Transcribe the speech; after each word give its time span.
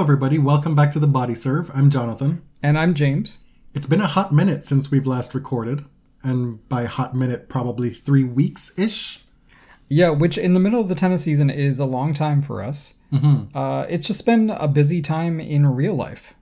Hello, 0.00 0.06
everybody. 0.06 0.38
Welcome 0.38 0.74
back 0.74 0.90
to 0.92 0.98
the 0.98 1.06
Body 1.06 1.34
Serve. 1.34 1.70
I'm 1.74 1.90
Jonathan. 1.90 2.40
And 2.62 2.78
I'm 2.78 2.94
James. 2.94 3.40
It's 3.74 3.86
been 3.86 4.00
a 4.00 4.06
hot 4.06 4.32
minute 4.32 4.64
since 4.64 4.90
we've 4.90 5.06
last 5.06 5.34
recorded, 5.34 5.84
and 6.22 6.66
by 6.70 6.86
hot 6.86 7.14
minute, 7.14 7.50
probably 7.50 7.90
three 7.90 8.24
weeks 8.24 8.72
ish. 8.78 9.22
Yeah, 9.90 10.08
which 10.08 10.38
in 10.38 10.54
the 10.54 10.58
middle 10.58 10.80
of 10.80 10.88
the 10.88 10.94
tennis 10.94 11.24
season 11.24 11.50
is 11.50 11.78
a 11.78 11.84
long 11.84 12.14
time 12.14 12.40
for 12.40 12.62
us. 12.62 12.94
Mm-hmm. 13.12 13.54
Uh, 13.54 13.82
it's 13.90 14.06
just 14.06 14.24
been 14.24 14.48
a 14.48 14.66
busy 14.66 15.02
time 15.02 15.38
in 15.38 15.66
real 15.66 15.96
life. 15.96 16.32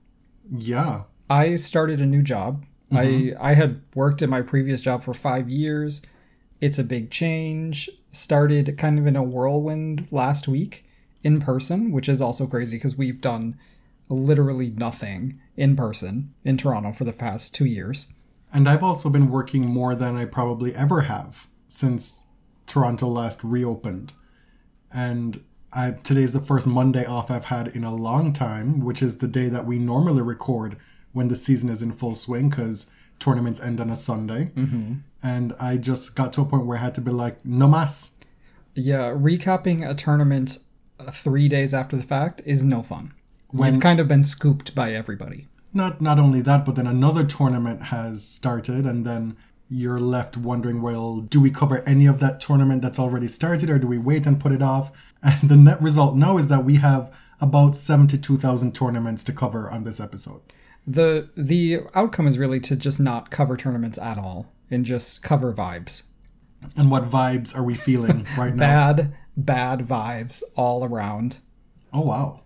Yeah. 0.56 1.02
I 1.28 1.56
started 1.56 2.00
a 2.00 2.06
new 2.06 2.22
job. 2.22 2.64
Mm-hmm. 2.92 3.40
I 3.40 3.50
I 3.50 3.54
had 3.54 3.80
worked 3.92 4.22
at 4.22 4.28
my 4.28 4.40
previous 4.40 4.82
job 4.82 5.02
for 5.02 5.14
five 5.14 5.48
years. 5.50 6.00
It's 6.60 6.78
a 6.78 6.84
big 6.84 7.10
change. 7.10 7.90
Started 8.12 8.78
kind 8.78 9.00
of 9.00 9.06
in 9.08 9.16
a 9.16 9.22
whirlwind 9.24 10.06
last 10.12 10.46
week 10.46 10.84
in 11.22 11.40
person, 11.40 11.92
which 11.92 12.08
is 12.08 12.20
also 12.20 12.46
crazy 12.46 12.76
because 12.76 12.96
we've 12.96 13.20
done 13.20 13.58
literally 14.08 14.70
nothing 14.70 15.40
in 15.56 15.76
person 15.76 16.32
in 16.44 16.56
Toronto 16.56 16.92
for 16.92 17.04
the 17.04 17.12
past 17.12 17.54
two 17.54 17.66
years. 17.66 18.08
And 18.52 18.68
I've 18.68 18.82
also 18.82 19.10
been 19.10 19.30
working 19.30 19.66
more 19.66 19.94
than 19.94 20.16
I 20.16 20.24
probably 20.24 20.74
ever 20.74 21.02
have 21.02 21.46
since 21.68 22.24
Toronto 22.66 23.08
last 23.08 23.44
reopened. 23.44 24.12
And 24.92 25.42
I, 25.72 25.90
today's 25.90 26.32
the 26.32 26.40
first 26.40 26.66
Monday 26.66 27.04
off 27.04 27.30
I've 27.30 27.46
had 27.46 27.68
in 27.68 27.84
a 27.84 27.94
long 27.94 28.32
time, 28.32 28.80
which 28.80 29.02
is 29.02 29.18
the 29.18 29.28
day 29.28 29.48
that 29.50 29.66
we 29.66 29.78
normally 29.78 30.22
record 30.22 30.78
when 31.12 31.28
the 31.28 31.36
season 31.36 31.68
is 31.68 31.82
in 31.82 31.92
full 31.92 32.14
swing 32.14 32.48
because 32.48 32.90
tournaments 33.18 33.60
end 33.60 33.80
on 33.80 33.90
a 33.90 33.96
Sunday. 33.96 34.50
Mm-hmm. 34.54 34.94
And 35.22 35.54
I 35.60 35.76
just 35.76 36.14
got 36.14 36.32
to 36.34 36.42
a 36.42 36.44
point 36.44 36.64
where 36.64 36.78
I 36.78 36.80
had 36.80 36.94
to 36.94 37.00
be 37.00 37.10
like, 37.10 37.44
no 37.44 37.68
mas. 37.68 38.12
Yeah, 38.74 39.10
recapping 39.10 39.88
a 39.88 39.94
tournament 39.94 40.58
three 41.10 41.48
days 41.48 41.74
after 41.74 41.96
the 41.96 42.02
fact 42.02 42.42
is 42.44 42.64
no 42.64 42.82
fun. 42.82 43.14
When, 43.50 43.74
You've 43.74 43.82
kind 43.82 44.00
of 44.00 44.08
been 44.08 44.22
scooped 44.22 44.74
by 44.74 44.92
everybody. 44.92 45.46
Not 45.72 46.00
not 46.00 46.18
only 46.18 46.40
that, 46.42 46.64
but 46.64 46.74
then 46.74 46.86
another 46.86 47.24
tournament 47.24 47.84
has 47.84 48.26
started, 48.26 48.84
and 48.84 49.06
then 49.06 49.36
you're 49.70 49.98
left 50.00 50.36
wondering, 50.36 50.80
well, 50.80 51.20
do 51.20 51.40
we 51.40 51.50
cover 51.50 51.82
any 51.86 52.06
of 52.06 52.20
that 52.20 52.40
tournament 52.40 52.82
that's 52.82 52.98
already 52.98 53.28
started, 53.28 53.68
or 53.70 53.78
do 53.78 53.86
we 53.86 53.98
wait 53.98 54.26
and 54.26 54.40
put 54.40 54.52
it 54.52 54.62
off? 54.62 54.90
And 55.20 55.50
the 55.50 55.56
net 55.56 55.82
result 55.82 56.14
now 56.14 56.38
is 56.38 56.46
that 56.46 56.64
we 56.64 56.76
have 56.76 57.12
about 57.40 57.74
seventy-two 57.74 58.38
thousand 58.38 58.72
tournaments 58.72 59.24
to 59.24 59.32
cover 59.32 59.68
on 59.68 59.82
this 59.82 59.98
episode. 59.98 60.40
the 60.86 61.28
The 61.36 61.80
outcome 61.94 62.28
is 62.28 62.38
really 62.38 62.60
to 62.60 62.76
just 62.76 63.00
not 63.00 63.30
cover 63.30 63.56
tournaments 63.56 63.98
at 63.98 64.16
all 64.16 64.46
and 64.70 64.86
just 64.86 65.22
cover 65.22 65.52
vibes. 65.52 66.04
And 66.76 66.90
what 66.90 67.10
vibes 67.10 67.56
are 67.56 67.62
we 67.64 67.74
feeling 67.74 68.26
right 68.36 68.54
now? 68.54 68.60
Bad, 68.94 69.14
bad 69.38 69.80
vibes 69.80 70.42
all 70.56 70.84
around. 70.84 71.38
Oh 71.92 72.02
wow. 72.02 72.40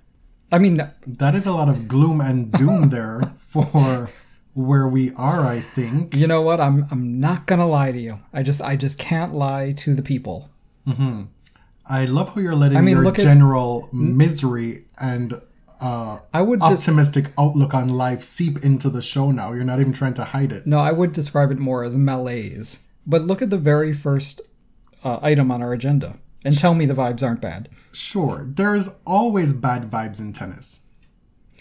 I 0.52 0.58
mean, 0.58 0.80
That 1.06 1.34
is 1.34 1.46
a 1.46 1.52
lot 1.52 1.68
of 1.70 1.88
gloom 1.88 2.20
and 2.20 2.52
doom 2.52 2.90
there 2.90 3.32
for 3.38 4.10
where 4.54 4.86
we 4.86 5.10
are, 5.14 5.40
I 5.40 5.60
think. 5.60 6.14
you 6.14 6.26
know 6.26 6.42
what? 6.42 6.60
I'm 6.60 6.86
I'm 6.90 7.18
not 7.18 7.46
gonna 7.46 7.66
lie 7.66 7.90
to 7.90 7.98
you. 7.98 8.20
I 8.32 8.42
just 8.42 8.60
I 8.60 8.76
just 8.76 8.98
can't 8.98 9.34
lie 9.34 9.72
to 9.78 9.94
the 9.94 10.02
people. 10.02 10.50
I 11.86 12.04
love 12.04 12.34
how 12.34 12.40
you're 12.40 12.54
letting 12.54 12.78
I 12.78 12.80
mean, 12.80 12.96
your 12.96 13.04
look 13.04 13.18
at- 13.18 13.22
general 13.24 13.88
misery 13.92 14.84
and 14.98 15.40
uh, 15.80 16.18
I 16.32 16.42
would 16.42 16.62
optimistic 16.62 17.32
outlook 17.36 17.74
on 17.74 17.88
life 17.88 18.22
seep 18.22 18.64
into 18.64 18.88
the 18.88 19.02
show 19.02 19.32
now. 19.32 19.52
You're 19.52 19.64
not 19.64 19.80
even 19.80 19.92
trying 19.92 20.14
to 20.14 20.24
hide 20.24 20.52
it. 20.52 20.64
no, 20.66 20.78
I 20.78 20.92
would 20.92 21.12
describe 21.12 21.50
it 21.50 21.58
more 21.58 21.82
as 21.82 21.96
malaise. 21.96 22.84
But 23.04 23.22
look 23.22 23.42
at 23.42 23.50
the 23.50 23.58
very 23.58 23.92
first 23.92 24.42
uh, 25.02 25.18
item 25.22 25.50
on 25.50 25.60
our 25.60 25.72
agenda 25.72 26.18
and 26.44 26.56
tell 26.56 26.74
me 26.74 26.86
the 26.86 26.94
vibes 26.94 27.22
aren't 27.22 27.40
bad. 27.40 27.68
Sure, 27.92 28.44
there's 28.46 28.90
always 29.06 29.52
bad 29.52 29.90
vibes 29.90 30.20
in 30.20 30.32
tennis. 30.32 30.80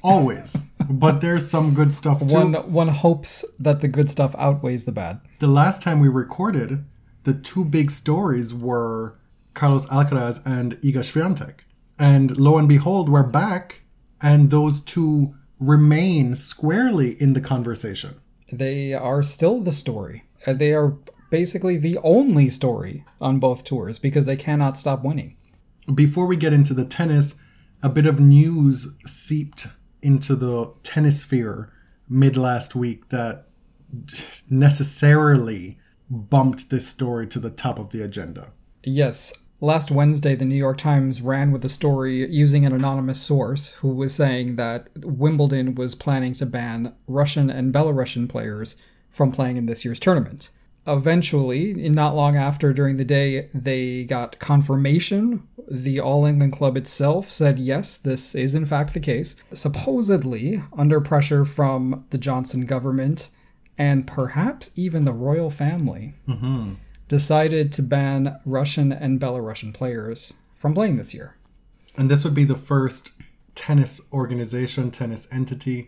Always. 0.03 0.63
but 0.89 1.21
there's 1.21 1.49
some 1.49 1.73
good 1.73 1.93
stuff 1.93 2.19
too. 2.19 2.25
One 2.33 2.53
one 2.71 2.87
hopes 2.87 3.45
that 3.59 3.81
the 3.81 3.87
good 3.87 4.09
stuff 4.09 4.33
outweighs 4.37 4.85
the 4.85 4.91
bad. 4.91 5.21
The 5.39 5.47
last 5.47 5.81
time 5.81 5.99
we 5.99 6.07
recorded, 6.09 6.83
the 7.23 7.33
two 7.33 7.63
big 7.65 7.91
stories 7.91 8.53
were 8.53 9.19
Carlos 9.53 9.85
Alcaraz 9.87 10.41
and 10.45 10.75
Iga 10.81 11.03
Swiatek. 11.03 11.59
And 11.99 12.35
lo 12.37 12.57
and 12.57 12.67
behold, 12.67 13.09
we're 13.09 13.21
back, 13.21 13.81
and 14.21 14.49
those 14.49 14.81
two 14.81 15.35
remain 15.59 16.35
squarely 16.35 17.21
in 17.21 17.33
the 17.33 17.41
conversation. 17.41 18.15
They 18.51 18.93
are 18.93 19.21
still 19.21 19.61
the 19.61 19.71
story. 19.71 20.23
Uh, 20.47 20.53
They 20.53 20.73
are 20.73 20.97
basically 21.31 21.77
the 21.77 21.97
only 22.03 22.49
story 22.49 23.03
on 23.19 23.39
both 23.39 23.63
tours 23.63 23.97
because 23.97 24.27
they 24.27 24.35
cannot 24.35 24.77
stop 24.77 25.03
winning. 25.03 25.35
Before 25.95 26.27
we 26.27 26.35
get 26.35 26.53
into 26.53 26.75
the 26.75 26.85
tennis, 26.85 27.35
a 27.81 27.89
bit 27.89 28.05
of 28.05 28.19
news 28.19 28.95
seeped 29.07 29.67
into 30.03 30.35
the 30.35 30.71
tennis 30.83 31.21
sphere 31.21 31.73
mid 32.07 32.37
last 32.37 32.75
week 32.75 33.09
that 33.09 33.47
necessarily 34.49 35.79
bumped 36.09 36.69
this 36.69 36.87
story 36.87 37.25
to 37.27 37.39
the 37.39 37.49
top 37.49 37.79
of 37.79 37.91
the 37.91 38.03
agenda. 38.03 38.51
Yes. 38.83 39.33
Last 39.63 39.91
Wednesday, 39.91 40.35
the 40.35 40.45
New 40.45 40.55
York 40.55 40.77
Times 40.77 41.21
ran 41.21 41.51
with 41.51 41.63
a 41.63 41.69
story 41.69 42.27
using 42.27 42.65
an 42.65 42.73
anonymous 42.73 43.21
source 43.21 43.69
who 43.73 43.89
was 43.89 44.13
saying 44.13 44.55
that 44.55 44.87
Wimbledon 44.97 45.75
was 45.75 45.93
planning 45.93 46.33
to 46.33 46.45
ban 46.47 46.95
Russian 47.07 47.49
and 47.49 47.73
Belarusian 47.73 48.27
players 48.27 48.77
from 49.11 49.31
playing 49.31 49.57
in 49.57 49.67
this 49.67 49.85
year's 49.85 49.99
tournament. 49.99 50.49
Eventually, 50.91 51.73
not 51.73 52.15
long 52.15 52.35
after 52.35 52.73
during 52.73 52.97
the 52.97 53.05
day, 53.05 53.49
they 53.53 54.03
got 54.03 54.39
confirmation. 54.39 55.47
The 55.69 56.01
All 56.01 56.25
England 56.25 56.51
Club 56.51 56.75
itself 56.75 57.31
said 57.31 57.59
yes, 57.59 57.95
this 57.95 58.35
is 58.35 58.55
in 58.55 58.65
fact 58.65 58.93
the 58.93 58.99
case. 58.99 59.37
Supposedly, 59.53 60.61
under 60.77 60.99
pressure 60.99 61.45
from 61.45 62.05
the 62.09 62.17
Johnson 62.17 62.65
government 62.65 63.29
and 63.77 64.05
perhaps 64.05 64.71
even 64.75 65.05
the 65.05 65.13
royal 65.13 65.49
family 65.49 66.13
mm-hmm. 66.27 66.73
decided 67.07 67.71
to 67.73 67.81
ban 67.81 68.39
Russian 68.45 68.91
and 68.91 69.19
Belarusian 69.19 69.73
players 69.73 70.33
from 70.55 70.73
playing 70.73 70.97
this 70.97 71.13
year. 71.13 71.35
And 71.95 72.09
this 72.09 72.23
would 72.23 72.35
be 72.35 72.43
the 72.43 72.55
first 72.55 73.11
tennis 73.55 74.01
organization, 74.11 74.91
tennis 74.91 75.27
entity, 75.31 75.87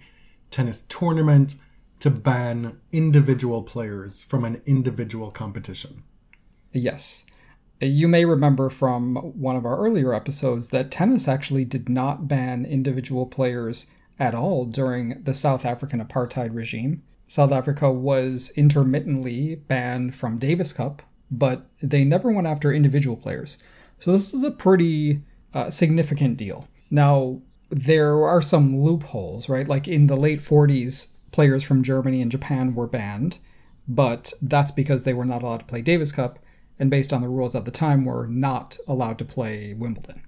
tennis 0.49 0.83
tournament 0.83 1.55
to 2.03 2.09
ban 2.09 2.77
individual 2.91 3.63
players 3.63 4.23
from 4.23 4.43
an 4.43 4.61
individual 4.65 5.31
competition. 5.31 6.03
Yes. 6.73 7.25
You 7.79 8.09
may 8.09 8.25
remember 8.25 8.69
from 8.69 9.15
one 9.15 9.55
of 9.55 9.65
our 9.65 9.77
earlier 9.77 10.13
episodes 10.13 10.67
that 10.67 10.91
tennis 10.91 11.29
actually 11.29 11.63
did 11.63 11.87
not 11.87 12.27
ban 12.27 12.65
individual 12.65 13.25
players 13.25 13.89
at 14.19 14.35
all 14.35 14.65
during 14.65 15.23
the 15.23 15.33
South 15.33 15.63
African 15.63 16.03
apartheid 16.03 16.53
regime. 16.53 17.03
South 17.29 17.53
Africa 17.53 17.89
was 17.89 18.51
intermittently 18.57 19.55
banned 19.55 20.13
from 20.13 20.37
Davis 20.37 20.73
Cup, 20.73 21.03
but 21.31 21.67
they 21.81 22.03
never 22.03 22.29
went 22.29 22.47
after 22.47 22.73
individual 22.73 23.15
players. 23.15 23.59
So 23.99 24.11
this 24.11 24.33
is 24.33 24.43
a 24.43 24.51
pretty 24.51 25.21
uh, 25.53 25.69
significant 25.69 26.35
deal. 26.35 26.67
Now, 26.91 27.39
there 27.69 28.25
are 28.25 28.41
some 28.41 28.81
loopholes, 28.83 29.47
right? 29.47 29.69
Like 29.69 29.87
in 29.87 30.07
the 30.07 30.17
late 30.17 30.41
40s, 30.41 31.12
players 31.33 31.63
from 31.63 31.83
Germany 31.83 32.21
and 32.21 32.31
Japan 32.31 32.73
were 32.73 32.87
banned, 32.87 33.39
but 33.87 34.31
that's 34.41 34.71
because 34.71 35.03
they 35.03 35.13
were 35.13 35.25
not 35.25 35.43
allowed 35.43 35.59
to 35.59 35.65
play 35.65 35.81
Davis 35.81 36.13
Cup, 36.13 36.39
and 36.79 36.89
based 36.89 37.11
on 37.11 37.21
the 37.21 37.27
rules 37.27 37.55
at 37.55 37.65
the 37.65 37.71
time, 37.71 38.05
were 38.05 38.27
not 38.27 38.77
allowed 38.87 39.17
to 39.17 39.25
play 39.25 39.73
Wimbledon. 39.73 40.21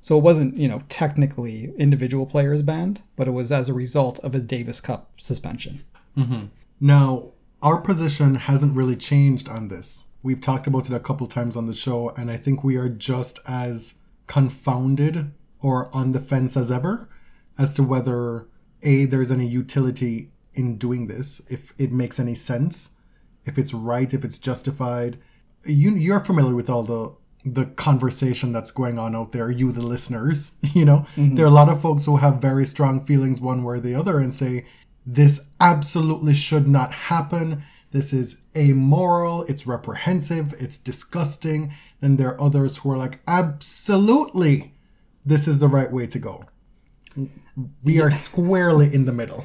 So 0.00 0.16
it 0.16 0.22
wasn't, 0.22 0.56
you 0.56 0.68
know, 0.68 0.82
technically 0.88 1.72
individual 1.76 2.24
players 2.24 2.62
banned, 2.62 3.02
but 3.16 3.28
it 3.28 3.32
was 3.32 3.50
as 3.50 3.68
a 3.68 3.74
result 3.74 4.18
of 4.20 4.34
a 4.34 4.40
Davis 4.40 4.80
Cup 4.80 5.10
suspension. 5.18 5.84
Mm-hmm. 6.16 6.46
Now, 6.80 7.32
our 7.62 7.78
position 7.78 8.36
hasn't 8.36 8.76
really 8.76 8.96
changed 8.96 9.48
on 9.48 9.68
this. 9.68 10.04
We've 10.22 10.40
talked 10.40 10.66
about 10.66 10.86
it 10.86 10.94
a 10.94 11.00
couple 11.00 11.26
times 11.26 11.56
on 11.56 11.66
the 11.66 11.74
show, 11.74 12.10
and 12.10 12.30
I 12.30 12.36
think 12.36 12.62
we 12.64 12.76
are 12.76 12.88
just 12.88 13.38
as 13.46 13.94
confounded 14.26 15.32
or 15.60 15.94
on 15.94 16.12
the 16.12 16.20
fence 16.20 16.56
as 16.56 16.70
ever 16.70 17.08
as 17.58 17.74
to 17.74 17.82
whether 17.82 18.46
A, 18.82 19.04
there's 19.04 19.30
any 19.30 19.46
utility 19.46 20.30
in 20.54 20.76
doing 20.76 21.06
this, 21.06 21.40
if 21.48 21.72
it 21.78 21.92
makes 21.92 22.18
any 22.18 22.34
sense, 22.34 22.90
if 23.44 23.58
it's 23.58 23.72
right, 23.72 24.12
if 24.12 24.24
it's 24.24 24.38
justified. 24.38 25.18
You, 25.64 25.90
you're 25.90 26.20
familiar 26.20 26.54
with 26.54 26.70
all 26.70 26.82
the 26.82 27.14
the 27.44 27.64
conversation 27.64 28.52
that's 28.52 28.70
going 28.70 28.98
on 28.98 29.16
out 29.16 29.32
there, 29.32 29.50
you 29.50 29.72
the 29.72 29.80
listeners, 29.80 30.56
you 30.74 30.84
know, 30.84 31.06
mm-hmm. 31.16 31.34
there 31.34 31.44
are 31.44 31.48
a 31.48 31.50
lot 31.50 31.68
of 31.68 31.80
folks 31.80 32.04
who 32.04 32.16
have 32.16 32.36
very 32.36 32.66
strong 32.66 33.04
feelings 33.04 33.40
one 33.40 33.64
way 33.64 33.76
or 33.76 33.80
the 33.80 33.94
other 33.94 34.18
and 34.18 34.34
say, 34.34 34.66
this 35.06 35.46
absolutely 35.58 36.34
should 36.34 36.68
not 36.68 36.92
happen. 36.92 37.62
This 37.90 38.12
is 38.12 38.42
amoral, 38.56 39.42
it's 39.44 39.66
reprehensive, 39.66 40.54
it's 40.58 40.78
disgusting. 40.78 41.72
Then 42.00 42.16
there 42.16 42.28
are 42.28 42.40
others 42.40 42.78
who 42.78 42.92
are 42.92 42.98
like, 42.98 43.20
absolutely, 43.26 44.74
this 45.24 45.48
is 45.48 45.58
the 45.58 45.68
right 45.68 45.90
way 45.90 46.06
to 46.06 46.18
go. 46.18 46.44
We 47.82 48.00
are 48.00 48.10
squarely 48.10 48.94
in 48.94 49.06
the 49.06 49.12
middle. 49.12 49.44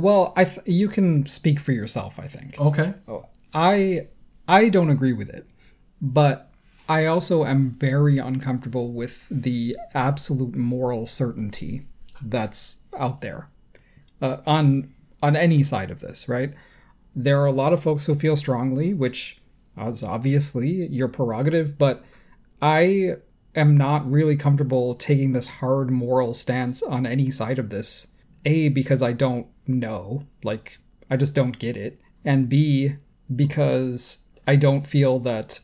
Well, 0.00 0.32
I 0.36 0.44
th- 0.44 0.66
you 0.66 0.88
can 0.88 1.26
speak 1.26 1.60
for 1.60 1.72
yourself, 1.72 2.18
I 2.18 2.26
think. 2.26 2.58
Okay. 2.58 2.94
I 3.52 4.08
I 4.48 4.68
don't 4.68 4.90
agree 4.90 5.12
with 5.12 5.28
it, 5.28 5.46
but 6.00 6.50
I 6.88 7.06
also 7.06 7.44
am 7.44 7.70
very 7.70 8.18
uncomfortable 8.18 8.92
with 8.92 9.28
the 9.30 9.76
absolute 9.94 10.56
moral 10.56 11.06
certainty 11.06 11.86
that's 12.22 12.78
out 12.98 13.20
there 13.20 13.48
uh, 14.20 14.38
on 14.46 14.92
on 15.22 15.36
any 15.36 15.62
side 15.62 15.90
of 15.90 16.00
this. 16.00 16.28
Right? 16.28 16.54
There 17.14 17.40
are 17.40 17.46
a 17.46 17.52
lot 17.52 17.72
of 17.72 17.82
folks 17.82 18.06
who 18.06 18.14
feel 18.14 18.36
strongly, 18.36 18.94
which 18.94 19.40
is 19.78 20.02
obviously 20.02 20.86
your 20.88 21.08
prerogative, 21.08 21.78
but 21.78 22.04
I 22.62 23.16
am 23.54 23.76
not 23.76 24.10
really 24.10 24.36
comfortable 24.36 24.94
taking 24.94 25.32
this 25.32 25.48
hard 25.48 25.90
moral 25.90 26.34
stance 26.34 26.82
on 26.82 27.06
any 27.06 27.30
side 27.30 27.58
of 27.58 27.70
this. 27.70 28.06
A 28.46 28.68
because 28.68 29.02
I 29.02 29.12
don't 29.12 29.46
know, 29.78 30.22
like 30.42 30.78
I 31.10 31.16
just 31.16 31.34
don't 31.34 31.58
get 31.58 31.76
it, 31.76 32.00
and 32.24 32.48
B 32.48 32.96
because 33.34 34.24
I 34.46 34.56
don't 34.56 34.86
feel 34.86 35.18
that 35.20 35.60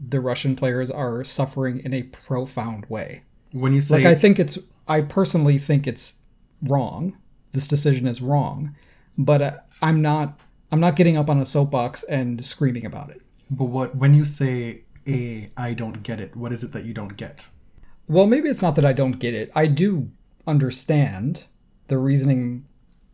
the 0.00 0.20
Russian 0.20 0.56
players 0.56 0.90
are 0.90 1.24
suffering 1.24 1.80
in 1.84 1.92
a 1.94 2.02
profound 2.04 2.86
way. 2.86 3.22
When 3.52 3.72
you 3.72 3.80
say 3.80 3.96
Like 3.96 4.06
I 4.06 4.14
think 4.14 4.38
it's 4.38 4.58
I 4.88 5.02
personally 5.02 5.58
think 5.58 5.86
it's 5.86 6.18
wrong. 6.62 7.16
This 7.52 7.66
decision 7.66 8.06
is 8.06 8.20
wrong, 8.22 8.74
but 9.16 9.42
uh, 9.42 9.52
I'm 9.80 10.02
not 10.02 10.40
I'm 10.70 10.80
not 10.80 10.96
getting 10.96 11.16
up 11.16 11.28
on 11.28 11.38
a 11.38 11.46
soapbox 11.46 12.02
and 12.04 12.42
screaming 12.42 12.86
about 12.86 13.10
it. 13.10 13.20
But 13.50 13.66
what 13.66 13.94
when 13.94 14.14
you 14.14 14.24
say 14.24 14.82
a 15.06 15.50
I 15.56 15.74
don't 15.74 16.02
get 16.02 16.20
it, 16.20 16.34
what 16.34 16.52
is 16.52 16.64
it 16.64 16.72
that 16.72 16.84
you 16.84 16.94
don't 16.94 17.16
get? 17.16 17.48
Well, 18.08 18.26
maybe 18.26 18.48
it's 18.48 18.62
not 18.62 18.74
that 18.76 18.84
I 18.84 18.92
don't 18.92 19.18
get 19.18 19.34
it. 19.34 19.52
I 19.54 19.66
do 19.66 20.10
understand 20.46 21.44
the 21.88 21.98
reasoning 21.98 22.66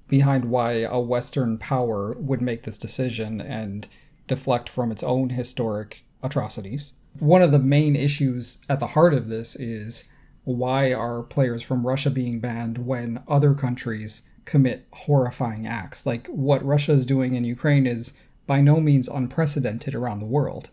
behind 0.08 0.46
why 0.46 0.72
a 0.80 0.98
Western 0.98 1.58
power 1.58 2.14
would 2.18 2.40
make 2.40 2.62
this 2.62 2.78
decision 2.78 3.40
and 3.40 3.88
deflect 4.26 4.68
from 4.68 4.90
its 4.90 5.02
own 5.02 5.30
historic 5.30 6.04
atrocities. 6.22 6.94
One 7.18 7.42
of 7.42 7.52
the 7.52 7.58
main 7.58 7.96
issues 7.96 8.58
at 8.68 8.80
the 8.80 8.88
heart 8.88 9.14
of 9.14 9.28
this 9.28 9.56
is 9.56 10.08
why 10.44 10.92
are 10.92 11.22
players 11.22 11.62
from 11.62 11.86
Russia 11.86 12.10
being 12.10 12.40
banned 12.40 12.78
when 12.78 13.22
other 13.28 13.54
countries 13.54 14.28
commit 14.44 14.86
horrifying 14.92 15.66
acts? 15.66 16.06
Like 16.06 16.26
what 16.28 16.64
Russia 16.64 16.92
is 16.92 17.04
doing 17.04 17.34
in 17.34 17.44
Ukraine 17.44 17.86
is 17.86 18.18
by 18.46 18.60
no 18.60 18.80
means 18.80 19.08
unprecedented 19.08 19.94
around 19.94 20.20
the 20.20 20.26
world. 20.26 20.70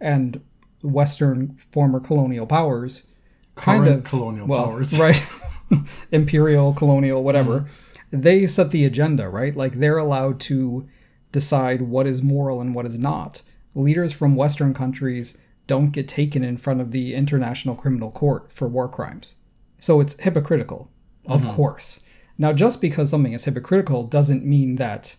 And 0.00 0.40
Western 0.82 1.56
former 1.72 2.00
colonial 2.00 2.46
powers 2.46 3.08
kind 3.56 3.86
of 3.86 4.04
colonial 4.04 4.46
well, 4.46 4.64
powers. 4.64 4.98
right? 4.98 5.26
Imperial, 6.12 6.72
colonial, 6.72 7.22
whatever. 7.22 7.60
Mm-hmm. 7.60 7.89
They 8.10 8.46
set 8.46 8.70
the 8.70 8.84
agenda, 8.84 9.28
right? 9.28 9.54
Like 9.54 9.74
they're 9.74 9.98
allowed 9.98 10.40
to 10.40 10.88
decide 11.32 11.82
what 11.82 12.06
is 12.06 12.22
moral 12.22 12.60
and 12.60 12.74
what 12.74 12.86
is 12.86 12.98
not. 12.98 13.42
Leaders 13.74 14.12
from 14.12 14.34
Western 14.34 14.74
countries 14.74 15.40
don't 15.66 15.92
get 15.92 16.08
taken 16.08 16.42
in 16.42 16.56
front 16.56 16.80
of 16.80 16.90
the 16.90 17.14
International 17.14 17.76
Criminal 17.76 18.10
Court 18.10 18.52
for 18.52 18.66
war 18.66 18.88
crimes. 18.88 19.36
So 19.78 20.00
it's 20.00 20.18
hypocritical, 20.20 20.90
of 21.26 21.46
course. 21.48 22.00
Now, 22.36 22.52
just 22.52 22.80
because 22.80 23.10
something 23.10 23.32
is 23.32 23.44
hypocritical 23.44 24.04
doesn't 24.04 24.44
mean 24.44 24.76
that 24.76 25.14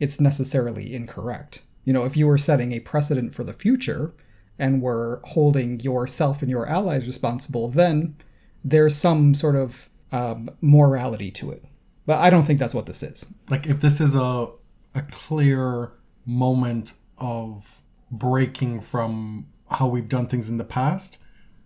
it's 0.00 0.20
necessarily 0.20 0.94
incorrect. 0.94 1.62
You 1.84 1.92
know, 1.92 2.04
if 2.04 2.16
you 2.16 2.26
were 2.26 2.38
setting 2.38 2.72
a 2.72 2.80
precedent 2.80 3.34
for 3.34 3.44
the 3.44 3.52
future 3.52 4.14
and 4.58 4.82
were 4.82 5.20
holding 5.24 5.78
yourself 5.80 6.42
and 6.42 6.50
your 6.50 6.66
allies 6.66 7.06
responsible, 7.06 7.68
then 7.68 8.16
there's 8.64 8.96
some 8.96 9.34
sort 9.34 9.54
of 9.56 9.88
um, 10.10 10.50
morality 10.60 11.30
to 11.30 11.50
it. 11.52 11.64
But 12.06 12.18
I 12.18 12.30
don't 12.30 12.44
think 12.44 12.58
that's 12.58 12.74
what 12.74 12.86
this 12.86 13.02
is. 13.02 13.26
Like 13.48 13.66
if 13.66 13.80
this 13.80 14.00
is 14.00 14.14
a 14.14 14.48
a 14.94 15.02
clear 15.02 15.92
moment 16.26 16.94
of 17.18 17.82
breaking 18.10 18.80
from 18.80 19.46
how 19.70 19.86
we've 19.86 20.08
done 20.08 20.26
things 20.26 20.50
in 20.50 20.58
the 20.58 20.64
past 20.64 21.18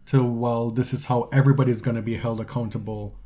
to 0.06 0.22
well 0.22 0.70
this 0.70 0.92
is 0.92 1.06
how 1.06 1.28
everybody's 1.32 1.82
going 1.82 1.96
to 1.96 2.02
be 2.02 2.14
held 2.14 2.40
accountable 2.40 3.18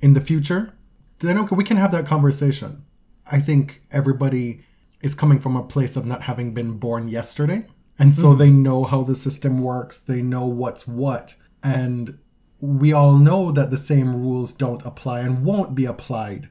in 0.00 0.12
the 0.12 0.20
future 0.20 0.74
then 1.20 1.38
okay 1.38 1.56
we 1.56 1.64
can 1.64 1.78
have 1.78 1.90
that 1.90 2.06
conversation 2.06 2.84
i 3.32 3.38
think 3.38 3.82
everybody 3.90 4.62
is 5.00 5.14
coming 5.14 5.40
from 5.40 5.56
a 5.56 5.62
place 5.62 5.96
of 5.96 6.04
not 6.04 6.22
having 6.22 6.52
been 6.52 6.76
born 6.76 7.08
yesterday 7.08 7.66
and 7.98 8.14
so 8.14 8.28
mm-hmm. 8.28 8.38
they 8.38 8.50
know 8.50 8.84
how 8.84 9.02
the 9.02 9.14
system 9.14 9.62
works 9.62 9.98
they 9.98 10.20
know 10.20 10.44
what's 10.44 10.86
what 10.86 11.34
and 11.62 12.18
we 12.64 12.92
all 12.92 13.18
know 13.18 13.52
that 13.52 13.70
the 13.70 13.76
same 13.76 14.16
rules 14.16 14.54
don't 14.54 14.84
apply 14.86 15.20
and 15.20 15.44
won't 15.44 15.74
be 15.74 15.84
applied 15.84 16.48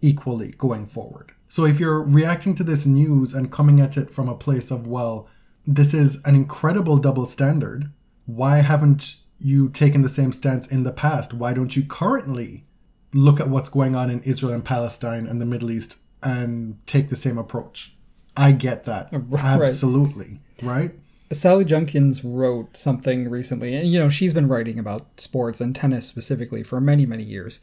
equally 0.00 0.50
going 0.58 0.86
forward. 0.86 1.32
So 1.46 1.64
if 1.64 1.78
you're 1.78 2.02
reacting 2.02 2.54
to 2.56 2.64
this 2.64 2.84
news 2.84 3.32
and 3.32 3.52
coming 3.52 3.80
at 3.80 3.96
it 3.96 4.10
from 4.10 4.28
a 4.28 4.34
place 4.34 4.70
of, 4.70 4.86
well, 4.86 5.28
this 5.64 5.94
is 5.94 6.20
an 6.24 6.34
incredible 6.34 6.96
double 6.96 7.26
standard, 7.26 7.92
why 8.26 8.56
haven't 8.58 9.16
you 9.38 9.68
taken 9.68 10.02
the 10.02 10.08
same 10.08 10.32
stance 10.32 10.66
in 10.66 10.82
the 10.82 10.92
past? 10.92 11.32
Why 11.32 11.52
don't 11.52 11.76
you 11.76 11.84
currently 11.84 12.64
look 13.12 13.38
at 13.38 13.48
what's 13.48 13.68
going 13.68 13.94
on 13.94 14.10
in 14.10 14.22
Israel 14.22 14.52
and 14.52 14.64
Palestine 14.64 15.26
and 15.26 15.40
the 15.40 15.46
Middle 15.46 15.70
East 15.70 15.98
and 16.22 16.84
take 16.86 17.08
the 17.08 17.16
same 17.16 17.38
approach? 17.38 17.94
I 18.36 18.52
get 18.52 18.84
that. 18.86 19.10
Right. 19.12 19.62
Absolutely. 19.62 20.40
Right? 20.62 20.92
Sally 21.32 21.64
Jenkins 21.64 22.24
wrote 22.24 22.76
something 22.76 23.28
recently, 23.28 23.74
and 23.74 23.88
you 23.88 23.98
know, 23.98 24.08
she's 24.08 24.34
been 24.34 24.48
writing 24.48 24.78
about 24.78 25.20
sports 25.20 25.60
and 25.60 25.74
tennis 25.74 26.06
specifically 26.06 26.62
for 26.62 26.80
many, 26.80 27.06
many 27.06 27.22
years. 27.22 27.60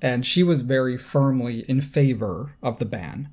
And 0.00 0.26
she 0.26 0.42
was 0.42 0.62
very 0.62 0.96
firmly 0.96 1.64
in 1.68 1.80
favor 1.80 2.56
of 2.62 2.78
the 2.78 2.84
ban 2.84 3.28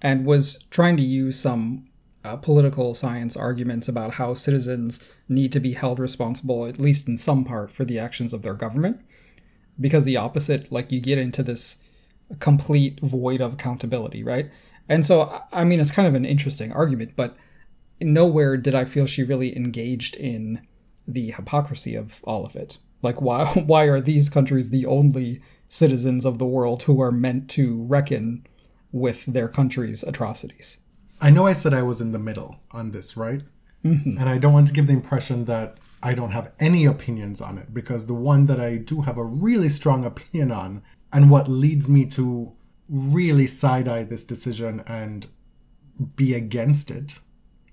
and 0.00 0.24
was 0.24 0.62
trying 0.70 0.96
to 0.96 1.02
use 1.02 1.38
some 1.38 1.86
uh, 2.24 2.36
political 2.36 2.94
science 2.94 3.36
arguments 3.36 3.88
about 3.88 4.14
how 4.14 4.32
citizens 4.32 5.04
need 5.28 5.52
to 5.52 5.60
be 5.60 5.74
held 5.74 5.98
responsible, 5.98 6.66
at 6.66 6.80
least 6.80 7.06
in 7.06 7.18
some 7.18 7.44
part, 7.44 7.70
for 7.70 7.84
the 7.84 7.98
actions 7.98 8.32
of 8.32 8.42
their 8.42 8.54
government. 8.54 9.00
Because 9.78 10.04
the 10.04 10.16
opposite, 10.16 10.72
like 10.72 10.90
you 10.90 11.00
get 11.00 11.18
into 11.18 11.42
this 11.42 11.82
complete 12.38 13.00
void 13.00 13.42
of 13.42 13.54
accountability, 13.54 14.22
right? 14.22 14.50
And 14.88 15.04
so, 15.04 15.42
I 15.52 15.64
mean, 15.64 15.80
it's 15.80 15.90
kind 15.90 16.08
of 16.08 16.14
an 16.14 16.24
interesting 16.24 16.72
argument, 16.72 17.12
but 17.16 17.36
nowhere 18.00 18.56
did 18.56 18.74
I 18.74 18.84
feel 18.84 19.06
she 19.06 19.22
really 19.22 19.56
engaged 19.56 20.16
in 20.16 20.66
the 21.06 21.32
hypocrisy 21.32 21.94
of 21.94 22.22
all 22.24 22.44
of 22.44 22.56
it. 22.56 22.78
Like, 23.02 23.20
why 23.20 23.44
why 23.66 23.84
are 23.84 24.00
these 24.00 24.28
countries 24.28 24.70
the 24.70 24.86
only 24.86 25.40
citizens 25.68 26.24
of 26.24 26.38
the 26.38 26.46
world 26.46 26.84
who 26.84 27.00
are 27.00 27.12
meant 27.12 27.50
to 27.50 27.82
reckon 27.84 28.46
with 28.92 29.24
their 29.26 29.48
country's 29.48 30.02
atrocities? 30.02 30.78
I 31.20 31.30
know 31.30 31.46
I 31.46 31.52
said 31.52 31.72
I 31.72 31.82
was 31.82 32.00
in 32.00 32.12
the 32.12 32.18
middle 32.18 32.60
on 32.70 32.90
this, 32.90 33.16
right? 33.16 33.42
Mm-hmm. 33.84 34.18
And 34.18 34.28
I 34.28 34.38
don't 34.38 34.52
want 34.52 34.66
to 34.68 34.72
give 34.72 34.86
the 34.86 34.92
impression 34.92 35.44
that 35.46 35.78
I 36.02 36.14
don't 36.14 36.32
have 36.32 36.52
any 36.60 36.84
opinions 36.84 37.40
on 37.40 37.58
it 37.58 37.72
because 37.72 38.06
the 38.06 38.14
one 38.14 38.46
that 38.46 38.60
I 38.60 38.76
do 38.76 39.02
have 39.02 39.16
a 39.16 39.24
really 39.24 39.68
strong 39.68 40.04
opinion 40.04 40.52
on, 40.52 40.82
and 41.12 41.30
what 41.30 41.48
leads 41.48 41.88
me 41.88 42.04
to 42.06 42.52
really 42.88 43.46
side 43.46 43.88
eye 43.88 44.04
this 44.04 44.24
decision 44.24 44.82
and 44.86 45.26
be 46.16 46.34
against 46.34 46.90
it, 46.90 47.20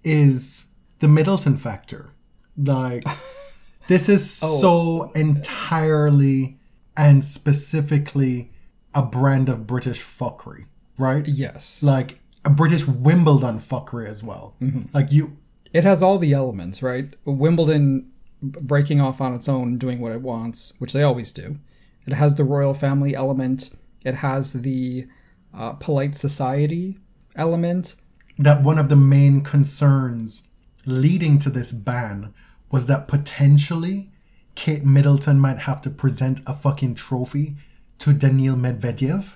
is 0.04 0.68
the 1.00 1.08
Middleton 1.08 1.58
factor. 1.58 2.12
Like, 2.58 3.06
this 3.88 4.10
is 4.10 4.30
so 4.32 5.12
entirely 5.16 6.58
and 6.98 7.24
specifically 7.24 8.52
a 8.94 9.02
brand 9.02 9.50
of 9.50 9.66
British 9.66 10.02
fuckery, 10.02 10.66
right? 10.98 11.28
Yes. 11.28 11.82
Like 11.82 12.20
a 12.44 12.50
British 12.50 12.86
Wimbledon 12.86 13.60
fuckery 13.60 14.08
as 14.08 14.24
well. 14.24 14.56
Like 14.94 15.12
you, 15.12 15.38
It 15.74 15.84
has 15.84 16.04
all 16.04 16.18
the 16.18 16.34
elements, 16.34 16.84
right? 16.84 17.16
Wimbledon 17.26 18.12
breaking 18.42 19.00
off 19.00 19.22
on 19.22 19.34
its 19.34 19.48
own, 19.48 19.78
doing 19.78 20.00
what 20.00 20.12
it 20.12 20.22
wants, 20.22 20.74
which 20.80 20.94
they 20.94 21.04
always 21.04 21.32
do. 21.32 21.58
It 22.06 22.14
has 22.14 22.36
the 22.36 22.44
royal 22.44 22.74
family 22.74 23.16
element. 23.16 23.72
It 24.04 24.16
has 24.16 24.54
the 24.54 25.08
uh, 25.54 25.74
polite 25.74 26.16
society 26.16 26.98
element. 27.36 27.96
That 28.42 28.64
one 28.64 28.80
of 28.80 28.90
the 28.90 28.96
main 28.96 29.42
concerns 29.42 30.48
leading 30.88 31.38
to 31.40 31.50
this 31.50 31.72
ban 31.72 32.34
was 32.72 32.88
that 32.88 33.08
potentially 33.08 34.10
Kate 34.56 34.84
Middleton 34.84 35.40
might 35.40 35.60
have 35.60 35.80
to 35.84 35.90
present 35.92 36.42
a 36.48 36.54
fucking 36.56 36.96
trophy 36.96 37.56
to 38.00 38.14
Daniil 38.14 38.56
Medvedev 38.56 39.36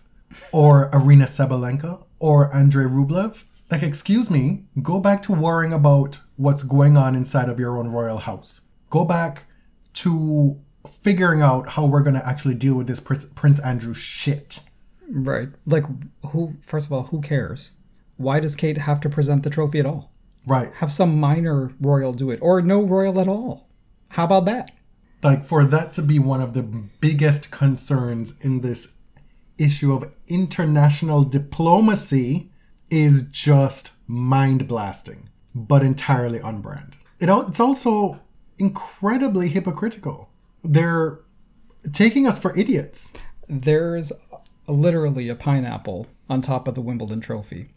or 0.52 0.90
Aryna 0.90 1.28
Sabalenka 1.28 2.04
or 2.18 2.54
Andrei 2.56 2.86
Rublev. 2.86 3.44
Like, 3.70 3.84
excuse 3.84 4.32
me, 4.32 4.66
go 4.82 5.00
back 5.00 5.22
to 5.24 5.34
worrying 5.34 5.74
about 5.74 6.20
what's 6.36 6.64
going 6.64 6.98
on 6.98 7.16
inside 7.16 7.48
of 7.48 7.60
your 7.60 7.78
own 7.78 7.90
royal 7.90 8.18
house. 8.18 8.62
go 8.90 9.06
back 9.06 9.44
to 9.94 10.60
figuring 10.90 11.42
out 11.42 11.70
how 11.70 11.86
we're 11.86 12.02
going 12.02 12.16
to 12.16 12.28
actually 12.28 12.56
deal 12.56 12.76
with 12.76 12.88
this 12.88 13.00
Prince 13.00 13.26
Prince 13.36 13.60
Andrew 13.60 13.94
shit. 13.94 14.62
Right. 15.08 15.50
Like, 15.66 15.84
who, 16.28 16.56
first 16.62 16.88
of 16.88 16.94
all, 16.94 17.04
who 17.04 17.22
cares? 17.22 17.72
Why 18.18 18.40
does 18.40 18.56
Kate 18.56 18.78
have 18.78 19.00
to 19.02 19.10
present 19.10 19.44
the 19.44 19.50
trophy 19.50 19.80
at 19.80 19.86
all? 19.86 20.12
Right. 20.48 20.72
Have 20.76 20.92
some 20.92 21.20
minor 21.20 21.74
royal 21.82 22.14
do 22.14 22.30
it, 22.30 22.40
or 22.42 22.62
no 22.62 22.82
royal 22.82 23.20
at 23.20 23.28
all. 23.28 23.68
How 24.10 24.26
about 24.26 24.46
that? 24.46 24.72
Like, 25.24 25.44
for 25.44 25.66
that 25.66 25.92
to 25.94 26.02
be 26.02 26.20
one 26.20 26.42
of 26.42 26.54
the 26.54 26.64
biggest 26.64 27.52
concerns 27.52 28.36
in 28.42 28.62
this 28.62 28.94
issue 29.58 29.94
of 29.94 30.12
international 30.28 31.24
diplomacy 31.24 32.52
is 32.90 33.24
just 33.24 33.92
mind 34.08 34.68
blasting, 34.68 35.30
but 35.54 35.82
entirely 35.82 36.40
on 36.40 36.62
brand. 36.62 36.96
It, 37.20 37.30
it's 37.30 37.60
also 37.60 38.20
incredibly 38.60 39.50
hypocritical. 39.50 40.30
They're 40.64 41.20
taking 41.92 42.28
us 42.28 42.38
for 42.38 42.58
idiots. 42.58 43.14
There's 43.48 44.12
literally 44.68 45.30
a 45.30 45.36
pineapple 45.36 46.08
on 46.30 46.42
top 46.42 46.68
of 46.68 46.76
the 46.76 46.82
Wimbledon 46.82 47.20
trophy. 47.22 47.70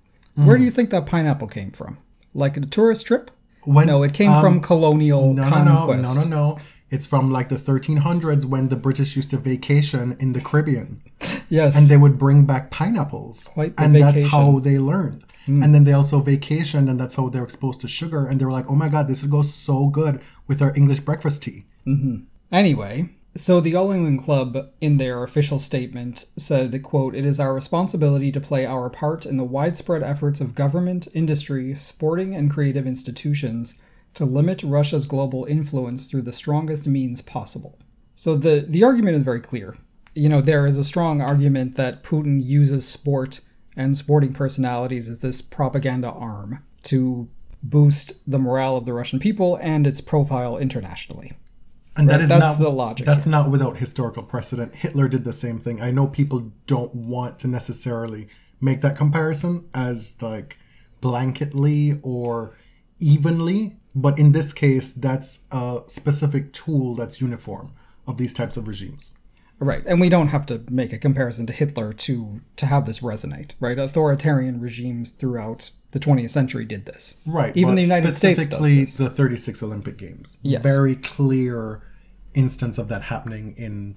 Where 0.47 0.57
do 0.57 0.62
hmm. 0.62 0.64
you 0.66 0.71
think 0.71 0.90
that 0.90 1.07
pineapple 1.07 1.49
came 1.49 1.71
from? 1.71 1.99
Like 2.35 2.57
a 2.57 2.61
tourist 2.61 3.07
trip? 3.07 3.30
When, 3.64 3.87
No, 3.87 4.02
it 4.02 4.14
came 4.14 4.30
um, 4.30 4.40
from 4.40 4.61
colonial 4.61 5.35
No, 5.35 5.49
no, 5.49 5.64
no, 5.64 5.87
no, 5.92 6.14
no, 6.14 6.25
no. 6.25 6.59
It's 6.90 7.07
from 7.07 7.30
like 7.30 7.49
the 7.49 7.57
1300s 7.57 8.45
when 8.45 8.68
the 8.68 8.76
British 8.76 9.14
used 9.14 9.30
to 9.30 9.37
vacation 9.37 10.16
in 10.21 10.33
the 10.33 10.40
Caribbean. 10.40 11.02
Yes. 11.50 11.75
and 11.75 11.87
they 11.87 11.97
would 11.97 12.18
bring 12.18 12.45
back 12.45 12.71
pineapples 12.71 13.49
Quite 13.49 13.78
the 13.78 13.85
and 13.85 13.95
that's 13.95 14.23
how 14.25 14.59
they 14.59 14.78
learned 14.78 15.25
hmm. 15.47 15.62
and 15.62 15.75
then 15.75 15.85
they 15.85 15.95
also 15.95 16.21
vacationed 16.21 16.90
and 16.90 17.00
that's 17.00 17.14
how 17.14 17.30
they're 17.30 17.42
exposed 17.42 17.80
to 17.80 17.88
sugar 17.88 18.26
and 18.26 18.38
they 18.38 18.45
were 18.45 18.52
like 18.52 18.68
oh 18.68 18.75
my 18.75 18.90
god 18.90 19.09
this 19.09 19.23
would 19.23 19.30
go 19.30 19.40
so 19.40 19.87
good 19.87 20.21
with 20.47 20.61
our 20.61 20.75
english 20.76 21.00
breakfast 21.00 21.42
tea 21.42 21.64
mm-hmm. 21.87 22.16
Anyway, 22.50 23.11
so 23.38 23.61
the 23.61 23.76
All 23.76 23.92
England 23.92 24.25
Club, 24.25 24.71
in 24.80 24.97
their 24.97 25.23
official 25.23 25.59
statement, 25.59 26.26
said, 26.37 26.83
quote, 26.83 27.14
It 27.14 27.25
is 27.25 27.38
our 27.38 27.54
responsibility 27.54 28.33
to 28.33 28.40
play 28.40 28.66
our 28.66 28.90
part 28.90 29.25
in 29.25 29.37
the 29.37 29.45
widespread 29.45 30.02
efforts 30.02 30.40
of 30.40 30.54
government, 30.54 31.07
industry, 31.14 31.75
sporting, 31.76 32.35
and 32.35 32.50
creative 32.50 32.87
institutions 32.87 33.78
to 34.14 34.25
limit 34.25 34.62
Russia's 34.64 35.07
global 35.07 35.45
influence 35.45 36.09
through 36.09 36.23
the 36.23 36.33
strongest 36.33 36.87
means 36.87 37.23
possible. 37.23 37.78
So 38.14 38.37
the, 38.37 38.64
the 38.68 38.83
argument 38.83 39.16
is 39.16 39.23
very 39.23 39.40
clear. 39.40 39.76
You 40.14 40.28
know, 40.28 40.40
there 40.40 40.66
is 40.66 40.76
a 40.76 40.83
strong 40.85 41.21
argument 41.21 41.76
that 41.76 42.02
Putin 42.02 42.45
uses 42.45 42.88
sport 42.88 43.40
and 43.76 43.97
sporting 43.97 44.33
personalities 44.33 45.09
as 45.09 45.21
this 45.21 45.40
propaganda 45.40 46.11
arm 46.11 46.64
to 46.85 47.28
boost 47.62 48.14
the 48.26 48.38
morale 48.38 48.76
of 48.76 48.87
the 48.87 48.92
Russian 48.92 49.21
people 49.21 49.57
and 49.62 49.87
its 49.87 50.00
profile 50.00 50.59
internationally. 50.59 51.33
And 51.99 52.09
Right, 52.09 52.21
is 52.21 52.28
that's 52.28 52.59
not 52.59 52.59
the 52.59 52.71
logic 52.71 53.07
that's 53.07 53.26
not 53.26 53.50
without 53.50 53.76
historical 53.78 54.23
precedent 54.23 54.75
hitler 54.75 55.09
did 55.09 55.25
the 55.25 55.33
same 55.33 55.59
thing 55.59 55.83
i 55.83 55.90
know 55.90 56.07
people 56.07 56.52
don't 56.67 56.95
want 56.95 57.38
to 57.40 57.49
necessarily 57.49 58.28
make 58.61 58.81
that 58.81 58.97
comparison 58.97 59.69
as 59.75 60.21
like 60.23 60.59
blanketly 61.02 62.00
or 62.02 62.57
evenly 63.00 63.76
but 63.95 64.19
in 64.19 64.33
this 64.33 64.52
case 64.52 64.93
that's 64.93 65.47
a 65.50 65.81
specific 65.87 66.52
tool 66.52 66.95
that's 66.95 67.21
uniform 67.21 67.73
of 68.07 68.17
these 68.17 68.33
types 68.33 68.57
of 68.57 68.67
regimes 68.69 69.14
Right, 69.61 69.83
and 69.87 70.00
we 70.00 70.09
don't 70.09 70.28
have 70.28 70.47
to 70.47 70.62
make 70.71 70.93
a 70.93 70.99
comparison 70.99 71.47
to 71.47 71.52
Hitler 71.52 71.93
to 71.93 72.40
to 72.57 72.67
have 72.67 72.87
this 72.87 73.00
resonate, 73.00 73.55
right? 73.59 73.76
Authoritarian 73.76 74.61
regimes 74.61 75.11
throughout 75.11 75.71
the 75.90 75.99
20th 75.99 76.31
century 76.31 76.64
did 76.64 76.87
this. 76.87 77.17
Right. 77.26 77.57
Even 77.57 77.75
the 77.75 77.83
United 77.83 78.12
States 78.12 78.38
does 78.38 78.47
specifically 78.47 78.85
this. 78.85 78.97
the 78.97 79.11
36 79.11 79.62
Olympic 79.62 79.97
Games. 79.97 80.38
Yes. 80.43 80.62
Very 80.62 80.97
clear 80.97 81.83
instance 82.35 82.78
of 82.78 82.88
that 82.88 83.02
happening 83.02 83.54
in 83.56 83.97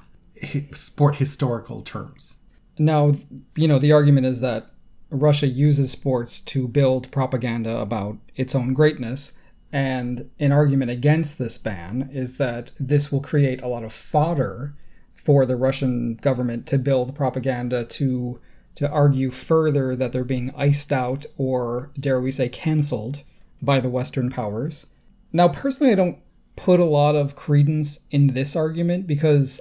sport 0.73 1.15
historical 1.15 1.81
terms. 1.81 2.38
Now, 2.77 3.13
you 3.55 3.67
know, 3.67 3.79
the 3.79 3.91
argument 3.91 4.25
is 4.25 4.39
that 4.39 4.67
Russia 5.09 5.47
uses 5.47 5.91
sports 5.91 6.39
to 6.41 6.67
build 6.67 7.11
propaganda 7.11 7.77
about 7.79 8.17
its 8.35 8.55
own 8.55 8.73
greatness, 8.73 9.38
and 9.73 10.29
an 10.39 10.51
argument 10.51 10.91
against 10.91 11.38
this 11.38 11.57
ban 11.57 12.09
is 12.11 12.38
that 12.38 12.71
this 12.79 13.11
will 13.11 13.21
create 13.21 13.61
a 13.61 13.67
lot 13.67 13.83
of 13.83 13.91
fodder 13.91 14.75
for 15.13 15.45
the 15.45 15.55
Russian 15.55 16.15
government 16.15 16.65
to 16.67 16.77
build 16.77 17.15
propaganda 17.15 17.85
to 17.85 18.39
to 18.73 18.89
argue 18.89 19.29
further 19.29 19.97
that 19.97 20.13
they're 20.13 20.23
being 20.23 20.53
iced 20.55 20.93
out 20.93 21.25
or 21.38 21.91
dare 22.00 22.21
we 22.21 22.31
say 22.31 22.47
canceled 22.47 23.21
by 23.61 23.81
the 23.81 23.89
western 23.89 24.29
powers. 24.29 24.88
Now, 25.33 25.50
personally 25.50 25.91
I 25.91 25.95
don't 25.95 26.19
put 26.61 26.79
a 26.79 26.85
lot 26.85 27.15
of 27.15 27.35
credence 27.35 28.05
in 28.11 28.27
this 28.27 28.55
argument 28.55 29.07
because 29.07 29.59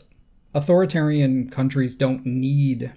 authoritarian 0.52 1.48
countries 1.48 1.96
don't 1.96 2.26
need 2.26 2.92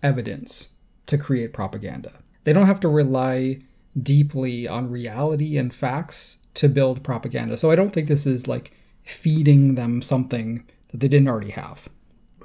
evidence 0.00 0.74
to 1.06 1.18
create 1.18 1.52
propaganda. 1.52 2.12
They 2.44 2.52
don't 2.52 2.66
have 2.66 2.78
to 2.80 2.88
rely 2.88 3.62
deeply 4.00 4.68
on 4.68 4.92
reality 4.92 5.56
and 5.56 5.74
facts 5.74 6.38
to 6.54 6.68
build 6.68 7.02
propaganda. 7.02 7.58
So 7.58 7.72
I 7.72 7.74
don't 7.74 7.92
think 7.92 8.06
this 8.06 8.26
is 8.26 8.46
like 8.46 8.76
feeding 9.02 9.74
them 9.74 10.02
something 10.02 10.64
that 10.90 11.00
they 11.00 11.08
didn't 11.08 11.28
already 11.28 11.50
have. 11.50 11.88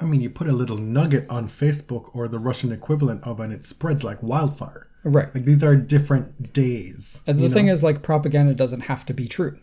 I 0.01 0.05
mean, 0.05 0.20
you 0.20 0.32
put 0.32 0.48
a 0.48 0.51
little 0.51 0.77
nugget 0.77 1.29
on 1.29 1.48
Facebook 1.48 2.10
or 2.15 2.27
the 2.27 2.39
Russian 2.39 2.72
equivalent 2.72 3.24
of, 3.24 3.39
and 3.39 3.53
it 3.53 3.63
spreads 3.63 4.03
like 4.03 4.24
wildfire. 4.24 4.89
Right. 5.03 5.34
Like 5.36 5.46
these 5.46 5.63
are 5.63 5.75
different 5.75 6.53
days. 6.53 7.22
And 7.27 7.39
the 7.39 7.51
thing 7.51 7.67
know? 7.67 7.74
is, 7.74 7.84
like, 7.84 8.01
propaganda 8.01 8.55
doesn't 8.55 8.82
have 8.82 9.05
to 9.05 9.13
be 9.13 9.27
true. 9.27 9.60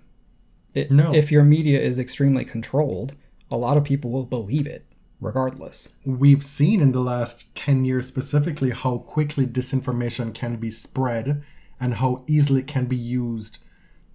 It, 0.75 0.91
No. 0.91 1.15
If 1.15 1.33
your 1.33 1.45
media 1.45 1.81
is 1.81 1.99
extremely 1.99 2.45
controlled, 2.45 3.15
a 3.51 3.57
lot 3.57 3.77
of 3.77 3.85
people 3.85 4.11
will 4.11 4.25
believe 4.25 4.67
it, 4.67 4.87
regardless. 5.21 5.89
we've 6.05 6.43
seen 6.43 6.81
in 6.81 6.93
the 6.93 7.01
last 7.01 7.55
10 7.57 7.85
years 7.85 8.07
specifically 8.07 8.71
how 8.71 8.99
quickly 8.99 9.47
disinformation 9.47 10.33
can 10.33 10.57
be 10.57 10.71
spread 10.71 11.43
and 11.81 11.95
how 11.95 12.25
easily 12.29 12.61
it 12.61 12.67
can 12.67 12.87
be 12.87 12.97
used 12.97 13.59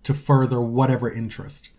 to 0.04 0.14
further 0.14 0.62
whatever 0.62 1.12
interest. 1.12 1.72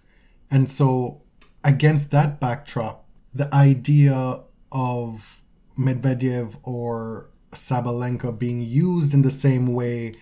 And 0.51 0.69
so, 0.69 1.23
against 1.65 2.11
that 2.11 2.41
backdrop, 2.41 3.07
the 3.35 3.53
idea 3.55 4.41
of 4.73 5.43
Medvedev 5.79 6.57
or 6.63 7.29
Sabalenka 7.53 8.37
being 8.37 8.61
used 8.61 9.15
in 9.15 9.23
the 9.23 9.31
same 9.31 9.67
way 9.67 10.13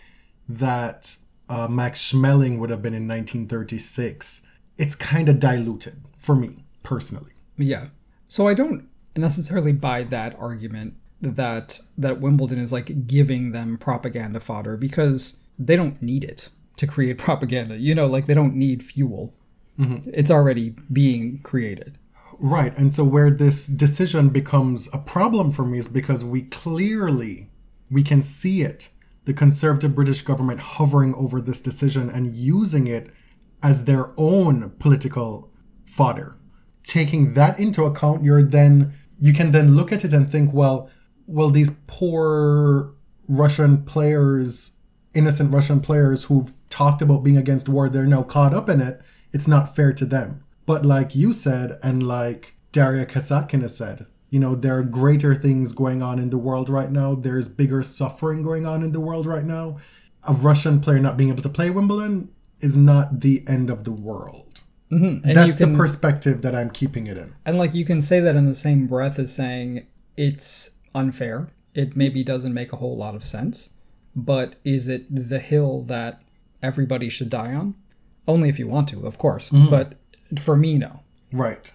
that 0.48 1.16
uh, 1.48 1.68
Max 1.68 2.12
Schmeling 2.12 2.58
would 2.58 2.70
have 2.70 2.82
been 2.82 2.94
in 2.94 3.06
1936, 3.08 4.46
it's 4.78 4.94
kind 4.94 5.28
of 5.28 5.38
diluted 5.38 6.02
for 6.18 6.34
me 6.34 6.64
personally. 6.82 7.32
Yeah. 7.56 7.88
So 8.26 8.48
I 8.48 8.54
don't 8.54 8.88
necessarily 9.16 9.72
buy 9.72 10.04
that 10.04 10.36
argument 10.38 10.94
that 11.20 11.80
that 11.96 12.20
Wimbledon 12.20 12.58
is 12.58 12.72
like 12.72 13.06
giving 13.06 13.52
them 13.52 13.78
propaganda 13.78 14.40
fodder 14.40 14.76
because 14.76 15.40
they 15.58 15.76
don't 15.76 16.00
need 16.02 16.24
it 16.24 16.48
to 16.76 16.86
create 16.86 17.18
propaganda. 17.18 17.76
You 17.76 17.94
know, 17.94 18.06
like 18.06 18.26
they 18.26 18.34
don't 18.34 18.54
need 18.54 18.82
fuel. 18.82 19.34
It's 19.76 20.30
already 20.30 20.76
being 20.92 21.40
created. 21.42 21.98
Right. 22.38 22.76
And 22.76 22.94
so 22.94 23.04
where 23.04 23.30
this 23.30 23.66
decision 23.66 24.28
becomes 24.28 24.88
a 24.92 24.98
problem 24.98 25.50
for 25.50 25.64
me 25.64 25.78
is 25.78 25.88
because 25.88 26.24
we 26.24 26.42
clearly 26.42 27.50
we 27.90 28.02
can 28.02 28.22
see 28.22 28.62
it. 28.62 28.90
The 29.24 29.34
conservative 29.34 29.94
British 29.94 30.22
government 30.22 30.60
hovering 30.60 31.14
over 31.14 31.40
this 31.40 31.60
decision 31.60 32.10
and 32.10 32.34
using 32.34 32.86
it 32.86 33.10
as 33.62 33.84
their 33.84 34.12
own 34.18 34.70
political 34.78 35.50
fodder. 35.86 36.36
Taking 36.82 37.32
that 37.34 37.58
into 37.58 37.84
account, 37.84 38.24
you're 38.24 38.42
then 38.42 38.92
you 39.18 39.32
can 39.32 39.52
then 39.52 39.74
look 39.74 39.92
at 39.92 40.04
it 40.04 40.12
and 40.12 40.30
think, 40.30 40.52
well, 40.52 40.90
well, 41.26 41.48
these 41.48 41.70
poor 41.86 42.94
Russian 43.28 43.84
players, 43.84 44.72
innocent 45.14 45.52
Russian 45.52 45.80
players 45.80 46.24
who've 46.24 46.52
talked 46.68 47.00
about 47.00 47.22
being 47.22 47.38
against 47.38 47.68
war, 47.68 47.88
they're 47.88 48.06
now 48.06 48.22
caught 48.22 48.52
up 48.52 48.68
in 48.68 48.80
it. 48.80 49.00
It's 49.32 49.48
not 49.48 49.74
fair 49.74 49.92
to 49.94 50.04
them. 50.04 50.44
But 50.66 50.84
like 50.84 51.14
you 51.14 51.32
said, 51.32 51.78
and 51.82 52.02
like 52.02 52.54
Daria 52.72 53.06
Kasatkina 53.06 53.70
said, 53.70 54.06
you 54.34 54.40
know, 54.40 54.56
there 54.56 54.76
are 54.76 54.82
greater 54.82 55.32
things 55.32 55.70
going 55.70 56.02
on 56.02 56.18
in 56.18 56.30
the 56.30 56.38
world 56.38 56.68
right 56.68 56.90
now. 56.90 57.14
There's 57.14 57.46
bigger 57.46 57.84
suffering 57.84 58.42
going 58.42 58.66
on 58.66 58.82
in 58.82 58.90
the 58.90 58.98
world 58.98 59.26
right 59.26 59.44
now. 59.44 59.78
A 60.24 60.32
Russian 60.32 60.80
player 60.80 60.98
not 60.98 61.16
being 61.16 61.30
able 61.30 61.42
to 61.42 61.48
play 61.48 61.70
Wimbledon 61.70 62.32
is 62.58 62.76
not 62.76 63.20
the 63.20 63.44
end 63.46 63.70
of 63.70 63.84
the 63.84 63.92
world. 63.92 64.62
Mm-hmm. 64.90 65.30
That's 65.34 65.54
can, 65.58 65.70
the 65.70 65.78
perspective 65.78 66.42
that 66.42 66.52
I'm 66.52 66.70
keeping 66.70 67.06
it 67.06 67.16
in. 67.16 67.32
and 67.46 67.58
like 67.58 67.74
you 67.74 67.84
can 67.84 68.02
say 68.02 68.18
that 68.18 68.34
in 68.34 68.46
the 68.46 68.56
same 68.56 68.88
breath 68.88 69.20
as 69.20 69.32
saying 69.32 69.86
it's 70.16 70.70
unfair. 70.96 71.50
It 71.72 71.94
maybe 71.94 72.24
doesn't 72.24 72.52
make 72.52 72.72
a 72.72 72.76
whole 72.76 72.96
lot 72.96 73.14
of 73.14 73.24
sense, 73.24 73.74
but 74.16 74.56
is 74.64 74.88
it 74.88 75.06
the 75.14 75.38
hill 75.38 75.82
that 75.82 76.22
everybody 76.60 77.08
should 77.08 77.30
die 77.30 77.54
on? 77.54 77.76
Only 78.26 78.48
if 78.48 78.58
you 78.58 78.66
want 78.66 78.88
to, 78.88 79.06
of 79.06 79.16
course. 79.16 79.50
But 79.70 79.94
for 80.40 80.56
me, 80.56 80.76
no. 80.76 81.02
Right. 81.32 81.70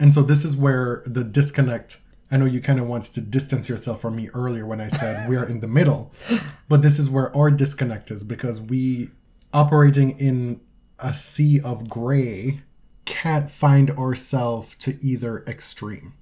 And 0.00 0.12
so 0.12 0.22
this 0.22 0.44
is 0.44 0.56
where 0.56 1.02
the 1.06 1.22
disconnect. 1.22 2.00
I 2.30 2.36
know 2.36 2.46
you 2.46 2.60
kind 2.60 2.80
of 2.80 2.88
wanted 2.88 3.12
to 3.14 3.20
distance 3.20 3.68
yourself 3.68 4.00
from 4.00 4.16
me 4.16 4.30
earlier 4.30 4.64
when 4.64 4.80
I 4.80 4.88
said 4.88 5.28
we're 5.28 5.44
in 5.44 5.60
the 5.60 5.68
middle, 5.68 6.12
but 6.68 6.80
this 6.80 6.98
is 6.98 7.10
where 7.10 7.34
our 7.36 7.50
disconnect 7.50 8.10
is 8.10 8.24
because 8.24 8.60
we 8.60 9.10
operating 9.52 10.18
in 10.18 10.60
a 10.98 11.12
sea 11.12 11.60
of 11.60 11.88
gray 11.88 12.62
can't 13.04 13.50
find 13.50 13.90
ourselves 13.90 14.76
to 14.76 14.96
either 15.04 15.44
extreme 15.46 16.14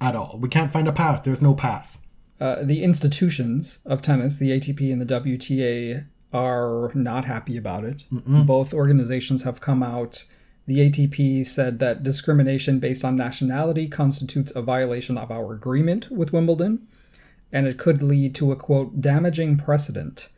at 0.00 0.14
all. 0.14 0.38
We 0.40 0.48
can't 0.48 0.72
find 0.72 0.88
a 0.88 0.92
path. 0.92 1.24
There's 1.24 1.42
no 1.42 1.54
path. 1.54 1.98
Uh, 2.40 2.62
the 2.62 2.82
institutions 2.82 3.80
of 3.84 4.00
tennis, 4.00 4.38
the 4.38 4.50
ATP 4.50 4.92
and 4.92 5.00
the 5.00 5.20
WTA, 5.20 6.06
are 6.32 6.90
not 6.94 7.24
happy 7.24 7.56
about 7.56 7.84
it. 7.84 8.06
Both 8.46 8.72
organizations 8.72 9.42
have 9.42 9.60
come 9.60 9.82
out. 9.82 10.24
The 10.66 10.90
ATP 10.90 11.46
said 11.46 11.78
that 11.80 12.02
discrimination 12.02 12.78
based 12.78 13.04
on 13.04 13.16
nationality 13.16 13.88
constitutes 13.88 14.54
a 14.54 14.62
violation 14.62 15.18
of 15.18 15.30
our 15.30 15.52
agreement 15.52 16.10
with 16.10 16.32
Wimbledon, 16.32 16.86
and 17.52 17.66
it 17.66 17.78
could 17.78 18.02
lead 18.02 18.34
to 18.36 18.52
a 18.52 18.56
quote 18.56 19.00
damaging 19.00 19.56
precedent. 19.56 20.28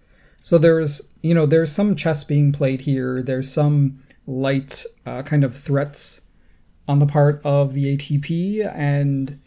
So 0.40 0.58
there's, 0.58 1.12
you 1.22 1.34
know, 1.34 1.46
there's 1.46 1.70
some 1.70 1.94
chess 1.94 2.24
being 2.24 2.52
played 2.52 2.82
here. 2.82 3.22
There's 3.22 3.52
some 3.52 4.02
light 4.26 4.84
uh, 5.06 5.22
kind 5.22 5.44
of 5.44 5.56
threats 5.56 6.22
on 6.88 6.98
the 6.98 7.06
part 7.06 7.40
of 7.44 7.74
the 7.74 7.96
ATP, 7.96 8.74
and 8.74 9.40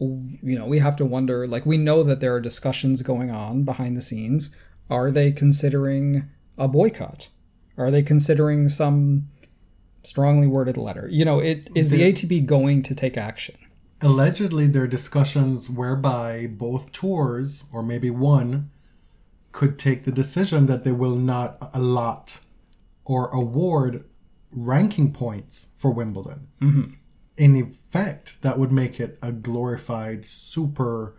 you 0.00 0.56
know, 0.58 0.66
we 0.66 0.78
have 0.78 0.96
to 0.96 1.04
wonder 1.04 1.46
like, 1.46 1.66
we 1.66 1.76
know 1.76 2.02
that 2.04 2.20
there 2.20 2.34
are 2.34 2.40
discussions 2.40 3.02
going 3.02 3.30
on 3.30 3.64
behind 3.64 3.96
the 3.96 4.02
scenes. 4.02 4.54
Are 4.88 5.10
they 5.10 5.32
considering 5.32 6.28
a 6.56 6.68
boycott? 6.68 7.28
Are 7.76 7.90
they 7.90 8.02
considering 8.02 8.68
some 8.68 9.28
strongly 10.02 10.46
worded 10.46 10.76
letter? 10.76 11.08
You 11.10 11.24
know, 11.24 11.38
it 11.40 11.68
is 11.74 11.90
the 11.90 12.00
ATP 12.00 12.46
going 12.46 12.82
to 12.82 12.94
take 12.94 13.16
action? 13.16 13.56
Allegedly, 14.00 14.66
there 14.68 14.84
are 14.84 14.88
discussions 14.88 15.68
whereby 15.68 16.46
both 16.46 16.92
tours, 16.92 17.64
or 17.72 17.82
maybe 17.82 18.10
one, 18.10 18.70
could 19.50 19.78
take 19.78 20.04
the 20.04 20.12
decision 20.12 20.66
that 20.66 20.84
they 20.84 20.92
will 20.92 21.16
not 21.16 21.58
allot 21.74 22.40
or 23.04 23.28
award 23.28 24.04
ranking 24.52 25.12
points 25.12 25.68
for 25.76 25.90
Wimbledon. 25.90 26.48
Mm-hmm. 26.60 26.94
In 27.36 27.56
effect, 27.56 28.40
that 28.42 28.58
would 28.58 28.72
make 28.72 29.00
it 29.00 29.18
a 29.22 29.32
glorified, 29.32 30.26
super 30.26 31.16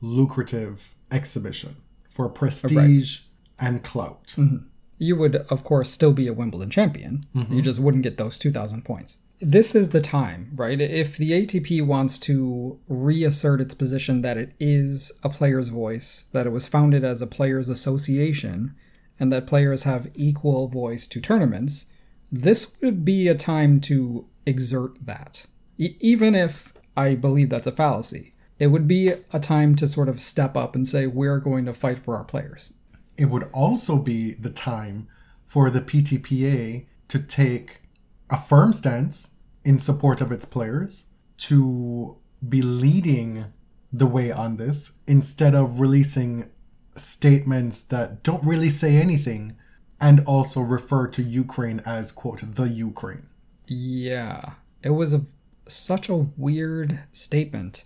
lucrative 0.00 0.94
exhibition 1.10 1.76
for 2.08 2.28
prestige 2.28 3.22
and 3.58 3.82
clout. 3.82 4.34
Mm-hmm. 4.36 4.66
You 4.98 5.16
would, 5.16 5.36
of 5.36 5.64
course, 5.64 5.90
still 5.90 6.12
be 6.12 6.26
a 6.26 6.32
Wimbledon 6.32 6.70
champion. 6.70 7.26
You 7.50 7.60
just 7.62 7.80
wouldn't 7.80 8.02
get 8.02 8.16
those 8.16 8.38
2,000 8.38 8.84
points. 8.84 9.18
This 9.40 9.74
is 9.74 9.90
the 9.90 10.00
time, 10.00 10.52
right? 10.54 10.80
If 10.80 11.18
the 11.18 11.32
ATP 11.32 11.84
wants 11.84 12.18
to 12.20 12.78
reassert 12.88 13.60
its 13.60 13.74
position 13.74 14.22
that 14.22 14.38
it 14.38 14.52
is 14.58 15.12
a 15.22 15.28
player's 15.28 15.68
voice, 15.68 16.24
that 16.32 16.46
it 16.46 16.50
was 16.50 16.66
founded 16.66 17.04
as 17.04 17.20
a 17.20 17.26
players' 17.26 17.68
association, 17.68 18.74
and 19.20 19.30
that 19.32 19.46
players 19.46 19.82
have 19.82 20.10
equal 20.14 20.68
voice 20.68 21.06
to 21.08 21.20
tournaments, 21.20 21.86
this 22.32 22.76
would 22.80 23.04
be 23.04 23.28
a 23.28 23.34
time 23.34 23.80
to 23.82 24.26
exert 24.46 25.04
that. 25.04 25.44
E- 25.78 25.96
even 26.00 26.34
if 26.34 26.72
I 26.96 27.14
believe 27.14 27.50
that's 27.50 27.66
a 27.66 27.72
fallacy, 27.72 28.32
it 28.58 28.68
would 28.68 28.88
be 28.88 29.12
a 29.32 29.38
time 29.38 29.76
to 29.76 29.86
sort 29.86 30.08
of 30.08 30.20
step 30.20 30.56
up 30.56 30.74
and 30.74 30.88
say, 30.88 31.06
we're 31.06 31.40
going 31.40 31.66
to 31.66 31.74
fight 31.74 31.98
for 31.98 32.16
our 32.16 32.24
players. 32.24 32.72
It 33.16 33.26
would 33.26 33.44
also 33.52 33.98
be 33.98 34.34
the 34.34 34.50
time 34.50 35.08
for 35.46 35.70
the 35.70 35.80
PTPA 35.80 36.86
to 37.08 37.18
take 37.18 37.82
a 38.28 38.38
firm 38.38 38.72
stance 38.72 39.30
in 39.64 39.78
support 39.78 40.20
of 40.20 40.32
its 40.32 40.44
players, 40.44 41.06
to 41.38 42.16
be 42.46 42.62
leading 42.62 43.46
the 43.92 44.06
way 44.06 44.30
on 44.30 44.56
this 44.56 44.92
instead 45.06 45.54
of 45.54 45.80
releasing 45.80 46.50
statements 46.96 47.82
that 47.84 48.22
don't 48.22 48.44
really 48.44 48.70
say 48.70 48.96
anything 48.96 49.56
and 50.00 50.20
also 50.20 50.60
refer 50.60 51.06
to 51.08 51.22
Ukraine 51.22 51.80
as, 51.86 52.12
quote, 52.12 52.42
the 52.52 52.68
Ukraine. 52.68 53.26
Yeah, 53.66 54.52
it 54.82 54.90
was 54.90 55.14
a 55.14 55.26
such 55.68 56.08
a 56.08 56.14
weird 56.14 57.00
statement. 57.12 57.84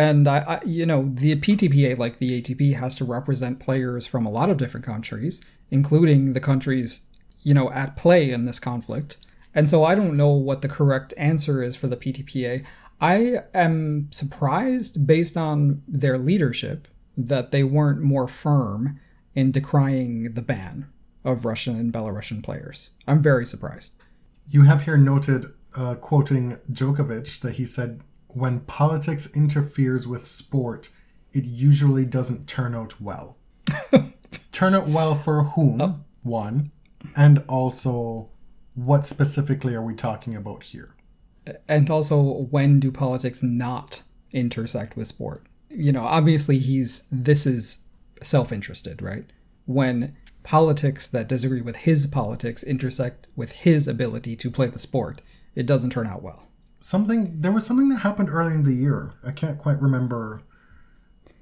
And 0.00 0.26
I, 0.26 0.38
I, 0.38 0.60
you 0.64 0.86
know, 0.86 1.10
the 1.12 1.36
PTPA, 1.36 1.98
like 1.98 2.20
the 2.20 2.40
ATP, 2.40 2.74
has 2.76 2.94
to 2.94 3.04
represent 3.04 3.60
players 3.60 4.06
from 4.06 4.24
a 4.24 4.30
lot 4.30 4.48
of 4.48 4.56
different 4.56 4.86
countries, 4.86 5.44
including 5.70 6.32
the 6.32 6.40
countries, 6.40 7.06
you 7.42 7.52
know, 7.52 7.70
at 7.70 7.96
play 7.96 8.30
in 8.30 8.46
this 8.46 8.58
conflict. 8.58 9.18
And 9.54 9.68
so 9.68 9.84
I 9.84 9.94
don't 9.94 10.16
know 10.16 10.30
what 10.30 10.62
the 10.62 10.70
correct 10.70 11.12
answer 11.18 11.62
is 11.62 11.76
for 11.76 11.86
the 11.86 11.98
PTPA. 11.98 12.64
I 12.98 13.40
am 13.52 14.08
surprised, 14.10 15.06
based 15.06 15.36
on 15.36 15.82
their 15.86 16.16
leadership, 16.16 16.88
that 17.18 17.50
they 17.50 17.62
weren't 17.62 18.00
more 18.00 18.26
firm 18.26 18.98
in 19.34 19.52
decrying 19.52 20.32
the 20.32 20.40
ban 20.40 20.86
of 21.26 21.44
Russian 21.44 21.78
and 21.78 21.92
Belarusian 21.92 22.42
players. 22.42 22.92
I'm 23.06 23.20
very 23.20 23.44
surprised. 23.44 23.92
You 24.48 24.62
have 24.62 24.84
here 24.84 24.96
noted, 24.96 25.52
uh, 25.76 25.96
quoting 25.96 26.56
Djokovic, 26.72 27.40
that 27.40 27.56
he 27.56 27.66
said, 27.66 28.00
when 28.34 28.60
politics 28.60 29.30
interferes 29.34 30.06
with 30.06 30.26
sport, 30.26 30.90
it 31.32 31.44
usually 31.44 32.04
doesn't 32.04 32.48
turn 32.48 32.74
out 32.74 33.00
well. 33.00 33.36
turn 34.52 34.74
out 34.74 34.88
well 34.88 35.14
for 35.14 35.44
whom? 35.44 35.80
Oh. 35.80 36.00
One. 36.22 36.70
And 37.16 37.42
also, 37.48 38.28
what 38.74 39.04
specifically 39.04 39.74
are 39.74 39.82
we 39.82 39.94
talking 39.94 40.36
about 40.36 40.64
here? 40.64 40.94
and 41.68 41.90
also 41.90 42.46
when 42.50 42.80
do 42.80 42.90
politics 42.90 43.42
not 43.42 44.02
intersect 44.32 44.96
with 44.96 45.06
sport 45.06 45.46
you 45.68 45.92
know 45.92 46.04
obviously 46.04 46.58
he's 46.58 47.04
this 47.10 47.46
is 47.46 47.84
self-interested 48.22 49.00
right 49.02 49.32
when 49.66 50.16
politics 50.42 51.08
that 51.08 51.28
disagree 51.28 51.60
with 51.60 51.76
his 51.76 52.06
politics 52.06 52.62
intersect 52.62 53.28
with 53.36 53.52
his 53.52 53.86
ability 53.88 54.36
to 54.36 54.50
play 54.50 54.66
the 54.66 54.78
sport 54.78 55.20
it 55.54 55.66
doesn't 55.66 55.90
turn 55.90 56.06
out 56.06 56.22
well 56.22 56.46
Something 56.80 57.40
there 57.40 57.52
was 57.52 57.66
something 57.66 57.88
that 57.90 57.98
happened 57.98 58.28
early 58.30 58.54
in 58.54 58.64
the 58.64 58.72
year. 58.72 59.12
I 59.24 59.32
can't 59.32 59.58
quite 59.58 59.80
remember 59.80 60.40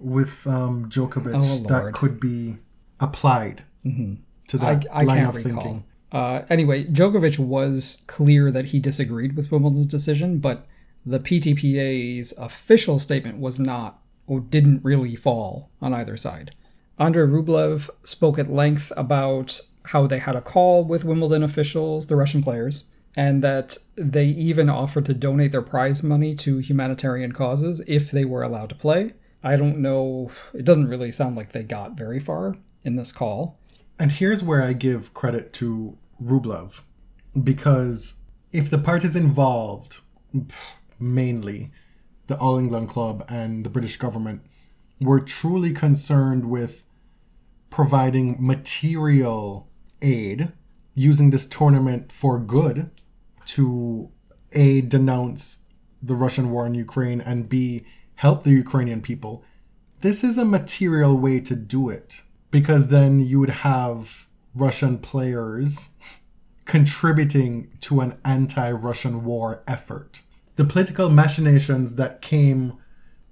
with 0.01 0.47
um, 0.47 0.89
Djokovic 0.89 1.33
Oh, 1.35 1.59
that 1.69 1.93
could 1.93 2.21
be 2.21 2.59
applied 3.01 3.63
to 3.85 4.59
that 4.59 4.87
I 4.93 5.03
line 5.05 5.19
can't 5.19 5.29
of 5.31 5.35
recall 5.37 5.63
thinking. 5.63 5.85
uh, 6.13 6.43
anyway 6.51 6.85
djokovic 6.85 7.39
was 7.39 8.03
clear 8.07 8.51
that 8.51 8.67
he 8.67 8.81
disagreed 8.81 9.37
with 9.37 9.51
wimbledon's 9.53 9.87
decision 9.87 10.39
but 10.39 10.67
the 11.07 11.21
ptpa's 11.21 12.35
official 12.39 12.99
statement 12.99 13.39
was 13.39 13.59
not 13.61 14.03
or 14.27 14.41
didn't 14.41 14.85
really 14.85 15.15
fall 15.17 15.71
on 15.81 15.95
either 15.95 16.17
side 16.17 16.51
Andrei 16.99 17.25
Rublev 17.27 17.89
spoke 18.05 18.39
at 18.39 18.51
length 18.51 18.93
about 18.97 19.61
how 19.85 20.07
they 20.09 20.19
had 20.19 20.35
a 20.35 20.41
call 20.41 20.85
with 20.85 21.05
Wimbledon 21.05 21.45
officials, 21.45 22.09
the 22.09 22.17
Russian 22.17 22.43
players, 22.43 22.85
and 23.17 23.43
that 23.43 23.79
they 23.97 24.27
even 24.27 24.69
offered 24.69 25.07
to 25.07 25.15
donate 25.15 25.53
their 25.53 25.63
prize 25.63 26.03
money 26.03 26.35
to 26.35 26.59
humanitarian 26.59 27.33
causes 27.33 27.83
if 27.87 28.11
they 28.11 28.25
were 28.25 28.43
allowed 28.43 28.69
to 28.69 28.75
play. 28.75 29.15
I 29.43 29.57
don't 29.57 29.79
know, 29.79 30.31
it 30.53 30.65
doesn't 30.65 30.89
really 30.89 31.13
sound 31.13 31.37
like 31.37 31.53
they 31.53 31.63
got 31.63 31.97
very 31.97 32.21
far 32.21 32.57
in 32.85 32.97
this 32.97 33.13
call. 33.13 33.59
And 33.99 34.13
here's 34.13 34.43
where 34.43 34.63
I 34.63 34.73
give 34.73 35.15
credit 35.15 35.53
to 35.55 35.97
Rublev 36.23 36.83
because 37.43 38.19
if 38.53 38.71
the 38.71 38.79
parties 38.79 39.17
involved, 39.17 40.01
mainly 40.99 41.71
the 42.27 42.39
All 42.39 42.59
England 42.59 42.89
Club 42.89 43.25
and 43.29 43.65
the 43.65 43.71
British 43.71 43.97
government, 43.97 44.43
were 45.01 45.21
truly 45.21 45.73
concerned 45.73 46.49
with 46.49 46.85
providing 47.71 48.37
material 48.39 49.69
aid 50.03 50.53
using 50.99 51.31
this 51.31 51.47
tournament 51.47 52.11
for 52.11 52.39
good 52.39 52.91
to 53.47 54.11
A, 54.53 54.81
denounce 54.81 55.59
the 56.03 56.15
Russian 56.15 56.51
war 56.51 56.67
in 56.67 56.75
Ukraine, 56.75 57.21
and 57.21 57.49
B, 57.49 57.85
help 58.17 58.43
the 58.43 58.51
Ukrainian 58.51 59.01
people, 59.01 59.45
this 60.01 60.23
is 60.23 60.37
a 60.37 60.45
material 60.45 61.17
way 61.17 61.41
to 61.41 61.55
do 61.55 61.89
it 61.89 62.23
because 62.51 62.89
then 62.89 63.21
you 63.21 63.39
would 63.41 63.51
have 63.51 64.29
Russian 64.55 64.99
players 64.99 65.91
contributing 66.65 67.71
to 67.81 68.01
an 68.01 68.19
anti 68.25 68.71
Russian 68.71 69.25
war 69.25 69.63
effort. 69.67 70.23
The 70.57 70.65
political 70.65 71.09
machinations 71.11 71.95
that 71.95 72.21
came 72.21 72.77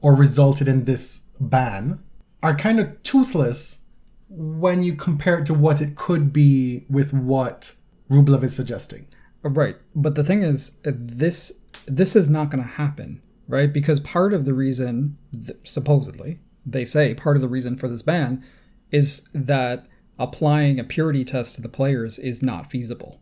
or 0.01 0.15
resulted 0.15 0.69
in 0.69 0.85
this 0.85 1.23
ban 1.41 1.99
are 2.43 2.55
kind 2.55 2.79
of 2.79 3.03
toothless 3.03 3.86
when 4.29 4.83
you 4.83 4.95
compare 4.95 5.39
it 5.39 5.47
to 5.47 5.55
what 5.55 5.81
it 5.81 5.95
could 5.97 6.33
be 6.33 6.85
with 6.89 7.13
what 7.13 7.75
Rublev 8.11 8.43
is 8.43 8.55
suggesting. 8.55 9.07
Right, 9.43 9.77
but 9.95 10.17
the 10.17 10.25
thing 10.25 10.43
is, 10.43 10.79
uh, 10.85 10.93
this 10.95 11.61
this 11.87 12.17
is 12.17 12.29
not 12.29 12.51
going 12.51 12.65
to 12.65 12.69
happen, 12.69 13.23
right? 13.47 13.73
Because 13.73 14.01
part 14.01 14.33
of 14.33 14.45
the 14.45 14.55
reason, 14.55 15.19
supposedly, 15.63 16.41
they 16.65 16.85
say 16.85 17.15
part 17.15 17.37
of 17.37 17.43
the 17.43 17.49
reason 17.49 17.77
for 17.77 17.87
this 17.87 18.03
ban 18.03 18.45
is 18.91 19.29
that 19.33 19.87
applying 20.19 20.81
a 20.81 20.85
purity 20.85 21.25
test 21.25 21.55
to 21.55 21.63
the 21.63 21.69
players 21.69 22.19
is 22.19 22.43
not 22.43 22.69
feasible, 22.69 23.21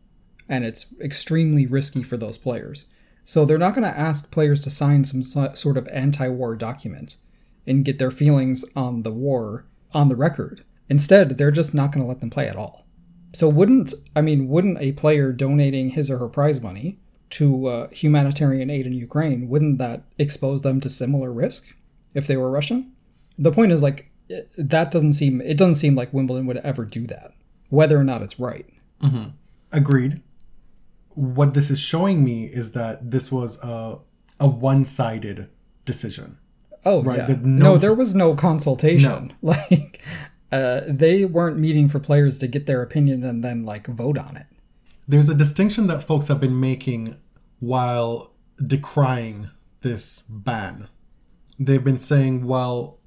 and 0.48 0.64
it's 0.64 0.94
extremely 1.00 1.66
risky 1.66 2.02
for 2.02 2.16
those 2.16 2.38
players. 2.38 2.86
So 3.22 3.44
they're 3.44 3.58
not 3.58 3.74
going 3.74 3.90
to 3.90 3.98
ask 3.98 4.30
players 4.30 4.60
to 4.62 4.70
sign 4.70 5.04
some 5.04 5.22
sort 5.22 5.76
of 5.76 5.88
anti-war 5.88 6.56
document 6.56 7.16
and 7.66 7.84
get 7.84 7.98
their 7.98 8.10
feelings 8.10 8.64
on 8.76 9.02
the 9.02 9.12
war 9.12 9.66
on 9.92 10.08
the 10.08 10.16
record. 10.16 10.64
Instead, 10.88 11.38
they're 11.38 11.50
just 11.50 11.74
not 11.74 11.92
going 11.92 12.02
to 12.04 12.08
let 12.08 12.20
them 12.20 12.30
play 12.30 12.48
at 12.48 12.56
all. 12.56 12.84
So 13.32 13.48
wouldn't 13.48 13.94
I 14.14 14.20
mean 14.20 14.48
wouldn't 14.48 14.80
a 14.80 14.92
player 14.92 15.32
donating 15.32 15.90
his 15.90 16.10
or 16.10 16.18
her 16.18 16.28
prize 16.28 16.60
money 16.60 16.98
to 17.30 17.66
uh, 17.66 17.88
humanitarian 17.88 18.70
aid 18.70 18.86
in 18.86 18.92
Ukraine, 18.92 19.48
wouldn't 19.48 19.78
that 19.78 20.04
expose 20.18 20.62
them 20.62 20.80
to 20.82 20.88
similar 20.88 21.32
risk 21.32 21.66
if 22.14 22.26
they 22.28 22.36
were 22.36 22.50
Russian? 22.50 22.92
The 23.38 23.50
point 23.50 23.72
is 23.72 23.82
like 23.82 24.10
it- 24.28 24.50
that 24.56 24.90
doesn't 24.92 25.14
seem 25.14 25.40
it 25.40 25.56
doesn't 25.56 25.74
seem 25.76 25.94
like 25.96 26.12
Wimbledon 26.12 26.46
would 26.46 26.58
ever 26.58 26.84
do 26.84 27.06
that, 27.08 27.32
whether 27.70 27.98
or 27.98 28.04
not 28.04 28.22
it's 28.22 28.38
right. 28.38 28.66
Agreed. 29.72 30.22
What 31.14 31.54
this 31.54 31.70
is 31.70 31.78
showing 31.80 32.24
me 32.24 32.44
is 32.46 32.72
that 32.72 33.10
this 33.10 33.32
was 33.32 33.58
a 33.64 33.98
a 34.38 34.46
one 34.48 34.84
sided 34.84 35.48
decision. 35.84 36.38
Oh 36.84 37.02
Right, 37.02 37.18
yeah, 37.18 37.26
that 37.26 37.42
no, 37.42 37.72
no- 37.74 37.78
there 37.78 37.94
was 37.94 38.14
no 38.14 38.34
consultation. 38.34 39.32
Like 39.42 40.00
uh, 40.54 40.82
they 40.86 41.24
weren't 41.24 41.58
meeting 41.58 41.88
for 41.88 41.98
players 41.98 42.38
to 42.38 42.46
get 42.46 42.66
their 42.66 42.80
opinion 42.80 43.24
and 43.24 43.42
then 43.42 43.64
like 43.64 43.88
vote 43.88 44.16
on 44.16 44.36
it. 44.36 44.46
There's 45.08 45.28
a 45.28 45.34
distinction 45.34 45.88
that 45.88 46.04
folks 46.04 46.28
have 46.28 46.40
been 46.40 46.60
making 46.60 47.16
while 47.58 48.32
decrying 48.64 49.50
this 49.80 50.22
ban. 50.22 50.86
They've 51.58 51.82
been 51.82 51.98
saying, 51.98 52.46
well, 52.46 53.00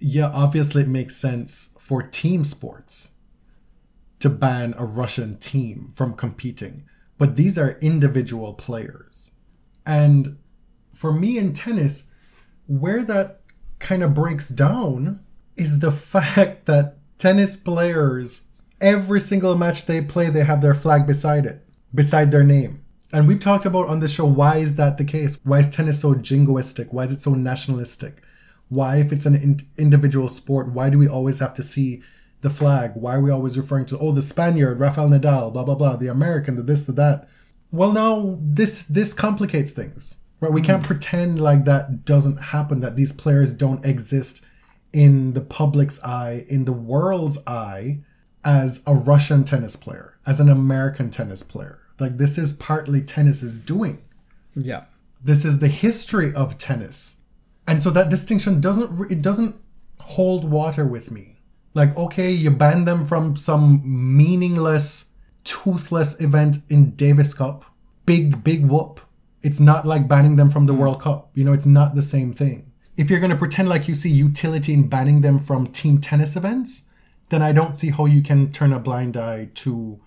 yeah, 0.00 0.32
obviously 0.34 0.82
it 0.82 0.88
makes 0.88 1.14
sense 1.14 1.76
for 1.78 2.02
team 2.02 2.44
sports 2.44 3.12
to 4.18 4.28
ban 4.28 4.74
a 4.76 4.84
Russian 4.84 5.38
team 5.38 5.92
from 5.94 6.14
competing, 6.14 6.86
but 7.18 7.36
these 7.36 7.56
are 7.56 7.78
individual 7.82 8.52
players. 8.52 9.30
And 9.86 10.38
for 10.92 11.12
me 11.12 11.38
in 11.38 11.52
tennis, 11.52 12.12
where 12.66 13.04
that 13.04 13.42
kind 13.78 14.02
of 14.02 14.12
breaks 14.12 14.48
down 14.48 15.23
is 15.56 15.80
the 15.80 15.92
fact 15.92 16.66
that 16.66 16.96
tennis 17.18 17.56
players, 17.56 18.48
every 18.80 19.20
single 19.20 19.56
match 19.56 19.86
they 19.86 20.00
play, 20.00 20.30
they 20.30 20.44
have 20.44 20.60
their 20.60 20.74
flag 20.74 21.06
beside 21.06 21.46
it, 21.46 21.66
beside 21.94 22.30
their 22.30 22.44
name. 22.44 22.84
And 23.12 23.28
we've 23.28 23.40
talked 23.40 23.64
about 23.64 23.88
on 23.88 24.00
the 24.00 24.08
show 24.08 24.24
why 24.24 24.56
is 24.56 24.74
that 24.74 24.98
the 24.98 25.04
case? 25.04 25.38
Why 25.44 25.60
is 25.60 25.70
tennis 25.70 26.00
so 26.00 26.14
jingoistic? 26.14 26.92
Why 26.92 27.04
is 27.04 27.12
it 27.12 27.22
so 27.22 27.34
nationalistic? 27.34 28.22
Why, 28.68 28.96
if 28.96 29.12
it's 29.12 29.26
an 29.26 29.36
in- 29.36 29.60
individual 29.78 30.28
sport, 30.28 30.72
why 30.72 30.90
do 30.90 30.98
we 30.98 31.06
always 31.06 31.38
have 31.38 31.54
to 31.54 31.62
see 31.62 32.02
the 32.40 32.50
flag? 32.50 32.92
Why 32.94 33.14
are 33.14 33.20
we 33.20 33.30
always 33.30 33.56
referring 33.56 33.86
to, 33.86 33.98
oh, 33.98 34.10
the 34.10 34.22
Spaniard, 34.22 34.80
Rafael 34.80 35.08
Nadal, 35.08 35.52
blah, 35.52 35.62
blah, 35.62 35.76
blah, 35.76 35.96
the 35.96 36.08
American, 36.08 36.56
the 36.56 36.62
this, 36.62 36.84
the 36.84 36.92
that? 36.92 37.28
Well, 37.70 37.92
now 37.92 38.38
this 38.40 38.84
this 38.84 39.12
complicates 39.12 39.72
things, 39.72 40.16
right? 40.40 40.52
We 40.52 40.60
mm. 40.60 40.66
can't 40.66 40.82
pretend 40.82 41.40
like 41.40 41.64
that 41.64 42.04
doesn't 42.04 42.36
happen, 42.36 42.80
that 42.80 42.96
these 42.96 43.12
players 43.12 43.52
don't 43.52 43.84
exist 43.84 44.43
in 44.94 45.32
the 45.32 45.40
public's 45.40 46.02
eye, 46.02 46.46
in 46.48 46.64
the 46.64 46.72
world's 46.72 47.38
eye, 47.46 48.00
as 48.44 48.82
a 48.86 48.94
Russian 48.94 49.44
tennis 49.44 49.76
player, 49.76 50.18
as 50.26 50.40
an 50.40 50.48
American 50.48 51.10
tennis 51.10 51.42
player. 51.42 51.80
Like 51.98 52.16
this 52.16 52.38
is 52.38 52.52
partly 52.52 53.02
tennis's 53.02 53.58
doing. 53.58 54.02
Yeah. 54.54 54.84
This 55.22 55.44
is 55.44 55.58
the 55.58 55.68
history 55.68 56.32
of 56.34 56.56
tennis, 56.58 57.16
and 57.66 57.82
so 57.82 57.90
that 57.90 58.10
distinction 58.10 58.60
doesn't, 58.60 59.10
it 59.10 59.22
doesn't 59.22 59.56
hold 60.00 60.44
water 60.44 60.84
with 60.84 61.10
me. 61.10 61.40
Like 61.72 61.96
okay, 61.96 62.30
you 62.30 62.50
ban 62.50 62.84
them 62.84 63.06
from 63.06 63.36
some 63.36 63.80
meaningless, 63.84 65.12
toothless 65.42 66.20
event 66.20 66.58
in 66.68 66.90
Davis 66.94 67.34
Cup. 67.34 67.64
Big 68.06 68.44
big 68.44 68.66
whoop. 68.66 69.00
It's 69.42 69.60
not 69.60 69.86
like 69.86 70.08
banning 70.08 70.36
them 70.36 70.50
from 70.50 70.66
the 70.66 70.74
mm. 70.74 70.78
World 70.78 71.00
Cup. 71.00 71.30
You 71.34 71.44
know, 71.44 71.52
it's 71.52 71.66
not 71.66 71.94
the 71.94 72.02
same 72.02 72.32
thing. 72.34 72.70
If 72.96 73.10
you're 73.10 73.20
going 73.20 73.32
to 73.32 73.36
pretend 73.36 73.68
like 73.68 73.88
you 73.88 73.94
see 73.94 74.10
utility 74.10 74.72
in 74.72 74.88
banning 74.88 75.20
them 75.20 75.40
from 75.40 75.66
team 75.66 76.00
tennis 76.00 76.36
events, 76.36 76.84
then 77.28 77.42
I 77.42 77.50
don't 77.50 77.76
see 77.76 77.90
how 77.90 78.06
you 78.06 78.22
can 78.22 78.52
turn 78.52 78.72
a 78.72 78.78
blind 78.78 79.16
eye 79.16 79.50
to 79.54 80.00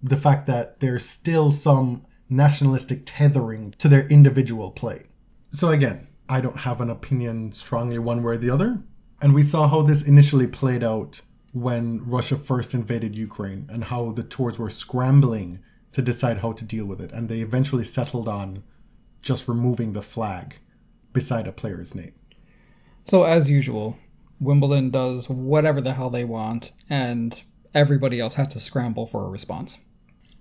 the 0.00 0.16
fact 0.16 0.46
that 0.46 0.78
there's 0.78 1.04
still 1.04 1.50
some 1.50 2.06
nationalistic 2.28 3.02
tethering 3.04 3.72
to 3.78 3.88
their 3.88 4.06
individual 4.06 4.70
play. 4.70 5.06
So 5.50 5.70
again, 5.70 6.06
I 6.28 6.40
don't 6.40 6.58
have 6.58 6.80
an 6.80 6.90
opinion 6.90 7.50
strongly 7.52 7.98
one 7.98 8.22
way 8.22 8.34
or 8.34 8.36
the 8.36 8.50
other. 8.50 8.82
And 9.20 9.34
we 9.34 9.42
saw 9.42 9.66
how 9.66 9.82
this 9.82 10.02
initially 10.02 10.46
played 10.46 10.84
out 10.84 11.22
when 11.52 12.08
Russia 12.08 12.36
first 12.36 12.72
invaded 12.72 13.16
Ukraine 13.16 13.66
and 13.68 13.84
how 13.84 14.12
the 14.12 14.22
tours 14.22 14.60
were 14.60 14.70
scrambling 14.70 15.58
to 15.90 16.02
decide 16.02 16.38
how 16.38 16.52
to 16.52 16.64
deal 16.64 16.84
with 16.84 17.00
it. 17.00 17.10
And 17.10 17.28
they 17.28 17.40
eventually 17.40 17.82
settled 17.82 18.28
on 18.28 18.62
just 19.22 19.48
removing 19.48 19.92
the 19.92 20.02
flag 20.02 20.56
beside 21.12 21.48
a 21.48 21.52
player's 21.52 21.96
name. 21.96 22.12
So 23.08 23.24
as 23.24 23.48
usual, 23.48 23.96
Wimbledon 24.38 24.90
does 24.90 25.30
whatever 25.30 25.80
the 25.80 25.94
hell 25.94 26.10
they 26.10 26.24
want, 26.24 26.72
and 26.90 27.42
everybody 27.74 28.20
else 28.20 28.34
has 28.34 28.48
to 28.48 28.60
scramble 28.60 29.06
for 29.06 29.24
a 29.24 29.30
response. 29.30 29.78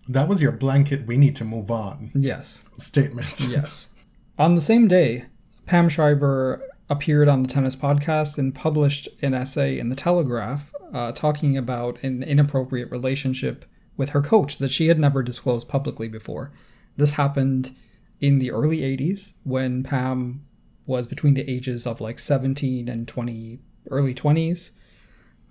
That 0.10 0.28
was 0.28 0.42
your 0.42 0.52
blanket, 0.52 1.08
we 1.08 1.16
need 1.18 1.36
to 1.38 1.46
move 1.46 1.72
on 1.72 2.12
Yes. 2.14 2.66
statement. 2.78 3.40
Yes. 3.50 3.90
on 4.38 4.56
the 4.56 4.62
same 4.62 4.88
day, 4.90 5.26
Pam 5.66 5.88
Shriver 5.90 6.62
appeared 6.90 7.28
on 7.30 7.44
the 7.44 7.50
tennis 7.50 7.76
podcast 7.76 8.38
and 8.38 8.54
published 8.54 9.08
an 9.22 9.34
essay 9.34 9.80
in 9.80 9.88
the 9.90 9.96
Telegraph 9.96 10.72
uh, 10.94 11.12
talking 11.14 11.58
about 11.58 12.02
an 12.04 12.22
inappropriate 12.24 12.92
relationship 12.92 13.64
with 13.98 14.10
her 14.10 14.22
coach 14.22 14.58
that 14.58 14.72
she 14.72 14.88
had 14.88 15.00
never 15.00 15.24
disclosed 15.24 15.68
publicly 15.68 16.08
before. 16.08 16.52
This 16.98 17.14
happened 17.14 17.76
in 18.22 18.40
the 18.40 18.52
early 18.52 18.80
80s 18.80 19.34
when 19.44 19.84
Pam 19.84 20.44
was 20.88 21.06
between 21.06 21.36
the 21.36 21.50
ages 21.50 21.86
of 21.86 22.02
like 22.02 22.18
17 22.18 22.88
and 22.90 23.08
20, 23.08 23.60
early 23.92 24.16
20s. 24.16 24.72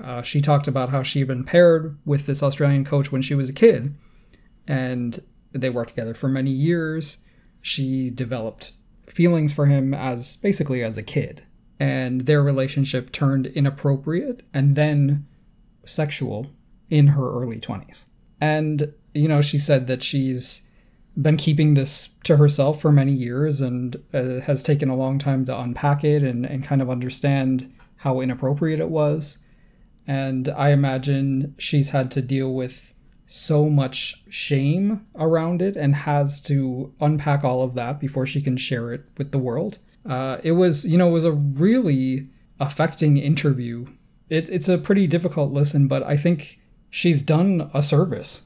Uh, 0.02 0.22
she 0.22 0.40
talked 0.40 0.66
about 0.66 0.90
how 0.90 1.02
she 1.02 1.20
had 1.20 1.28
been 1.28 1.44
paired 1.44 1.96
with 2.04 2.26
this 2.26 2.42
Australian 2.42 2.84
coach 2.84 3.12
when 3.12 3.22
she 3.22 3.34
was 3.34 3.48
a 3.48 3.54
kid, 3.54 3.94
and 4.66 5.20
they 5.52 5.70
worked 5.70 5.90
together 5.90 6.14
for 6.14 6.28
many 6.28 6.50
years. 6.50 7.24
She 7.62 8.10
developed 8.10 8.72
feelings 9.06 9.52
for 9.52 9.66
him 9.66 9.94
as 9.94 10.36
basically 10.36 10.82
as 10.82 10.98
a 10.98 11.02
kid, 11.02 11.44
and 11.78 12.22
their 12.22 12.42
relationship 12.42 13.12
turned 13.12 13.46
inappropriate 13.46 14.42
and 14.52 14.76
then 14.76 15.26
sexual 15.84 16.50
in 16.90 17.08
her 17.08 17.30
early 17.32 17.58
20s. 17.58 18.06
And, 18.40 18.92
you 19.14 19.28
know, 19.28 19.40
she 19.40 19.58
said 19.58 19.86
that 19.86 20.02
she's 20.02 20.65
been 21.20 21.36
keeping 21.36 21.74
this 21.74 22.10
to 22.24 22.36
herself 22.36 22.80
for 22.80 22.92
many 22.92 23.12
years 23.12 23.60
and 23.60 23.96
uh, 24.12 24.40
has 24.40 24.62
taken 24.62 24.88
a 24.88 24.96
long 24.96 25.18
time 25.18 25.44
to 25.46 25.58
unpack 25.58 26.04
it 26.04 26.22
and, 26.22 26.44
and 26.44 26.62
kind 26.64 26.82
of 26.82 26.90
understand 26.90 27.72
how 27.96 28.20
inappropriate 28.20 28.80
it 28.80 28.90
was. 28.90 29.38
And 30.06 30.48
I 30.50 30.70
imagine 30.70 31.54
she's 31.58 31.90
had 31.90 32.10
to 32.12 32.22
deal 32.22 32.52
with 32.52 32.92
so 33.26 33.68
much 33.68 34.22
shame 34.28 35.04
around 35.16 35.60
it 35.60 35.74
and 35.74 35.94
has 35.94 36.40
to 36.40 36.94
unpack 37.00 37.42
all 37.42 37.62
of 37.62 37.74
that 37.74 37.98
before 37.98 38.26
she 38.26 38.40
can 38.40 38.56
share 38.56 38.92
it 38.92 39.04
with 39.18 39.32
the 39.32 39.38
world. 39.38 39.78
Uh, 40.08 40.38
it 40.44 40.52
was, 40.52 40.86
you 40.86 40.96
know, 40.96 41.08
it 41.08 41.12
was 41.12 41.24
a 41.24 41.32
really 41.32 42.28
affecting 42.60 43.16
interview. 43.16 43.86
It, 44.28 44.48
it's 44.48 44.68
a 44.68 44.78
pretty 44.78 45.06
difficult 45.06 45.52
listen, 45.52 45.88
but 45.88 46.04
I 46.04 46.16
think 46.16 46.60
she's 46.90 47.22
done 47.22 47.68
a 47.74 47.82
service 47.82 48.42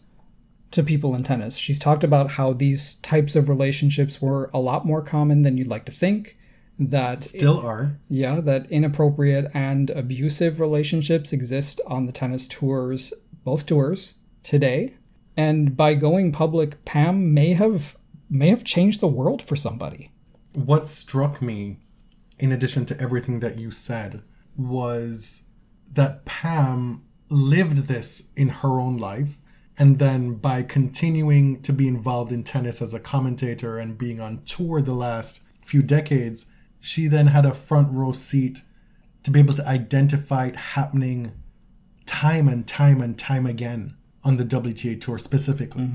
to 0.72 0.82
people 0.82 1.14
in 1.14 1.22
tennis. 1.22 1.56
She's 1.56 1.78
talked 1.78 2.04
about 2.04 2.30
how 2.32 2.52
these 2.52 2.96
types 2.96 3.34
of 3.36 3.48
relationships 3.48 4.20
were 4.22 4.50
a 4.54 4.58
lot 4.60 4.86
more 4.86 5.02
common 5.02 5.42
than 5.42 5.56
you'd 5.56 5.66
like 5.66 5.84
to 5.86 5.92
think. 5.92 6.36
That 6.78 7.22
Still 7.22 7.60
are. 7.60 7.98
yeah, 8.08 8.40
that 8.40 8.70
inappropriate 8.70 9.50
and 9.52 9.90
abusive 9.90 10.60
relationships 10.60 11.30
exist 11.32 11.78
on 11.86 12.06
the 12.06 12.12
tennis 12.12 12.48
tours, 12.48 13.12
both 13.44 13.66
tours 13.66 14.14
today. 14.42 14.94
And 15.36 15.76
by 15.76 15.92
going 15.94 16.32
public, 16.32 16.82
Pam 16.86 17.34
may 17.34 17.52
have 17.52 17.96
may 18.30 18.48
have 18.48 18.64
changed 18.64 19.00
the 19.00 19.08
world 19.08 19.42
for 19.42 19.56
somebody. 19.56 20.10
what 20.54 20.88
struck 20.88 21.42
me, 21.42 21.80
in 22.38 22.50
addition 22.52 22.86
to 22.86 22.98
everything 23.00 23.40
that 23.40 23.58
you 23.58 23.70
said, 23.70 24.22
was 24.56 25.42
that 25.92 26.24
Pam 26.24 27.02
lived 27.28 27.88
this 27.88 28.30
in 28.36 28.48
her 28.48 28.80
own 28.80 28.96
life. 28.96 29.38
And 29.80 29.98
then 29.98 30.34
by 30.34 30.62
continuing 30.62 31.62
to 31.62 31.72
be 31.72 31.88
involved 31.88 32.32
in 32.32 32.44
tennis 32.44 32.82
as 32.82 32.92
a 32.92 33.00
commentator 33.00 33.78
and 33.78 33.96
being 33.96 34.20
on 34.20 34.42
tour 34.44 34.82
the 34.82 34.92
last 34.92 35.40
few 35.64 35.82
decades, 35.82 36.44
she 36.80 37.08
then 37.08 37.28
had 37.28 37.46
a 37.46 37.54
front 37.54 37.90
row 37.90 38.12
seat 38.12 38.62
to 39.22 39.30
be 39.30 39.38
able 39.38 39.54
to 39.54 39.66
identify 39.66 40.48
it 40.48 40.56
happening 40.56 41.32
time 42.04 42.46
and 42.46 42.66
time 42.66 43.00
and 43.00 43.18
time 43.18 43.46
again 43.46 43.96
on 44.22 44.36
the 44.36 44.44
WTA 44.44 45.00
tour 45.00 45.16
specifically. 45.16 45.88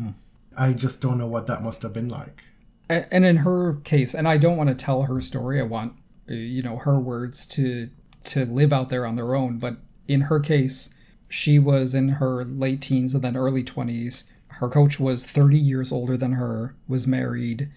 I 0.58 0.74
just 0.74 1.00
don't 1.00 1.20
know 1.20 1.28
what 1.28 1.46
that 1.46 1.62
must 1.62 1.84
have 1.84 1.94
been 1.94 2.10
like. 2.10 2.44
And 2.90 3.24
in 3.24 3.38
her 3.38 3.76
case, 3.84 4.16
and 4.16 4.28
I 4.28 4.38
don't 4.38 4.58
want 4.58 4.70
to 4.70 4.76
tell 4.76 5.04
her 5.04 5.22
story. 5.22 5.60
I 5.60 5.64
want 5.64 5.94
uh, 6.28 6.34
you 6.34 6.64
know 6.64 6.78
her 6.78 7.00
words 7.00 7.46
to 7.48 7.92
to 8.26 8.46
live 8.46 8.74
out 8.74 8.90
there 8.90 9.06
on 9.06 9.16
their 9.16 9.36
own. 9.36 9.60
But 9.60 9.78
in 10.08 10.22
her 10.22 10.40
case, 10.40 10.95
she 11.30 11.60
was 11.60 11.94
in 11.94 12.10
her 12.10 12.44
late 12.44 12.82
teens 12.82 13.14
and 13.14 13.24
then 13.24 13.38
early 13.38 13.64
twenties. 13.64 14.32
Her 14.48 14.70
coach 14.70 15.00
was 15.00 15.26
thirty 15.26 15.60
years 15.60 15.92
older 15.92 16.18
than 16.18 16.34
her, 16.34 16.76
was 16.88 17.06
married, 17.08 17.70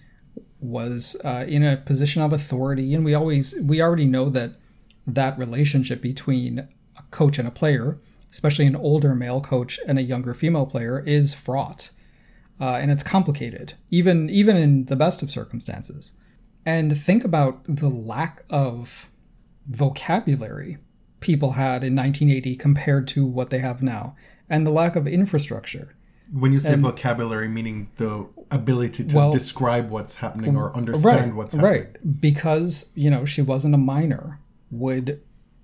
was 0.61 1.17
uh, 1.25 1.45
in 1.49 1.65
a 1.65 1.77
position 1.77 2.23
of 2.23 2.33
authority, 2.33 2.95
and 2.95 3.05
we 3.05 3.15
always 3.15 3.55
we 3.61 3.83
already 3.83 4.07
know 4.07 4.29
that 4.31 4.53
that 5.07 5.39
relationship 5.39 6.01
between 6.03 6.69
a 6.97 7.03
coach 7.11 7.39
and 7.39 7.49
a 7.49 7.53
player, 7.53 7.99
especially 8.31 8.67
an 8.67 8.77
older 8.77 9.15
male 9.15 9.41
coach 9.41 9.81
and 9.87 9.99
a 9.99 10.03
younger 10.03 10.35
female 10.35 10.67
player, 10.67 11.01
is 11.01 11.35
fraught 11.35 11.91
uh, 12.61 12.75
and 12.75 12.91
it's 12.91 13.03
complicated, 13.03 13.75
even 13.91 14.29
even 14.31 14.57
in 14.57 14.85
the 14.87 14.97
best 14.97 15.23
of 15.23 15.31
circumstances. 15.31 16.15
And 16.67 16.97
think 16.97 17.25
about 17.25 17.61
the 17.65 17.89
lack 17.89 18.45
of 18.51 19.11
vocabulary 19.67 20.79
people 21.21 21.53
had 21.53 21.83
in 21.85 21.95
1980 21.97 22.57
compared 22.57 23.09
to 23.09 23.27
what 23.27 23.51
they 23.51 23.59
have 23.59 23.83
now, 23.83 24.15
and 24.49 24.67
the 24.67 24.71
lack 24.71 24.97
of 24.97 25.07
infrastructure. 25.07 25.95
When 26.33 26.53
you 26.53 26.61
say 26.61 26.75
vocabulary, 26.77 27.49
meaning 27.49 27.89
the 27.97 28.27
ability 28.51 29.05
to 29.05 29.17
Well- 29.17 29.31
describe 29.33 29.89
what's 29.91 30.17
happening 30.17 30.57
or 30.57 30.75
understand 30.77 31.37
what's 31.37 31.55
happening. 31.55 31.73
right 31.83 32.21
because 32.21 32.91
you 32.95 33.11
know 33.11 33.25
she 33.27 33.43
wasn't 33.43 33.75
a 33.75 33.79
minor 33.79 34.39
would 34.71 35.21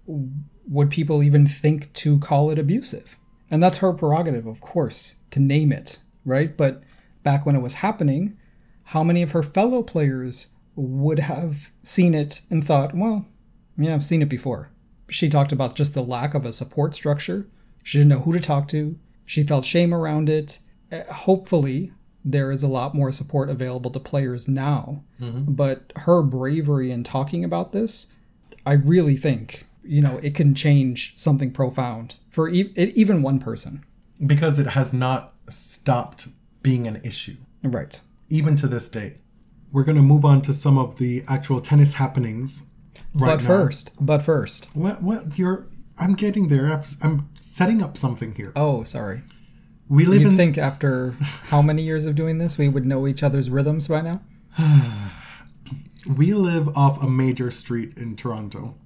would 0.07 0.90
people 0.90 1.23
even 1.23 1.47
think 1.47 1.93
to 1.95 2.19
call 2.19 2.51
it 2.51 2.59
abusive 2.59 3.17
and 3.51 3.62
that's 3.62 3.79
her 3.79 3.93
prerogative 3.93 4.47
of 4.47 4.61
course 4.61 5.17
to 5.31 5.40
name 5.40 5.73
it 5.73 5.99
right 6.27 6.57
but 6.59 6.83
back 7.23 7.47
when 7.47 7.57
it 7.57 7.62
was 7.62 7.75
happening 7.75 8.37
how 8.85 9.03
many 9.03 9.23
of 9.23 9.31
her 9.33 9.43
fellow 9.43 9.83
players 9.83 10.49
would 10.77 11.21
have 11.21 11.71
seen 11.83 12.14
it 12.14 12.43
and 12.51 12.62
thought 12.64 12.95
well 12.95 13.25
yeah 13.79 13.95
i've 13.95 14.05
seen 14.05 14.21
it 14.23 14.29
before 14.29 14.71
she 15.09 15.29
talked 15.29 15.53
about 15.53 15.77
just 15.77 15.95
the 15.95 16.03
lack 16.03 16.35
of 16.35 16.45
a 16.45 16.53
support 16.53 16.95
structure. 16.95 17.47
She 17.83 17.99
didn't 17.99 18.11
know 18.11 18.21
who 18.21 18.33
to 18.33 18.40
talk 18.40 18.69
to. 18.69 18.99
She 19.27 19.43
felt 19.43 19.64
shame 19.64 19.93
around 19.95 20.29
it. 20.29 20.59
Uh, 20.90 21.03
hopefully 21.12 21.93
there 22.25 22.51
is 22.51 22.62
a 22.62 22.69
lot 22.69 22.95
more 22.95 23.12
support 23.12 23.51
available 23.51 23.90
to 23.90 24.01
players 24.01 24.49
now. 24.49 25.05
But 25.21 25.93
her 25.97 26.23
bravery 26.23 26.90
in 26.90 27.05
talking 27.05 27.45
about 27.45 27.73
this 27.73 28.09
i 28.67 28.73
really 28.73 29.17
think 29.17 29.67
you 29.83 30.01
know 30.01 30.19
it 30.23 30.35
can 30.35 30.55
change 30.55 31.12
something 31.17 31.51
profound 31.51 32.14
for 32.31 32.49
e- 32.49 32.73
even 32.77 33.23
one 33.23 33.38
person. 33.38 33.85
Because 34.25 34.59
it 34.59 34.69
has 34.69 34.93
not 34.93 35.33
stopped 35.51 36.29
being 36.62 36.87
an 36.87 37.01
issue, 37.05 37.37
right. 37.62 38.01
Even 38.29 38.57
to 38.57 38.67
this 38.67 38.88
day. 38.88 39.19
We're 39.73 39.85
going 39.85 39.97
to 39.97 40.03
move 40.03 40.25
on 40.25 40.40
to 40.43 40.53
some 40.53 40.79
of 40.79 40.97
the 40.99 41.25
actual 41.29 41.61
tennis 41.61 41.95
happenings. 41.95 42.62
Right 43.14 43.38
but 43.38 43.40
now. 43.42 43.46
first 43.46 43.92
but 44.00 44.22
first 44.22 44.68
What? 44.74 45.03
What? 45.03 45.38
You're. 45.38 45.66
I'm 45.96 46.14
getting 46.14 46.48
there. 46.48 46.83
I'm 47.03 47.29
setting 47.37 47.81
up 47.83 47.96
something 47.96 48.35
here. 48.35 48.53
oh 48.57 48.83
sorry 48.85 49.22
We 49.88 50.05
live 50.07 50.22
you'd 50.22 50.33
in. 50.33 50.37
think 50.37 50.59
after 50.59 51.12
how 51.48 51.62
many 51.62 51.83
years 51.83 52.07
of 52.07 52.16
doing 52.16 52.38
this 52.38 52.59
we 52.59 52.68
would 52.68 52.85
know 52.85 53.07
each 53.07 53.22
other's 53.22 53.48
rhythms 53.50 53.87
by 53.87 54.00
now 54.00 54.20
we 56.07 56.35
live 56.35 56.77
off 56.77 57.03
a 57.03 57.09
major 57.09 57.50
street 57.50 57.96
in 57.96 58.16
Toronto, 58.16 58.77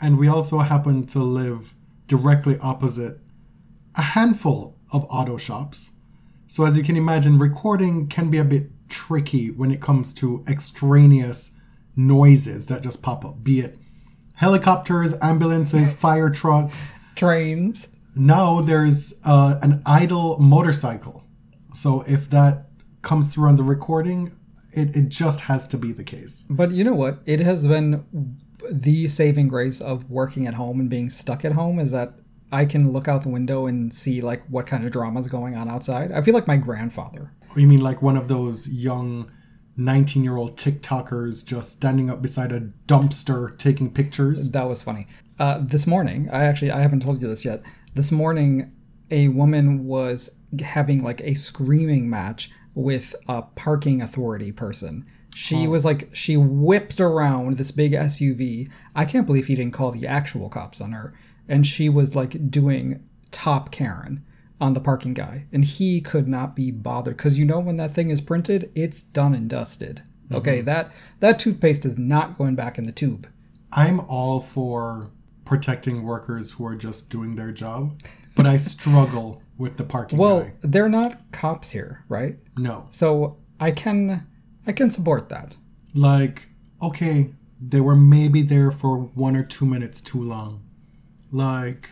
and 0.00 0.18
we 0.18 0.28
also 0.28 0.58
happen 0.58 1.06
to 1.06 1.22
live 1.22 1.74
directly 2.06 2.58
opposite 2.58 3.18
a 3.96 4.02
handful 4.02 4.76
of 4.92 5.04
auto 5.10 5.36
shops. 5.36 5.92
So, 6.46 6.64
as 6.64 6.76
you 6.76 6.82
can 6.82 6.96
imagine, 6.96 7.38
recording 7.38 8.08
can 8.08 8.30
be 8.30 8.38
a 8.38 8.44
bit 8.44 8.70
tricky 8.88 9.50
when 9.50 9.70
it 9.70 9.80
comes 9.80 10.12
to 10.14 10.44
extraneous 10.48 11.56
noises 12.06 12.66
that 12.66 12.82
just 12.82 13.02
pop 13.02 13.24
up, 13.24 13.42
be 13.42 13.60
it 13.60 13.78
helicopters, 14.34 15.14
ambulances, 15.20 15.92
fire 16.04 16.30
trucks. 16.30 16.90
trains 17.14 17.94
Now 18.14 18.60
there's 18.60 19.14
uh, 19.24 19.58
an 19.62 19.82
idle 19.86 20.38
motorcycle. 20.38 21.24
So, 21.72 22.02
if 22.08 22.28
that 22.30 22.66
comes 23.02 23.32
through 23.32 23.48
on 23.48 23.56
the 23.56 23.62
recording, 23.62 24.32
it, 24.72 24.96
it 24.96 25.08
just 25.08 25.42
has 25.42 25.68
to 25.68 25.78
be 25.78 25.92
the 25.92 26.02
case. 26.02 26.44
But 26.50 26.72
you 26.72 26.82
know 26.82 26.94
what? 26.94 27.20
It 27.26 27.40
has 27.40 27.66
been 27.66 28.04
the 28.70 29.08
saving 29.08 29.48
grace 29.48 29.80
of 29.80 30.10
working 30.10 30.46
at 30.46 30.54
home 30.54 30.80
and 30.80 30.90
being 30.90 31.10
stuck 31.10 31.44
at 31.44 31.52
home 31.52 31.78
is 31.78 31.90
that 31.92 32.14
I 32.52 32.64
can 32.64 32.90
look 32.90 33.08
out 33.08 33.22
the 33.22 33.28
window 33.28 33.66
and 33.66 33.94
see 33.94 34.20
like 34.20 34.42
what 34.48 34.66
kind 34.66 34.84
of 34.84 34.90
drama 34.90 35.20
is 35.20 35.28
going 35.28 35.56
on 35.56 35.68
outside. 35.68 36.12
I 36.12 36.22
feel 36.22 36.34
like 36.34 36.48
my 36.48 36.56
grandfather. 36.56 37.32
You 37.56 37.66
mean 37.66 37.80
like 37.80 38.02
one 38.02 38.16
of 38.16 38.28
those 38.28 38.68
young 38.68 39.30
19 39.80 40.22
year 40.22 40.36
old 40.36 40.56
TikTokers 40.56 41.44
just 41.44 41.72
standing 41.72 42.10
up 42.10 42.22
beside 42.22 42.52
a 42.52 42.60
dumpster 42.86 43.56
taking 43.58 43.92
pictures? 43.92 44.50
That 44.50 44.68
was 44.68 44.82
funny. 44.82 45.06
Uh, 45.38 45.58
this 45.62 45.86
morning, 45.86 46.28
I 46.32 46.44
actually 46.44 46.70
I 46.70 46.80
haven't 46.80 47.00
told 47.00 47.22
you 47.22 47.28
this 47.28 47.44
yet. 47.44 47.62
This 47.94 48.12
morning, 48.12 48.72
a 49.10 49.28
woman 49.28 49.86
was 49.86 50.38
having 50.62 51.02
like 51.02 51.20
a 51.22 51.34
screaming 51.34 52.08
match 52.08 52.50
with 52.74 53.14
a 53.28 53.42
parking 53.42 54.02
authority 54.02 54.52
person. 54.52 55.06
She 55.34 55.66
was 55.66 55.84
like 55.84 56.10
she 56.12 56.36
whipped 56.36 57.00
around 57.00 57.56
this 57.56 57.70
big 57.70 57.92
SUV. 57.92 58.68
I 58.94 59.04
can't 59.04 59.26
believe 59.26 59.46
he 59.46 59.54
didn't 59.54 59.74
call 59.74 59.92
the 59.92 60.06
actual 60.06 60.48
cops 60.48 60.80
on 60.80 60.92
her. 60.92 61.14
And 61.48 61.66
she 61.66 61.88
was 61.88 62.14
like 62.14 62.50
doing 62.50 63.02
top 63.30 63.70
Karen 63.70 64.24
on 64.60 64.74
the 64.74 64.80
parking 64.80 65.14
guy, 65.14 65.46
and 65.52 65.64
he 65.64 66.00
could 66.00 66.28
not 66.28 66.54
be 66.54 66.70
bothered 66.70 67.16
because 67.16 67.38
you 67.38 67.44
know 67.44 67.58
when 67.60 67.76
that 67.78 67.94
thing 67.94 68.10
is 68.10 68.20
printed, 68.20 68.70
it's 68.74 69.02
done 69.02 69.34
and 69.34 69.48
dusted. 69.48 70.02
Mm-hmm. 70.26 70.36
Okay, 70.36 70.60
that 70.62 70.92
that 71.20 71.38
toothpaste 71.38 71.84
is 71.86 71.98
not 71.98 72.36
going 72.36 72.54
back 72.54 72.78
in 72.78 72.86
the 72.86 72.92
tube. 72.92 73.28
I'm 73.72 74.00
all 74.00 74.40
for 74.40 75.10
protecting 75.44 76.02
workers 76.04 76.52
who 76.52 76.66
are 76.66 76.76
just 76.76 77.08
doing 77.10 77.36
their 77.36 77.52
job, 77.52 78.00
but 78.36 78.46
I 78.46 78.56
struggle 78.56 79.42
with 79.58 79.76
the 79.76 79.84
parking 79.84 80.18
Well, 80.18 80.42
guy. 80.42 80.52
they're 80.62 80.88
not 80.88 81.32
cops 81.32 81.70
here, 81.70 82.04
right? 82.08 82.36
No. 82.56 82.86
So 82.90 83.38
I 83.58 83.70
can 83.72 84.26
I 84.66 84.72
can 84.72 84.90
support 84.90 85.28
that. 85.30 85.56
Like, 85.94 86.48
okay, 86.82 87.32
they 87.60 87.80
were 87.80 87.96
maybe 87.96 88.42
there 88.42 88.70
for 88.70 88.98
one 88.98 89.36
or 89.36 89.42
two 89.42 89.66
minutes 89.66 90.00
too 90.00 90.22
long. 90.22 90.62
Like, 91.32 91.90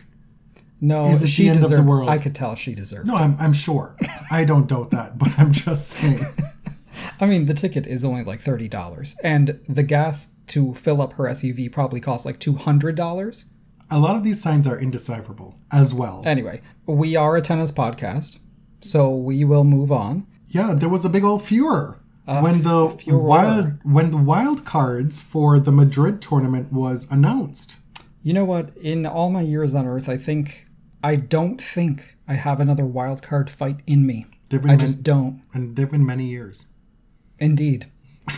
No, 0.81 1.07
Is 1.07 1.23
it 1.23 1.27
she 1.27 1.43
the 1.43 1.49
end 1.49 1.57
of 1.57 1.63
the 1.63 1.69
deserved. 1.69 1.87
world? 1.87 2.09
I 2.09 2.17
could 2.17 2.33
tell 2.35 2.55
she 2.55 2.73
deserved. 2.73 3.07
no, 3.07 3.15
I'm, 3.15 3.35
I'm 3.39 3.53
sure. 3.53 3.95
I 4.31 4.45
don't 4.45 4.67
doubt 4.67 4.91
that, 4.91 5.17
but 5.17 5.29
I'm 5.37 5.51
just 5.51 5.87
saying. 5.89 6.25
I 7.19 7.25
mean, 7.25 7.45
the 7.45 7.53
ticket 7.53 7.85
is 7.85 8.03
only 8.05 8.23
like 8.23 8.39
thirty 8.39 8.67
dollars, 8.67 9.15
and 9.23 9.59
the 9.67 9.83
gas 9.83 10.29
to 10.47 10.73
fill 10.73 11.01
up 11.01 11.13
her 11.13 11.25
SUV 11.25 11.71
probably 11.71 11.99
costs 11.99 12.25
like 12.25 12.39
two 12.39 12.55
hundred 12.55 12.95
dollars. 12.95 13.45
A 13.91 13.99
lot 13.99 14.15
of 14.15 14.23
these 14.23 14.41
signs 14.41 14.67
are 14.67 14.77
indecipherable 14.77 15.55
as 15.71 15.93
well. 15.93 16.21
Anyway, 16.25 16.61
we 16.85 17.15
are 17.15 17.35
a 17.37 17.41
tennis 17.41 17.71
podcast, 17.71 18.39
so 18.81 19.09
we 19.09 19.43
will 19.43 19.63
move 19.63 19.91
on. 19.91 20.27
Yeah, 20.49 20.73
there 20.73 20.89
was 20.89 21.03
a 21.05 21.09
big 21.09 21.23
old 21.23 21.43
furor 21.43 21.99
when 22.25 22.63
the 22.63 22.89
furor. 22.89 23.17
wild 23.19 23.73
when 23.83 24.11
the 24.11 24.17
wild 24.17 24.63
cards 24.65 25.21
for 25.21 25.59
the 25.59 25.71
Madrid 25.71 26.21
tournament 26.21 26.71
was 26.71 27.05
announced. 27.11 27.77
You 28.23 28.33
know 28.33 28.45
what? 28.45 28.75
In 28.77 29.05
all 29.05 29.29
my 29.29 29.41
years 29.41 29.73
on 29.75 29.87
Earth, 29.87 30.09
I 30.09 30.17
think 30.17 30.67
I 31.03 31.15
don't 31.15 31.61
think 31.61 32.15
I 32.27 32.33
have 32.33 32.59
another 32.59 32.85
wild 32.85 33.21
card 33.21 33.49
fight 33.49 33.81
in 33.87 34.05
me. 34.05 34.25
I 34.51 34.57
man- 34.57 34.79
just 34.79 35.03
don't. 35.03 35.41
and 35.53 35.75
there've 35.75 35.91
been 35.91 36.05
many 36.05 36.25
years. 36.25 36.65
Indeed, 37.39 37.87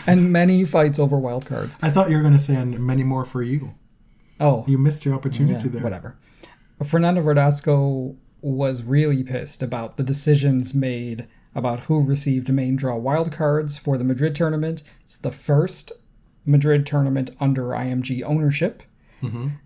and 0.06 0.32
many 0.32 0.64
fights 0.64 0.98
over 0.98 1.18
wild 1.18 1.46
cards. 1.46 1.78
I 1.82 1.90
thought 1.90 2.10
you 2.10 2.16
were 2.16 2.22
going 2.22 2.34
to 2.34 2.38
say 2.38 2.54
and 2.54 2.78
many 2.78 3.02
more 3.02 3.24
for 3.24 3.42
you. 3.42 3.74
Oh, 4.38 4.64
You 4.68 4.78
missed 4.78 5.04
your 5.04 5.14
opportunity 5.14 5.64
Yeah, 5.66 5.72
there. 5.74 5.82
whatever. 5.82 6.16
Fernando 6.84 7.22
Verdasco 7.22 8.16
was 8.40 8.82
really 8.82 9.22
pissed 9.22 9.62
about 9.62 9.96
the 9.96 10.02
decisions 10.04 10.74
made 10.74 11.26
about 11.54 11.80
who 11.80 12.02
received 12.02 12.52
main 12.52 12.76
draw 12.76 12.96
wildcards 12.98 13.78
for 13.78 13.96
the 13.98 14.04
Madrid 14.04 14.34
tournament. 14.34 14.82
It's 15.02 15.16
the 15.16 15.30
first 15.30 15.92
Madrid 16.44 16.84
tournament 16.86 17.30
under 17.40 17.64
IMG 17.68 18.22
ownership. 18.22 18.82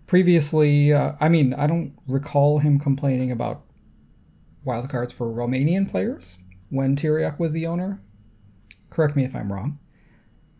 Previously, 0.07 0.93
uh, 0.93 1.13
I 1.19 1.29
mean, 1.29 1.53
I 1.53 1.67
don't 1.67 1.93
recall 2.07 2.59
him 2.59 2.79
complaining 2.79 3.31
about 3.31 3.63
wildcards 4.65 5.13
for 5.13 5.27
Romanian 5.27 5.89
players 5.89 6.37
when 6.69 6.95
Tiriac 6.95 7.39
was 7.39 7.53
the 7.53 7.65
owner. 7.65 8.01
Correct 8.89 9.15
me 9.15 9.23
if 9.23 9.35
I'm 9.35 9.51
wrong. 9.51 9.79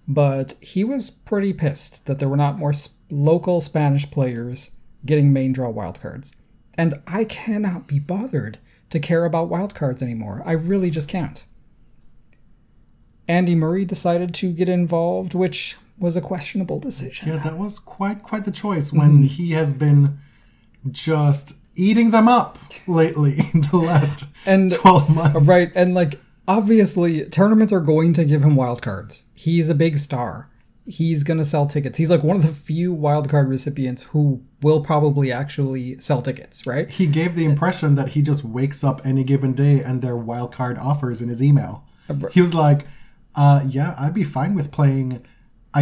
But 0.07 0.53
he 0.61 0.83
was 0.83 1.09
pretty 1.09 1.53
pissed 1.53 2.05
that 2.05 2.17
there 2.19 2.29
were 2.29 2.37
not 2.37 2.57
more 2.57 2.69
s- 2.69 2.95
local 3.09 3.59
Spanish 3.61 4.09
players 4.09 4.77
getting 5.05 5.33
main 5.33 5.51
draw 5.53 5.71
wildcards. 5.71 6.35
And 6.75 7.01
I 7.05 7.25
cannot 7.25 7.87
be 7.87 7.99
bothered 7.99 8.57
to 8.89 8.99
care 8.99 9.25
about 9.25 9.49
wildcards 9.49 10.01
anymore. 10.01 10.41
I 10.45 10.53
really 10.53 10.89
just 10.89 11.09
can't. 11.09 11.43
Andy 13.27 13.55
Murray 13.55 13.83
decided 13.83 14.33
to 14.35 14.53
get 14.53 14.69
involved, 14.69 15.33
which 15.33 15.75
was 15.99 16.15
a 16.15 16.21
questionable 16.21 16.79
decision. 16.79 17.29
Yeah, 17.29 17.37
that 17.43 17.57
was 17.57 17.79
quite 17.79 18.23
quite 18.23 18.45
the 18.45 18.51
choice 18.51 18.93
when 18.93 19.23
he 19.23 19.51
has 19.51 19.73
been 19.73 20.19
just 20.91 21.55
eating 21.75 22.11
them 22.11 22.27
up 22.27 22.57
lately 22.87 23.49
in 23.53 23.61
the 23.61 23.77
last 23.77 24.25
And- 24.45 24.71
12 24.73 25.09
months. 25.09 25.47
Right, 25.47 25.69
and 25.75 25.93
like 25.93 26.19
obviously 26.47 27.25
tournaments 27.25 27.73
are 27.73 27.81
going 27.81 28.13
to 28.13 28.25
give 28.25 28.43
him 28.43 28.55
wildcards. 28.55 29.23
He's 29.33 29.69
a 29.69 29.75
big 29.75 29.97
star. 29.99 30.49
He's 30.85 31.23
gonna 31.25 31.43
sell 31.43 31.67
tickets. 31.67 31.97
He's 31.97 32.09
like 32.09 32.23
one 32.23 32.37
of 32.37 32.41
the 32.43 32.47
few 32.47 32.95
wildcard 32.95 33.49
recipients 33.49 34.03
who 34.03 34.41
will 34.61 34.79
probably 34.81 35.31
actually 35.33 35.99
sell 35.99 36.21
tickets, 36.21 36.65
right? 36.65 36.89
He 36.89 37.07
gave 37.07 37.35
the 37.35 37.43
impression 37.43 37.95
that 37.95 38.09
he 38.09 38.21
just 38.21 38.45
wakes 38.45 38.85
up 38.85 39.01
any 39.05 39.25
given 39.25 39.51
day 39.51 39.83
and 39.83 40.01
there 40.01 40.13
are 40.13 40.17
wild 40.17 40.53
card 40.53 40.77
offers 40.77 41.21
in 41.21 41.27
his 41.27 41.43
email. 41.43 41.83
He 42.31 42.39
was 42.39 42.55
like, 42.55 42.87
uh, 43.35 43.63
yeah, 43.67 43.95
I'd 43.99 44.13
be 44.13 44.23
fine 44.23 44.55
with 44.55 44.71
playing 44.71 45.25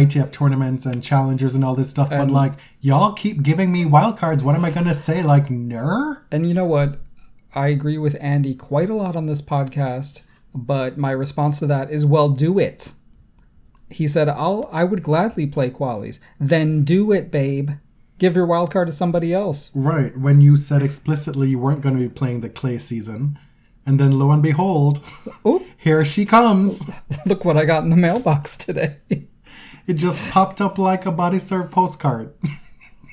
ITF 0.02 0.30
tournaments 0.32 0.84
and 0.86 1.02
challengers 1.02 1.54
and 1.54 1.64
all 1.64 1.74
this 1.74 1.90
stuff, 1.90 2.10
but 2.10 2.30
like, 2.30 2.54
y'all 2.80 3.12
keep 3.14 3.42
giving 3.42 3.70
me 3.72 3.84
wild 3.86 4.18
cards. 4.18 4.42
What 4.42 4.54
am 4.54 4.64
I 4.64 4.70
gonna 4.70 4.94
say? 4.94 5.22
Like, 5.22 5.50
ner? 5.50 6.26
And 6.30 6.46
you 6.46 6.54
know 6.54 6.66
what? 6.66 7.00
I 7.54 7.68
agree 7.68 7.96
with 7.98 8.16
Andy 8.20 8.54
quite 8.54 8.90
a 8.90 8.94
lot 8.94 9.16
on 9.16 9.26
this 9.26 9.40
podcast 9.40 10.22
But 10.54 10.96
my 10.98 11.10
response 11.10 11.58
to 11.60 11.66
that 11.66 11.90
is, 11.90 12.04
well, 12.04 12.28
do 12.30 12.58
it. 12.58 12.92
He 13.90 14.06
said, 14.06 14.28
I'll 14.28 14.68
I 14.72 14.84
would 14.84 15.02
gladly 15.02 15.46
play 15.46 15.70
qualies. 15.70 16.18
Then 16.40 16.84
do 16.84 17.12
it, 17.12 17.30
babe. 17.30 17.70
Give 18.18 18.34
your 18.34 18.46
wild 18.46 18.70
card 18.72 18.88
to 18.88 18.92
somebody 18.92 19.32
else. 19.32 19.70
Right. 19.74 20.16
When 20.18 20.40
you 20.40 20.56
said 20.56 20.82
explicitly 20.82 21.50
you 21.50 21.58
weren't 21.58 21.82
going 21.82 21.96
to 21.96 22.02
be 22.02 22.08
playing 22.08 22.40
the 22.40 22.48
clay 22.48 22.78
season, 22.78 23.38
and 23.84 24.00
then 24.00 24.18
lo 24.18 24.30
and 24.32 24.42
behold, 24.42 25.04
Oh, 25.44 25.62
here 25.76 26.04
she 26.04 26.24
comes. 26.24 26.82
look 27.26 27.44
what 27.44 27.56
I 27.58 27.64
got 27.66 27.84
in 27.84 27.90
the 27.90 27.96
mailbox 27.96 28.56
today. 28.56 28.96
It 29.86 29.94
just 29.94 30.30
popped 30.30 30.60
up 30.60 30.78
like 30.78 31.06
a 31.06 31.12
body 31.12 31.38
serve 31.38 31.70
postcard. 31.70 32.34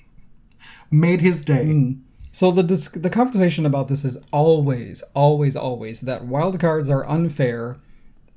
Made 0.92 1.22
his 1.22 1.42
day. 1.42 1.66
Hmm. 1.66 1.92
So 2.32 2.52
the 2.52 2.64
dis- 2.64 2.90
the 2.90 3.12
conversation 3.12 3.66
about 3.66 3.88
this 3.88 4.04
is 4.04 4.18
always, 4.32 5.04
always, 5.14 5.56
always 5.56 6.02
that 6.02 6.26
wild 6.26 6.60
cards 6.60 6.90
are 6.90 7.08
unfair, 7.08 7.78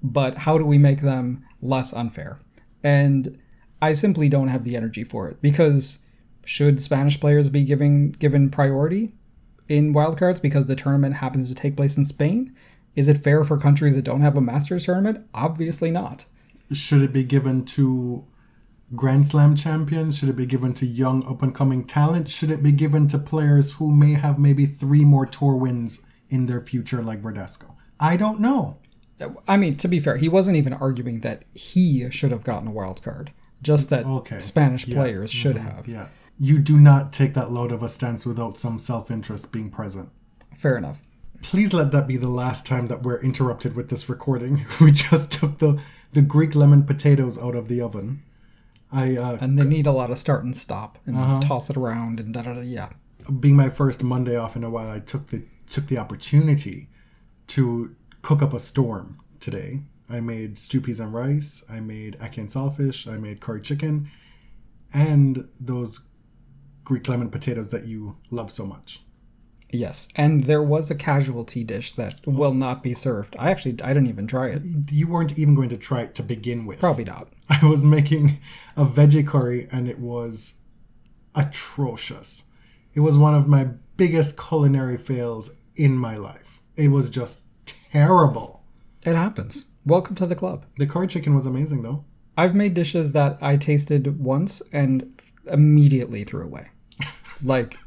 but 0.03 0.37
how 0.39 0.59
do 0.59 0.67
we 0.67 0.77
make 0.77 1.01
them 1.01 1.45
less 1.63 1.95
unfair? 1.95 2.39
And 2.83 3.39
I 3.81 3.95
simply 3.95 4.29
don't 4.29 4.49
have 4.49 4.65
the 4.65 4.77
energy 4.77 5.03
for 5.03 5.29
it 5.29 5.41
because 5.41 6.01
should 6.45 6.81
Spanish 6.81 7.19
players 7.19 7.49
be 7.49 7.65
giving 7.65 8.13
given 8.13 8.51
priority 8.51 9.15
in 9.69 9.95
wildcards 9.95 10.43
because 10.43 10.67
the 10.67 10.77
tournament 10.77 11.17
happens 11.17 11.49
to 11.49 11.55
take 11.55 11.77
place 11.77 11.97
in 11.97 12.05
Spain? 12.05 12.55
Is 12.95 13.09
it 13.09 13.19
fair 13.19 13.45
for 13.45 13.57
countries 13.59 13.95
that 13.95 14.05
don't 14.05 14.21
have 14.21 14.37
a 14.37 14.43
Masters 14.43 14.85
tournament? 14.85 15.27
Obviously 15.33 15.91
not. 15.91 16.27
Should 16.73 17.03
it 17.03 17.13
be 17.13 17.25
given 17.25 17.65
to 17.67 18.25
Grand 18.95 19.27
Slam 19.27 19.57
champions? 19.57 20.19
Should 20.19 20.29
it 20.29 20.37
be 20.37 20.47
given 20.47 20.75
to 20.75 20.87
young 20.87 21.27
up 21.27 21.43
and 21.43 21.55
coming 21.55 21.85
talent? 21.85 22.29
Should 22.29 22.51
it 22.51 22.63
be 22.63 22.73
given 22.73 23.09
to 23.09 23.19
players 23.19 23.73
who 23.73 23.95
may 23.95 24.13
have 24.13 24.39
maybe 24.39 24.67
three 24.67 25.05
more 25.05 25.27
tour 25.27 25.55
wins 25.57 26.03
in 26.29 26.47
their 26.47 26.61
future, 26.61 27.03
like 27.03 27.23
Verdasco? 27.23 27.75
I 27.99 28.17
don't 28.17 28.41
know. 28.41 28.79
I 29.49 29.57
mean, 29.57 29.77
to 29.79 29.89
be 29.89 29.99
fair, 29.99 30.17
he 30.17 30.29
wasn't 30.29 30.57
even 30.57 30.75
arguing 30.75 31.21
that 31.21 31.45
he 31.55 32.11
should 32.11 32.31
have 32.33 32.45
gotten 32.45 32.69
a 32.69 32.73
wild 32.73 33.03
card, 33.03 33.33
just 33.63 33.89
that 33.91 34.05
Okay. 34.05 34.41
Spanish 34.41 34.85
players 34.87 35.31
should 35.31 35.57
mm-hmm. 35.57 35.69
have. 35.69 35.89
Yeah. 35.89 36.09
You 36.39 36.59
do 36.59 36.79
not 36.79 37.13
take 37.13 37.33
that 37.35 37.51
load 37.51 37.73
of 37.73 37.83
a 37.83 37.89
stance 37.89 38.27
without 38.27 38.59
some 38.59 38.79
self 38.79 39.11
interest 39.11 39.53
being 39.53 39.71
present. 39.71 40.11
Fair 40.59 40.77
enough. 40.77 41.01
Please 41.43 41.73
let 41.73 41.93
that 41.93 42.07
be 42.07 42.17
the 42.17 42.29
last 42.29 42.67
time 42.67 42.89
that 42.89 43.03
we're 43.03 43.21
interrupted 43.21 43.75
with 43.75 43.89
this 43.89 44.09
recording. 44.09 44.67
We 44.81 44.93
just 44.93 45.33
took 45.33 45.59
the, 45.59 45.81
the 46.17 46.23
Greek 46.23 46.55
lemon 46.55 46.83
potatoes 46.83 47.37
out 47.39 47.55
of 47.55 47.69
the 47.69 47.81
oven. 47.83 48.23
I 48.91 49.17
uh, 49.17 49.37
And 49.41 49.59
they 49.59 49.65
need 49.65 49.87
a 49.87 49.93
lot 49.93 50.11
of 50.11 50.17
start 50.19 50.45
and 50.45 50.57
stop 50.57 50.99
and 51.07 51.15
Uh-huh. 51.17 51.41
toss 51.41 51.69
it 51.71 51.77
around 51.77 52.19
and 52.21 52.33
da 52.35 52.41
da 52.43 52.55
da. 52.55 52.61
Yeah. 52.63 52.89
being 53.41 53.57
my 53.57 53.69
first 53.69 54.03
Monday 54.03 54.37
off 54.37 54.57
in 54.57 54.65
a 54.65 54.71
while, 54.71 54.91
I 54.91 55.01
took 55.01 55.27
the 55.29 55.43
took 55.75 55.87
the 55.89 55.99
opportunity 55.99 56.89
to 57.49 57.95
cook 58.23 58.41
up 58.43 58.53
a 58.55 58.59
storm 58.61 59.07
today. 59.41 59.83
I 60.09 60.21
made 60.21 60.57
stew 60.59 60.81
peas 60.81 61.01
and 61.01 61.13
rice. 61.13 61.65
I 61.69 61.81
made 61.81 62.17
ackee 62.25 62.47
saltfish. 62.55 63.07
I 63.13 63.17
made 63.19 63.41
curry 63.41 63.61
chicken, 63.61 64.09
and 64.95 65.49
those 65.61 65.93
Greek 66.85 67.07
lemon 67.09 67.29
potatoes 67.31 67.69
that 67.71 67.85
you 67.87 68.17
love 68.31 68.51
so 68.51 68.65
much. 68.65 69.03
Yes. 69.77 70.09
And 70.17 70.45
there 70.45 70.63
was 70.63 70.91
a 70.91 70.95
casualty 70.95 71.63
dish 71.65 71.93
that 71.93 72.27
will 72.27 72.55
not 72.55 72.83
be 72.83 72.95
served. 72.95 73.37
I 73.39 73.51
actually, 73.51 73.77
I 73.83 73.89
didn't 73.89 74.09
even 74.09 74.27
try 74.27 74.49
it. 74.49 74.63
You 74.91 75.09
weren't 75.09 75.39
even 75.39 75.55
going 75.55 75.69
to 75.69 75.77
try 75.77 76.03
it 76.03 76.15
to 76.17 76.23
begin 76.23 76.67
with. 76.67 76.81
Probably 76.81 77.05
not. 77.05 77.29
I 77.51 77.67
was 77.67 77.85
making 77.85 78.39
a 78.77 78.85
veggie 78.85 79.27
curry, 79.27 79.69
and 79.71 79.89
it 79.89 79.99
was 79.99 80.55
atrocious. 81.35 82.45
It 82.95 83.01
was 83.01 83.19
one 83.19 83.35
of 83.35 83.47
my 83.47 83.69
biggest 83.97 84.39
culinary 84.39 84.97
fails 84.97 85.51
in 85.77 85.97
my 85.97 86.17
life. 86.17 86.61
It 86.77 86.89
was 86.89 87.11
just 87.11 87.43
terrible. 87.65 88.63
It 89.03 89.15
happens. 89.15 89.67
Welcome 89.85 90.17
to 90.17 90.27
the 90.27 90.35
club. 90.35 90.67
The 90.79 90.87
curry 90.87 91.07
chicken 91.07 91.35
was 91.35 91.47
amazing 91.47 91.83
though. 91.83 92.05
I've 92.37 92.55
made 92.55 92.75
dishes 92.75 93.13
that 93.13 93.39
I 93.41 93.57
tasted 93.57 94.19
once 94.19 94.61
and 94.73 95.21
immediately 95.47 96.25
threw 96.25 96.45
away. 96.45 96.69
like, 97.43 97.79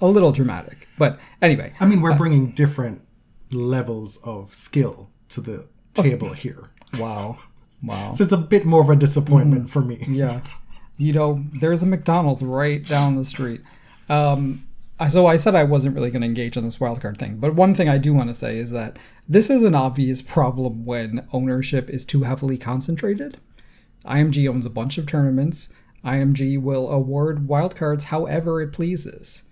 a 0.00 0.06
little 0.06 0.32
dramatic. 0.32 0.88
But 0.98 1.18
anyway, 1.42 1.72
I 1.80 1.86
mean, 1.86 2.00
we're 2.00 2.16
bringing 2.16 2.50
different 2.52 3.02
levels 3.50 4.18
of 4.24 4.54
skill 4.54 5.10
to 5.30 5.40
the 5.40 5.66
table 5.94 6.32
here. 6.32 6.70
wow. 6.98 7.38
Wow. 7.82 8.12
So 8.12 8.24
it's 8.24 8.32
a 8.32 8.38
bit 8.38 8.64
more 8.64 8.80
of 8.80 8.88
a 8.88 8.96
disappointment 8.96 9.68
for 9.70 9.82
me. 9.82 10.04
Yeah. 10.08 10.40
You 10.96 11.12
know, 11.12 11.44
there's 11.60 11.82
a 11.82 11.86
McDonald's 11.86 12.42
right 12.42 12.86
down 12.86 13.16
the 13.16 13.24
street. 13.24 13.60
Um, 14.08 14.64
so 15.08 15.26
I 15.26 15.36
said 15.36 15.54
I 15.54 15.64
wasn't 15.64 15.94
really 15.94 16.10
going 16.10 16.22
to 16.22 16.26
engage 16.26 16.56
on 16.56 16.64
this 16.64 16.78
wildcard 16.78 17.18
thing, 17.18 17.36
but 17.38 17.54
one 17.54 17.74
thing 17.74 17.88
I 17.88 17.98
do 17.98 18.14
want 18.14 18.28
to 18.30 18.34
say 18.34 18.58
is 18.58 18.70
that 18.70 18.98
this 19.28 19.50
is 19.50 19.62
an 19.62 19.74
obvious 19.74 20.22
problem 20.22 20.84
when 20.84 21.26
ownership 21.32 21.90
is 21.90 22.04
too 22.04 22.22
heavily 22.22 22.56
concentrated. 22.56 23.38
IMG 24.06 24.48
owns 24.48 24.66
a 24.66 24.70
bunch 24.70 24.96
of 24.96 25.06
tournaments. 25.06 25.72
IMG 26.04 26.60
will 26.60 26.88
award 26.90 27.48
wildcards 27.48 28.04
however 28.04 28.62
it 28.62 28.72
pleases. 28.72 29.44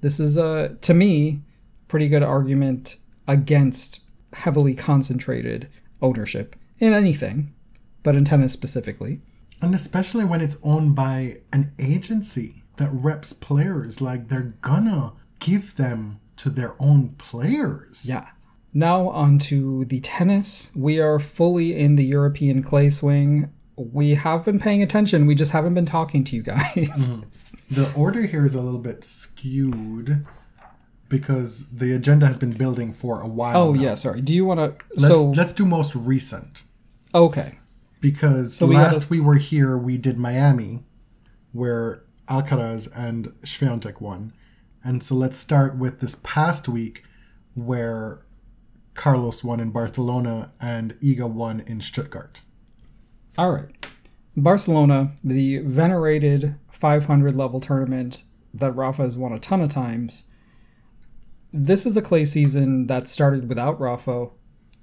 This 0.00 0.20
is 0.20 0.36
a, 0.36 0.76
to 0.80 0.94
me, 0.94 1.42
pretty 1.88 2.08
good 2.08 2.22
argument 2.22 2.96
against 3.26 4.00
heavily 4.32 4.74
concentrated 4.74 5.68
ownership 6.00 6.56
in 6.78 6.92
anything, 6.92 7.52
but 8.02 8.14
in 8.14 8.24
tennis 8.24 8.52
specifically. 8.52 9.20
And 9.60 9.74
especially 9.74 10.24
when 10.24 10.40
it's 10.40 10.58
owned 10.62 10.94
by 10.94 11.38
an 11.52 11.72
agency 11.78 12.62
that 12.76 12.90
reps 12.92 13.32
players, 13.32 14.00
like 14.00 14.28
they're 14.28 14.54
gonna 14.60 15.12
give 15.40 15.76
them 15.76 16.20
to 16.36 16.50
their 16.50 16.80
own 16.80 17.10
players. 17.18 18.06
Yeah. 18.08 18.28
Now 18.72 19.08
on 19.08 19.38
to 19.40 19.84
the 19.86 20.00
tennis. 20.00 20.70
We 20.76 21.00
are 21.00 21.18
fully 21.18 21.76
in 21.76 21.96
the 21.96 22.04
European 22.04 22.62
clay 22.62 22.90
swing. 22.90 23.50
We 23.76 24.14
have 24.14 24.44
been 24.44 24.60
paying 24.60 24.82
attention. 24.82 25.26
We 25.26 25.34
just 25.34 25.52
haven't 25.52 25.74
been 25.74 25.86
talking 25.86 26.22
to 26.24 26.36
you 26.36 26.42
guys. 26.42 26.74
Mm-hmm. 26.76 27.22
The 27.70 27.92
order 27.94 28.22
here 28.22 28.46
is 28.46 28.54
a 28.54 28.62
little 28.62 28.78
bit 28.80 29.04
skewed 29.04 30.24
because 31.08 31.68
the 31.70 31.92
agenda 31.94 32.26
has 32.26 32.38
been 32.38 32.52
building 32.52 32.92
for 32.92 33.20
a 33.20 33.26
while. 33.28 33.56
oh 33.56 33.72
now. 33.72 33.80
yeah, 33.82 33.94
sorry. 33.94 34.20
Do 34.20 34.34
you 34.34 34.44
want 34.44 34.58
to? 34.60 34.84
Let's 34.94 35.06
So 35.06 35.24
let's 35.30 35.52
do 35.52 35.64
most 35.64 35.94
recent. 35.94 36.64
okay. 37.14 37.58
because 38.00 38.60
we 38.60 38.74
last 38.76 38.94
gotta- 39.00 39.06
we 39.10 39.20
were 39.20 39.36
here, 39.36 39.76
we 39.76 39.98
did 39.98 40.18
Miami, 40.18 40.84
where 41.52 42.04
Alcaraz 42.28 42.88
and 42.94 43.28
Swiatek 43.42 44.00
won, 44.00 44.32
and 44.84 45.02
so 45.02 45.14
let's 45.14 45.36
start 45.38 45.76
with 45.76 46.00
this 46.00 46.14
past 46.22 46.68
week, 46.68 47.02
where 47.54 48.22
Carlos 48.94 49.42
won 49.42 49.60
in 49.60 49.70
Barcelona 49.70 50.52
and 50.60 50.92
Iga 51.00 51.28
won 51.30 51.60
in 51.66 51.80
Stuttgart. 51.80 52.42
All 53.36 53.50
right. 53.52 53.70
Barcelona, 54.36 55.12
the 55.24 55.58
venerated 55.58 56.54
500 56.80 57.34
level 57.34 57.60
tournament 57.60 58.24
that 58.54 58.72
Rafa 58.72 59.02
has 59.02 59.16
won 59.16 59.32
a 59.32 59.38
ton 59.38 59.60
of 59.60 59.68
times. 59.68 60.28
This 61.52 61.86
is 61.86 61.96
a 61.96 62.02
clay 62.02 62.24
season 62.24 62.86
that 62.86 63.08
started 63.08 63.48
without 63.48 63.80
Rafa, 63.80 64.28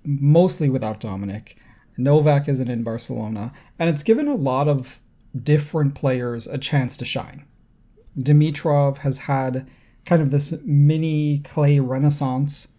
mostly 0.04 0.70
without 0.70 1.00
Dominic. 1.00 1.58
Novak 1.98 2.50
isn't 2.50 2.70
in 2.70 2.84
Barcelona, 2.84 3.54
and 3.80 3.90
it's 3.90 4.04
given 4.04 4.28
a 4.28 4.36
lot 4.36 4.68
of 4.68 5.00
different 5.44 5.96
players 5.96 6.48
a 6.48 6.58
chance 6.58 6.98
to 6.98 7.06
shine. 7.06 7.46
Dimitrov 8.18 9.00
has 9.00 9.20
had 9.20 9.68
kind 10.06 10.22
of 10.22 10.32
this 10.32 10.54
mini 10.64 11.40
clay 11.40 11.80
renaissance 11.80 12.76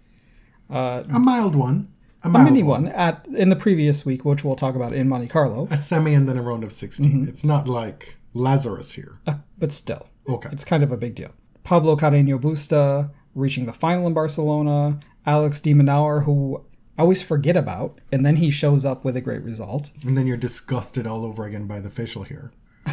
uh, 0.70 1.04
A 1.10 1.18
mild 1.18 1.54
one, 1.54 1.88
a, 2.34 2.38
a 2.38 2.42
mini 2.44 2.62
one 2.62 2.88
at 2.88 3.26
in 3.34 3.48
the 3.48 3.56
previous 3.56 4.04
week, 4.04 4.24
which 4.24 4.44
we'll 4.44 4.56
talk 4.56 4.74
about 4.74 4.92
in 4.92 5.08
Monte 5.08 5.28
Carlo. 5.28 5.68
a 5.70 5.76
semi, 5.76 6.14
and 6.14 6.28
then 6.28 6.36
a 6.36 6.42
round 6.42 6.64
of 6.64 6.72
16 6.72 7.06
Mm-hmm. 7.06 7.28
It's 7.28 7.44
not 7.44 7.68
like 7.68 8.16
Lazarus 8.34 8.92
here. 8.92 9.18
Uh, 9.26 9.34
but 9.58 9.72
still, 9.72 10.08
Okay. 10.28 10.48
it's 10.52 10.64
kind 10.64 10.82
of 10.82 10.92
a 10.92 10.96
big 10.96 11.14
deal. 11.14 11.30
Pablo 11.64 11.96
Carreño 11.96 12.40
Busta 12.40 13.10
reaching 13.34 13.66
the 13.66 13.72
final 13.72 14.06
in 14.06 14.14
Barcelona. 14.14 15.00
Alex 15.26 15.60
de 15.60 15.74
Minaur, 15.74 16.24
who 16.24 16.62
I 16.98 17.02
always 17.02 17.20
forget 17.22 17.56
about, 17.56 18.00
and 18.12 18.24
then 18.24 18.36
he 18.36 18.50
shows 18.50 18.86
up 18.86 19.04
with 19.04 19.16
a 19.16 19.20
great 19.20 19.42
result. 19.42 19.90
And 20.04 20.16
then 20.16 20.26
you're 20.26 20.36
disgusted 20.36 21.06
all 21.06 21.24
over 21.24 21.44
again 21.44 21.66
by 21.66 21.80
the 21.80 21.90
facial 21.90 22.22
here. 22.22 22.52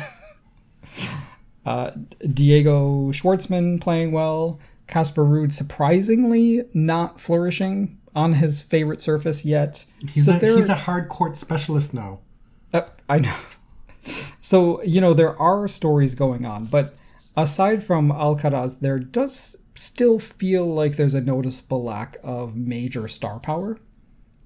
Diego 2.34 3.12
Schwartzman 3.12 3.80
playing 3.80 4.12
well. 4.12 4.60
Casper 4.88 5.24
Ruud 5.24 5.52
surprisingly 5.52 6.64
not 6.74 7.20
flourishing 7.22 7.98
on 8.16 8.34
his 8.34 8.62
favorite 8.62 9.02
surface 9.02 9.44
yet. 9.46 9.86
He's, 10.14 10.26
so 10.26 10.36
a, 10.36 10.40
there- 10.40 10.56
he's 10.58 10.70
a 10.70 10.76
hard 10.76 11.10
court 11.10 11.36
specialist 11.38 11.94
now. 11.94 12.20
Uh, 12.74 12.82
I 13.10 13.20
know. 13.20 13.36
So, 14.42 14.82
you 14.84 15.00
know, 15.00 15.14
there 15.14 15.40
are 15.42 15.68
stories 15.68 16.16
going 16.16 16.46
on, 16.46 16.66
but 16.66 16.96
aside 17.38 17.82
from 17.84 18.10
Alcaraz, 18.12 18.80
there 18.82 19.00
does 19.00 19.56
still 19.76 20.20
feel 20.20 20.66
like 20.74 20.98
there's 20.98 21.14
a 21.14 21.22
noticeable 21.22 21.84
lack 21.84 22.18
of 22.24 22.56
major 22.56 23.08
star 23.08 23.40
power. 23.40 23.78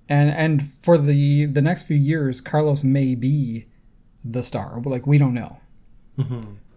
And 0.08 0.30
and 0.30 0.70
for 0.84 0.98
the 0.98 1.46
the 1.46 1.62
next 1.62 1.84
few 1.84 1.98
years, 1.98 2.40
Carlos 2.40 2.84
may 2.84 3.16
be 3.16 3.66
the 4.24 4.44
star. 4.44 4.80
Like 4.86 5.06
we 5.08 5.18
don't 5.18 5.34
know. 5.34 5.58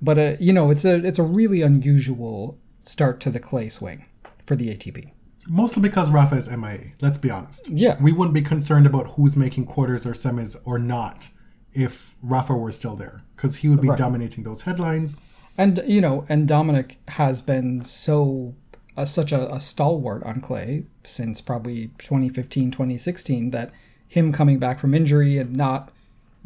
But 0.03 0.19
uh, 0.19 0.37
you 0.41 0.53
know, 0.53 0.71
it's 0.71 0.85
a 0.85 0.95
it's 1.05 1.19
a 1.19 1.23
really 1.23 1.61
unusual 1.63 2.59
start 2.83 3.21
to 3.21 3.31
the 3.31 3.39
clay 3.39 3.69
swing 3.69 4.07
for 4.47 4.57
the 4.57 4.75
ATP. 4.75 5.13
Mostly 5.49 5.83
because 5.83 6.11
Rafa 6.11 6.37
is 6.37 6.51
MIA. 6.51 6.93
Let's 7.01 7.19
be 7.19 7.31
honest. 7.31 7.69
Yeah. 7.69 7.97
We 8.01 8.13
wouldn't 8.13 8.35
be 8.35 8.43
concerned 8.43 8.87
about 8.87 9.13
who's 9.13 9.37
making 9.37 9.67
quarters 9.67 10.07
or 10.07 10.13
semis 10.13 10.57
or 10.65 10.79
not 10.79 11.31
if 11.73 12.15
Rafa 12.23 12.55
were 12.55 12.73
still 12.73 12.97
there, 12.97 13.23
because 13.37 13.57
he 13.57 13.69
would 13.69 13.81
be 13.81 13.89
dominating 13.97 14.45
those 14.45 14.63
headlines. 14.63 15.17
And 15.57 15.83
you 15.87 16.01
know, 16.01 16.25
and 16.29 16.49
Dominic 16.49 16.99
has 17.09 17.43
been 17.43 17.83
so 17.83 18.55
uh, 18.97 19.05
such 19.05 19.33
a, 19.33 19.53
a 19.55 19.61
stalwart 19.61 20.23
on 20.25 20.41
clay 20.41 20.87
since 21.05 21.41
probably 21.41 21.89
2015, 21.99 22.71
2016 22.71 23.51
that 23.51 23.71
him 24.07 24.33
coming 24.33 24.59
back 24.59 24.79
from 24.79 24.95
injury 24.95 25.39
and 25.39 25.55
not 25.55 25.93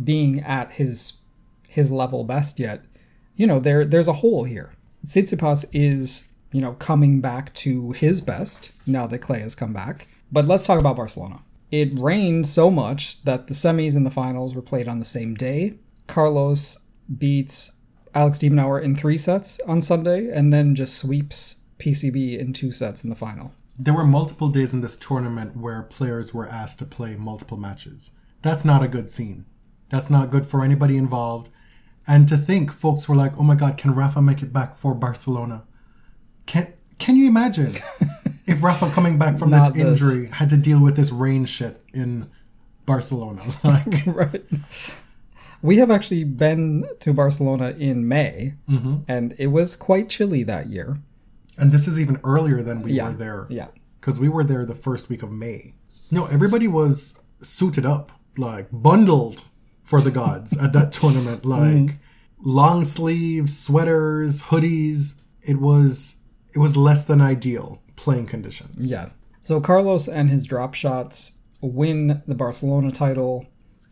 being 0.02 0.40
at 0.40 0.72
his 0.72 1.20
his 1.66 1.90
level 1.90 2.24
best 2.24 2.60
yet, 2.60 2.82
you 3.34 3.46
know, 3.46 3.58
there 3.58 3.84
there's 3.84 4.08
a 4.08 4.14
hole 4.14 4.44
here. 4.44 4.72
Tsitsipas 5.04 5.66
is 5.72 6.33
you 6.54 6.60
know 6.60 6.74
coming 6.74 7.20
back 7.20 7.52
to 7.52 7.90
his 7.92 8.20
best 8.20 8.70
now 8.86 9.08
that 9.08 9.18
Clay 9.18 9.40
has 9.40 9.56
come 9.56 9.72
back. 9.72 10.06
But 10.30 10.46
let's 10.46 10.66
talk 10.66 10.78
about 10.78 10.96
Barcelona. 10.96 11.40
It 11.72 11.98
rained 11.98 12.46
so 12.46 12.70
much 12.70 13.22
that 13.24 13.48
the 13.48 13.54
semis 13.54 13.96
and 13.96 14.06
the 14.06 14.10
finals 14.10 14.54
were 14.54 14.62
played 14.62 14.86
on 14.86 15.00
the 15.00 15.04
same 15.04 15.34
day. 15.34 15.74
Carlos 16.06 16.86
beats 17.18 17.80
Alex 18.14 18.38
de 18.38 18.48
Minaur 18.48 18.80
in 18.80 18.94
three 18.94 19.16
sets 19.16 19.58
on 19.66 19.82
Sunday, 19.82 20.30
and 20.30 20.52
then 20.52 20.76
just 20.76 20.96
sweeps 20.96 21.56
PCB 21.78 22.38
in 22.38 22.52
two 22.52 22.70
sets 22.70 23.02
in 23.02 23.10
the 23.10 23.16
final. 23.16 23.52
There 23.76 23.92
were 23.94 24.06
multiple 24.06 24.48
days 24.48 24.72
in 24.72 24.80
this 24.80 24.96
tournament 24.96 25.56
where 25.56 25.82
players 25.82 26.32
were 26.32 26.48
asked 26.48 26.78
to 26.78 26.84
play 26.84 27.16
multiple 27.16 27.56
matches. 27.56 28.12
That's 28.42 28.64
not 28.64 28.84
a 28.84 28.88
good 28.88 29.10
scene. 29.10 29.44
That's 29.90 30.08
not 30.08 30.30
good 30.30 30.46
for 30.46 30.62
anybody 30.62 30.96
involved. 30.96 31.50
And 32.06 32.28
to 32.28 32.36
think 32.36 32.70
folks 32.70 33.08
were 33.08 33.16
like, 33.16 33.36
"Oh 33.36 33.42
my 33.42 33.56
god, 33.56 33.76
can 33.76 33.96
Rafa 33.96 34.22
make 34.22 34.40
it 34.40 34.52
back 34.52 34.76
for 34.76 34.94
Barcelona?" 34.94 35.64
Can 36.46 36.72
can 36.98 37.16
you 37.16 37.26
imagine 37.28 37.74
if 38.46 38.62
Rafa 38.62 38.90
coming 38.90 39.18
back 39.18 39.38
from 39.38 39.50
this 39.50 39.68
this. 39.70 39.82
injury 39.84 40.26
had 40.28 40.50
to 40.50 40.56
deal 40.56 40.80
with 40.80 40.96
this 40.96 41.10
rain 41.10 41.44
shit 41.44 41.82
in 41.92 42.30
Barcelona? 42.86 43.42
Like, 43.64 44.06
right. 44.06 44.44
We 45.62 45.78
have 45.78 45.90
actually 45.90 46.24
been 46.24 46.84
to 47.00 47.14
Barcelona 47.14 47.70
in 47.78 48.06
May, 48.06 48.54
mm-hmm. 48.68 48.96
and 49.08 49.34
it 49.38 49.46
was 49.46 49.76
quite 49.76 50.10
chilly 50.10 50.42
that 50.44 50.66
year. 50.68 50.98
and 51.56 51.72
this 51.72 51.86
is 51.88 51.98
even 52.00 52.20
earlier 52.24 52.62
than 52.62 52.82
we 52.82 52.92
Yeah. 52.92 53.08
were 53.08 53.14
there. 53.14 53.46
Yeah. 53.48 53.68
because 54.00 54.20
we 54.20 54.28
were 54.28 54.44
there 54.44 54.66
the 54.66 54.74
first 54.74 55.08
week 55.08 55.22
of 55.22 55.30
May. 55.32 55.74
No, 56.10 56.26
everybody 56.26 56.68
was 56.68 57.18
suited 57.40 57.86
up, 57.86 58.10
like 58.36 58.68
bundled 58.70 59.42
for 59.82 60.02
the 60.02 60.10
gods 60.10 60.54
at 60.58 60.72
that 60.74 60.92
tournament. 60.92 61.44
Like 61.46 61.62
mm-hmm. 61.88 61.96
long 62.50 62.84
sleeves, 62.84 63.56
sweaters, 63.58 64.42
hoodies. 64.42 65.14
It 65.40 65.58
was 65.60 66.16
it 66.54 66.58
was 66.58 66.76
less 66.76 67.04
than 67.04 67.20
ideal 67.20 67.82
playing 67.96 68.26
conditions. 68.26 68.86
Yeah. 68.86 69.10
So 69.40 69.60
Carlos 69.60 70.08
and 70.08 70.30
his 70.30 70.46
drop 70.46 70.74
shots 70.74 71.38
win 71.60 72.22
the 72.26 72.34
Barcelona 72.34 72.90
title, 72.90 73.46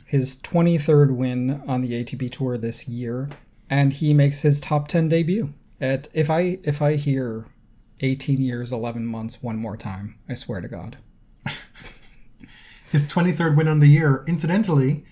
his 0.07 0.37
23rd 0.37 1.15
win 1.15 1.63
on 1.67 1.81
the 1.81 2.03
ATP 2.03 2.31
Tour 2.31 2.57
this 2.57 2.89
year, 2.89 3.29
and 3.69 3.93
he 3.93 4.15
makes 4.15 4.43
his 4.43 4.61
top 4.61 4.89
10 4.89 5.09
debut. 5.09 5.53
At 5.81 6.09
if 6.15 6.31
I 6.31 6.59
if 6.63 6.81
I 6.81 6.95
hear 6.95 7.47
18 8.01 8.41
years 8.41 8.73
11 8.73 9.05
months 9.05 9.43
one 9.43 9.57
more 9.57 9.77
time, 9.77 10.17
I 10.29 10.35
swear 10.35 10.61
to 10.61 10.69
God. 10.69 10.99
His 12.93 13.05
23rd 13.07 13.57
win 13.57 13.69
on 13.69 13.81
the 13.81 13.87
year. 13.87 14.23
Incidentally, 14.29 15.05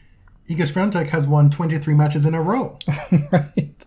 Iga 0.48 0.70
Swiatek 0.70 1.08
has 1.08 1.26
won 1.26 1.48
23 1.48 1.94
matches 1.94 2.26
in 2.26 2.34
a 2.34 2.42
row. 2.42 2.78
right. 3.32 3.86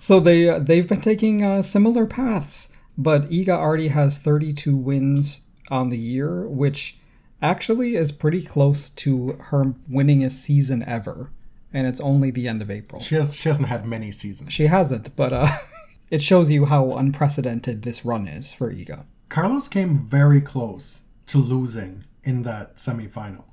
So 0.00 0.18
they 0.18 0.48
uh, 0.48 0.58
they've 0.58 0.88
been 0.88 1.00
taking 1.00 1.42
uh, 1.44 1.62
similar 1.62 2.04
paths, 2.06 2.72
but 2.98 3.30
Iga 3.30 3.50
already 3.50 3.88
has 3.88 4.18
32 4.18 4.76
wins 4.76 5.46
on 5.70 5.88
the 5.88 5.96
year, 5.96 6.48
which 6.48 6.98
actually 7.40 7.94
is 7.94 8.10
pretty 8.10 8.42
close 8.42 8.90
to 8.90 9.38
her 9.44 9.74
winningest 9.90 10.32
season 10.32 10.82
ever, 10.82 11.30
and 11.72 11.86
it's 11.86 12.00
only 12.00 12.32
the 12.32 12.48
end 12.48 12.60
of 12.60 12.70
April. 12.70 13.00
She 13.00 13.14
has 13.14 13.36
she 13.36 13.48
hasn't 13.48 13.68
had 13.68 13.86
many 13.86 14.10
seasons. 14.10 14.52
She 14.52 14.64
hasn't, 14.64 15.14
but 15.14 15.32
uh, 15.32 15.58
it 16.10 16.22
shows 16.22 16.50
you 16.50 16.64
how 16.64 16.92
unprecedented 16.94 17.82
this 17.82 18.04
run 18.04 18.26
is 18.26 18.52
for 18.52 18.74
Iga. 18.74 19.04
Carlos 19.28 19.68
came 19.68 19.98
very 20.06 20.40
close 20.40 21.02
to 21.26 21.38
losing 21.38 22.04
in 22.24 22.42
that 22.42 22.76
semifinal. 22.76 23.44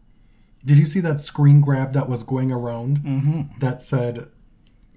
Did 0.66 0.80
you 0.80 0.86
see 0.86 1.02
that 1.02 1.20
screen 1.20 1.62
grab 1.62 1.94
that 1.94 2.10
was 2.10 2.24
going 2.24 2.52
around 2.52 3.02
that 3.60 3.84
said 3.84 4.30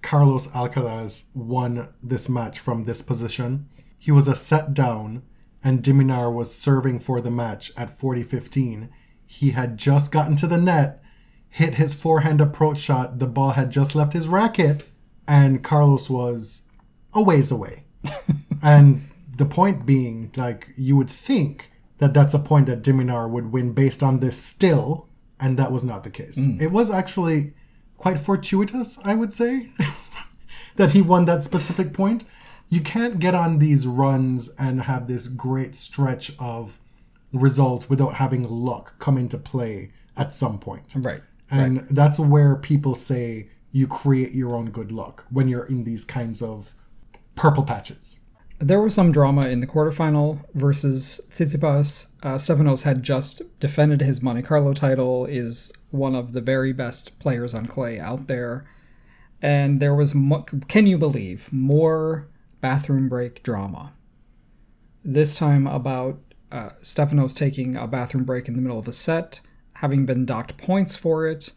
Carlos 0.00 0.46
Alcaraz 0.48 1.24
won 1.34 1.92
this 2.02 2.28
match 2.28 2.58
from 2.58 2.84
this 2.84 3.02
position? 3.02 3.68
He 3.98 4.12
was 4.12 4.28
a 4.28 4.36
set 4.36 4.74
down, 4.74 5.22
and 5.62 5.82
de 5.82 5.92
Minaur 5.92 6.32
was 6.32 6.54
serving 6.54 7.00
for 7.00 7.20
the 7.20 7.30
match 7.30 7.72
at 7.76 7.98
40 7.98 8.22
15. 8.22 8.88
He 9.26 9.50
had 9.50 9.76
just 9.76 10.10
gotten 10.10 10.36
to 10.36 10.46
the 10.46 10.56
net, 10.56 11.02
hit 11.50 11.74
his 11.74 11.94
forehand 11.94 12.40
approach 12.40 12.78
shot, 12.78 13.18
the 13.18 13.26
ball 13.26 13.50
had 13.50 13.70
just 13.70 13.94
left 13.94 14.12
his 14.12 14.28
racket, 14.28 14.88
and 15.26 15.62
Carlos 15.62 16.08
was 16.08 16.68
a 17.12 17.22
ways 17.22 17.50
away. 17.50 17.84
and 18.62 19.02
the 19.36 19.44
point 19.44 19.84
being, 19.84 20.32
like, 20.36 20.68
you 20.76 20.96
would 20.96 21.10
think 21.10 21.70
that 21.98 22.14
that's 22.14 22.34
a 22.34 22.38
point 22.38 22.66
that 22.66 22.82
de 22.82 22.92
Minaur 22.92 23.28
would 23.28 23.52
win 23.52 23.72
based 23.72 24.02
on 24.02 24.20
this 24.20 24.38
still, 24.38 25.08
and 25.40 25.58
that 25.58 25.72
was 25.72 25.84
not 25.84 26.04
the 26.04 26.10
case. 26.10 26.38
Mm. 26.38 26.60
It 26.60 26.72
was 26.72 26.90
actually 26.90 27.54
quite 27.96 28.18
fortuitous, 28.18 28.98
I 29.04 29.14
would 29.14 29.32
say, 29.32 29.70
that 30.76 30.90
he 30.90 31.02
won 31.02 31.24
that 31.26 31.42
specific 31.42 31.92
point. 31.92 32.24
You 32.68 32.80
can't 32.80 33.18
get 33.18 33.34
on 33.34 33.58
these 33.58 33.86
runs 33.86 34.50
and 34.58 34.82
have 34.82 35.08
this 35.08 35.28
great 35.28 35.74
stretch 35.74 36.32
of 36.38 36.78
results 37.32 37.88
without 37.88 38.14
having 38.14 38.46
luck 38.48 38.98
come 38.98 39.16
into 39.16 39.38
play 39.38 39.92
at 40.16 40.32
some 40.32 40.58
point. 40.58 40.94
Right. 40.96 41.22
And 41.50 41.86
that's 41.90 42.18
where 42.18 42.56
people 42.56 42.94
say 42.94 43.48
you 43.72 43.86
create 43.86 44.32
your 44.32 44.54
own 44.54 44.70
good 44.70 44.92
luck 44.92 45.24
when 45.30 45.48
you're 45.48 45.64
in 45.64 45.84
these 45.84 46.04
kinds 46.04 46.42
of 46.42 46.74
purple 47.36 47.62
patches. 47.62 48.20
There 48.58 48.80
was 48.80 48.94
some 48.94 49.12
drama 49.12 49.46
in 49.46 49.60
the 49.60 49.66
quarterfinal 49.66 50.44
versus 50.54 51.20
Tsitsipas. 51.30 52.12
Uh, 52.22 52.34
Stefanos 52.34 52.82
had 52.82 53.04
just 53.04 53.42
defended 53.60 54.00
his 54.00 54.20
Monte 54.20 54.42
Carlo 54.42 54.74
title, 54.74 55.26
is 55.26 55.72
one 55.90 56.16
of 56.16 56.32
the 56.32 56.40
very 56.40 56.72
best 56.72 57.18
players 57.20 57.54
on 57.54 57.66
clay 57.66 58.00
out 58.00 58.26
there. 58.26 58.68
And 59.40 59.80
there 59.80 59.94
was, 59.94 60.14
mo- 60.14 60.42
can 60.42 60.88
you 60.88 60.98
believe, 60.98 61.52
more 61.52 62.26
bathroom 62.60 63.08
break 63.08 63.42
drama. 63.42 63.92
This 65.04 65.36
time 65.36 65.66
about 65.66 66.20
uh, 66.50 66.70
Stefanos 66.82 67.34
taking 67.34 67.76
a 67.76 67.86
bathroom 67.86 68.24
break 68.24 68.48
in 68.48 68.54
the 68.54 68.62
middle 68.62 68.78
of 68.78 68.84
the 68.84 68.92
set, 68.92 69.40
having 69.74 70.06
been 70.06 70.24
docked 70.24 70.56
points 70.56 70.96
for 70.96 71.26
it, 71.26 71.52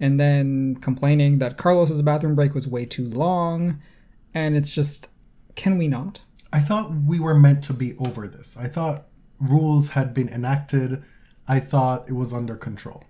and 0.00 0.18
then 0.18 0.76
complaining 0.76 1.38
that 1.38 1.56
Carlos's 1.56 2.02
bathroom 2.02 2.34
break 2.34 2.54
was 2.54 2.68
way 2.68 2.84
too 2.84 3.08
long. 3.08 3.80
And 4.32 4.56
it's 4.56 4.70
just, 4.70 5.08
can 5.54 5.78
we 5.78 5.88
not? 5.88 6.20
I 6.52 6.60
thought 6.60 6.92
we 7.06 7.18
were 7.20 7.34
meant 7.34 7.64
to 7.64 7.72
be 7.72 7.96
over 7.98 8.28
this. 8.28 8.56
I 8.56 8.68
thought 8.68 9.06
rules 9.40 9.90
had 9.90 10.14
been 10.14 10.28
enacted. 10.28 11.02
I 11.48 11.60
thought 11.60 12.08
it 12.08 12.12
was 12.12 12.32
under 12.32 12.56
control. 12.56 13.04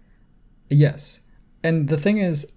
Yes. 0.70 1.20
And 1.62 1.88
the 1.88 1.96
thing 1.96 2.18
is, 2.18 2.52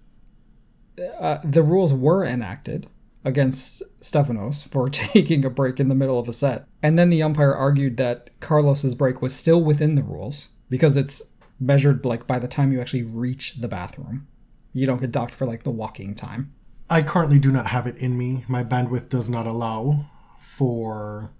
uh, 1.20 1.38
the 1.44 1.64
rules 1.64 1.94
were 1.94 2.26
enacted 2.26 2.90
against 3.28 3.84
Stefanos 4.02 4.68
for 4.68 4.90
taking 5.14 5.46
a 5.46 5.50
break 5.50 5.80
in 5.80 5.90
the 5.90 5.96
middle 5.96 6.18
of 6.18 6.28
a 6.28 6.34
set. 6.34 6.66
And 6.82 6.98
then 6.98 7.10
the 7.10 7.22
umpire 7.22 7.54
argued 7.54 7.98
that 7.98 8.30
Carlos's 8.40 8.96
break 8.96 9.22
was 9.22 9.36
still 9.36 9.64
within 9.64 9.96
the 9.96 10.04
rules 10.04 10.50
because 10.70 10.98
it's 10.98 11.22
measured 11.60 12.06
like 12.06 12.26
by 12.26 12.40
the 12.40 12.48
time 12.48 12.72
you 12.72 12.80
actually 12.80 13.04
reach 13.04 13.56
the 13.56 13.68
bathroom. 13.68 14.28
You 14.74 14.86
don't 14.86 15.02
get 15.02 15.12
docked 15.12 15.34
for 15.34 15.46
like 15.46 15.64
the 15.64 15.72
walking 15.72 16.16
time. 16.16 16.54
I 16.90 17.02
currently 17.02 17.38
do 17.40 17.52
not 17.52 17.68
have 17.68 17.86
it 17.88 17.98
in 17.98 18.18
me. 18.18 18.46
My 18.48 18.64
bandwidth 18.64 19.10
does 19.10 19.30
not 19.30 19.46
allow 19.46 20.06
for 20.40 21.32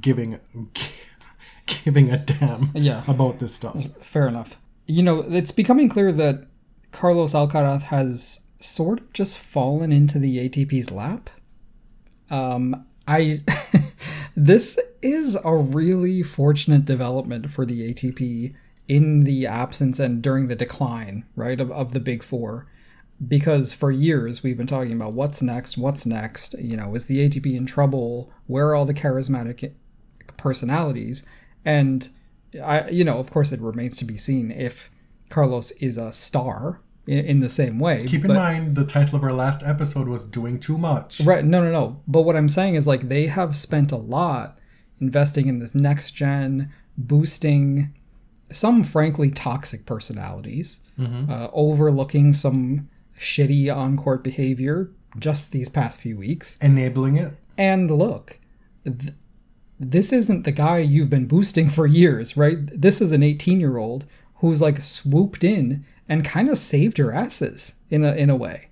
giving 0.00 0.38
giving 1.84 2.10
a 2.10 2.18
damn 2.18 2.70
Yeah. 2.74 3.02
about 3.08 3.38
this 3.38 3.54
stuff. 3.54 3.86
Fair 4.02 4.28
enough. 4.28 4.58
You 4.86 5.02
know, 5.02 5.20
it's 5.22 5.52
becoming 5.52 5.88
clear 5.88 6.12
that 6.12 6.46
Carlos 6.92 7.32
Alcaraz 7.32 7.82
has 7.84 8.46
sort 8.60 9.00
of 9.00 9.12
just 9.12 9.38
fallen 9.38 9.90
into 9.90 10.18
the 10.18 10.48
ATP's 10.48 10.90
lap. 10.90 11.30
Um, 12.30 12.86
I 13.08 13.42
this 14.36 14.78
is 15.02 15.36
a 15.44 15.56
really 15.56 16.22
fortunate 16.22 16.84
development 16.84 17.50
for 17.50 17.64
the 17.64 17.92
ATP 17.92 18.54
in 18.86 19.20
the 19.20 19.46
absence 19.46 19.98
and 19.98 20.22
during 20.22 20.48
the 20.48 20.56
decline, 20.56 21.24
right, 21.36 21.60
of, 21.60 21.70
of 21.72 21.92
the 21.92 22.00
big 22.00 22.22
four. 22.22 22.66
Because 23.26 23.74
for 23.74 23.90
years 23.90 24.42
we've 24.42 24.56
been 24.56 24.66
talking 24.66 24.92
about 24.92 25.12
what's 25.12 25.42
next, 25.42 25.76
what's 25.76 26.06
next. 26.06 26.54
You 26.58 26.76
know, 26.76 26.94
is 26.94 27.06
the 27.06 27.28
ATP 27.28 27.54
in 27.54 27.66
trouble? 27.66 28.32
Where 28.46 28.68
are 28.68 28.74
all 28.74 28.86
the 28.86 28.94
charismatic 28.94 29.72
personalities? 30.36 31.26
And 31.64 32.08
I, 32.62 32.88
you 32.88 33.04
know, 33.04 33.18
of 33.18 33.30
course, 33.30 33.52
it 33.52 33.60
remains 33.60 33.96
to 33.98 34.04
be 34.04 34.16
seen 34.16 34.50
if 34.50 34.90
Carlos 35.28 35.70
is 35.72 35.98
a 35.98 36.12
star 36.12 36.80
in, 37.10 37.24
in 37.26 37.40
the 37.40 37.50
same 37.50 37.78
way. 37.78 38.04
Keep 38.06 38.24
in 38.24 38.34
mind 38.34 38.76
the 38.76 38.86
title 38.86 39.16
of 39.16 39.24
our 39.24 39.32
last 39.32 39.62
episode 39.64 40.08
was 40.08 40.24
doing 40.24 40.60
too 40.60 40.78
much. 40.78 41.20
Right. 41.20 41.44
No, 41.44 41.62
no, 41.62 41.72
no. 41.72 42.00
But 42.06 42.22
what 42.22 42.36
I'm 42.36 42.48
saying 42.48 42.76
is 42.76 42.86
like 42.86 43.08
they 43.08 43.26
have 43.26 43.56
spent 43.56 43.90
a 43.90 43.96
lot 43.96 44.58
investing 45.00 45.48
in 45.48 45.58
this 45.58 45.74
next 45.74 46.12
gen, 46.12 46.72
boosting 46.96 47.92
some 48.52 48.84
frankly 48.84 49.30
toxic 49.30 49.86
personalities, 49.86 50.80
uh, 51.30 51.48
overlooking 51.52 52.32
some 52.32 52.88
shitty 53.18 53.74
on 53.74 53.96
court 53.96 54.22
behavior 54.22 54.90
just 55.18 55.50
these 55.50 55.68
past 55.68 56.00
few 56.00 56.16
weeks. 56.16 56.58
Enabling 56.60 57.16
it. 57.16 57.32
And 57.56 57.90
look, 57.90 58.38
th- 58.84 59.14
this 59.78 60.12
isn't 60.12 60.44
the 60.44 60.52
guy 60.52 60.78
you've 60.78 61.08
been 61.10 61.26
boosting 61.26 61.68
for 61.70 61.86
years, 61.86 62.36
right? 62.36 62.58
This 62.78 63.00
is 63.00 63.12
an 63.12 63.22
18 63.22 63.60
year 63.60 63.78
old 63.78 64.04
who's 64.36 64.60
like 64.60 64.80
swooped 64.80 65.42
in 65.42 65.84
and 66.10 66.24
kind 66.24 66.50
of 66.50 66.58
saved 66.58 66.98
your 66.98 67.12
asses 67.12 67.76
in 67.88 68.04
a, 68.04 68.12
in 68.12 68.28
a 68.28 68.36
way. 68.36 68.68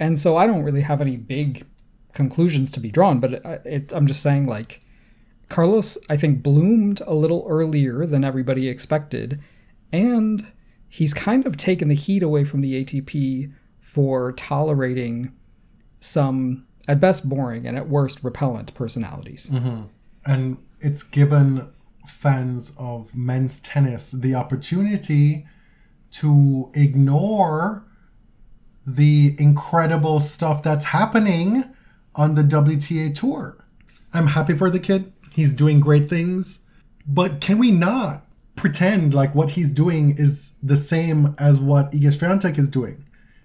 And 0.00 0.18
so 0.18 0.36
I 0.36 0.46
don't 0.46 0.64
really 0.64 0.80
have 0.80 1.00
any 1.00 1.16
big 1.16 1.64
conclusions 2.12 2.72
to 2.72 2.80
be 2.80 2.90
drawn, 2.90 3.20
but 3.20 3.34
it, 3.34 3.62
it, 3.64 3.92
I'm 3.92 4.08
just 4.08 4.22
saying, 4.22 4.46
like, 4.46 4.80
Carlos, 5.48 5.96
I 6.10 6.16
think, 6.16 6.42
bloomed 6.42 7.00
a 7.06 7.14
little 7.14 7.46
earlier 7.48 8.04
than 8.06 8.24
everybody 8.24 8.68
expected, 8.68 9.40
and 9.92 10.44
he's 10.88 11.14
kind 11.14 11.46
of 11.46 11.56
taken 11.56 11.88
the 11.88 11.94
heat 11.94 12.24
away 12.24 12.44
from 12.44 12.60
the 12.60 12.84
ATP 12.84 13.52
for 13.80 14.32
tolerating 14.32 15.32
some, 16.00 16.66
at 16.88 17.00
best, 17.00 17.28
boring 17.28 17.66
and 17.66 17.76
at 17.76 17.88
worst, 17.88 18.24
repellent 18.24 18.74
personalities. 18.74 19.46
Mm-hmm. 19.46 19.82
and 20.26 20.58
it's 20.80 21.02
given 21.02 21.72
fans 22.06 22.74
of 22.78 23.14
men's 23.14 23.60
tennis 23.60 24.12
the 24.12 24.34
opportunity 24.34 25.46
to 26.12 26.70
ignore 26.74 27.84
the 28.86 29.36
incredible 29.38 30.20
stuff 30.20 30.62
that's 30.62 30.84
happening 30.84 31.64
on 32.14 32.34
the 32.34 32.42
WTA 32.42 33.14
tour. 33.14 33.64
I'm 34.12 34.28
happy 34.28 34.54
for 34.54 34.70
the 34.70 34.80
kid. 34.80 35.12
He's 35.32 35.52
doing 35.52 35.80
great 35.80 36.08
things. 36.08 36.60
But 37.06 37.40
can 37.40 37.58
we 37.58 37.70
not 37.70 38.26
pretend 38.56 39.14
like 39.14 39.34
what 39.34 39.50
he's 39.50 39.72
doing 39.72 40.16
is 40.18 40.54
the 40.62 40.76
same 40.76 41.34
as 41.38 41.60
what 41.60 41.92
Iga 41.92 42.18
Swiatek 42.18 42.58
is 42.58 42.68
doing? 42.68 43.04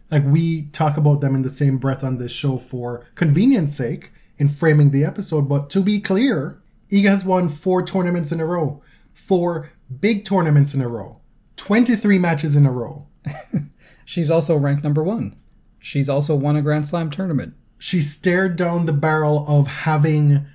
Like 0.10 0.24
we 0.26 0.64
talk 0.68 0.98
about 0.98 1.22
them 1.22 1.36
in 1.36 1.42
the 1.42 1.50
same 1.50 1.78
breath 1.78 2.04
on 2.04 2.18
this 2.18 2.32
show 2.32 2.58
for 2.58 3.06
convenience 3.16 3.76
sake 3.76 4.12
in 4.38 4.50
framing 4.50 4.92
the 4.92 5.06
episode, 5.06 5.48
but 5.48 5.70
to 5.72 5.82
be 5.82 6.00
clear, 6.00 6.62
Iga 6.90 7.10
has 7.10 7.26
won 7.26 7.50
four 7.50 7.84
tournaments 7.84 8.32
in 8.32 8.40
a 8.40 8.46
row, 8.46 8.82
four 9.14 9.72
big 10.00 10.26
tournaments 10.26 10.74
in 10.74 10.82
a 10.82 10.88
row, 10.88 11.20
23 11.64 12.20
matches 12.20 12.58
in 12.58 12.66
a 12.66 12.72
row. 12.74 13.08
She's 14.06 14.30
also 14.30 14.58
ranked 14.58 14.84
number 14.84 15.02
one. 15.02 15.38
She's 15.80 16.10
also 16.10 16.36
won 16.36 16.58
a 16.58 16.62
Grand 16.62 16.86
Slam 16.86 17.10
tournament. 17.10 17.54
She 17.78 18.02
stared 18.02 18.58
down 18.58 18.86
the 18.86 18.92
barrel 18.92 19.46
of 19.48 19.68
having 19.68 20.46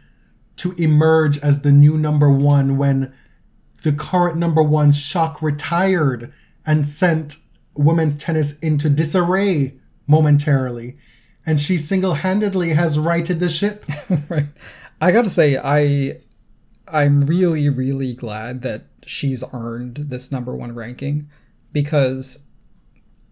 to 0.57 0.73
emerge 0.73 1.39
as 1.39 1.63
the 1.63 1.73
new 1.73 1.97
number 1.97 2.31
one 2.31 2.77
when 2.77 3.15
the 3.85 3.93
current 3.93 4.37
number 4.37 4.63
one 4.63 4.93
shock 4.93 5.41
retired 5.41 6.31
and 6.67 6.87
sent 6.87 7.37
women's 7.75 8.19
tennis 8.19 8.59
into 8.59 8.91
disarray 8.91 9.79
momentarily. 10.07 10.99
And 11.47 11.59
she 11.59 11.79
single 11.79 12.15
handedly 12.15 12.75
has 12.75 12.99
righted 12.99 13.41
the 13.41 13.49
ship. 13.49 13.87
right. 14.29 14.49
I 15.01 15.13
got 15.13 15.25
to 15.25 15.31
say, 15.31 15.57
I 15.57 16.19
I'm 16.87 17.23
really 17.23 17.71
really 17.71 18.13
glad 18.13 18.61
that 18.61 18.98
she's 19.09 19.43
earned 19.53 19.97
this 19.97 20.31
number 20.31 20.55
one 20.55 20.75
ranking 20.75 21.29
because 21.73 22.47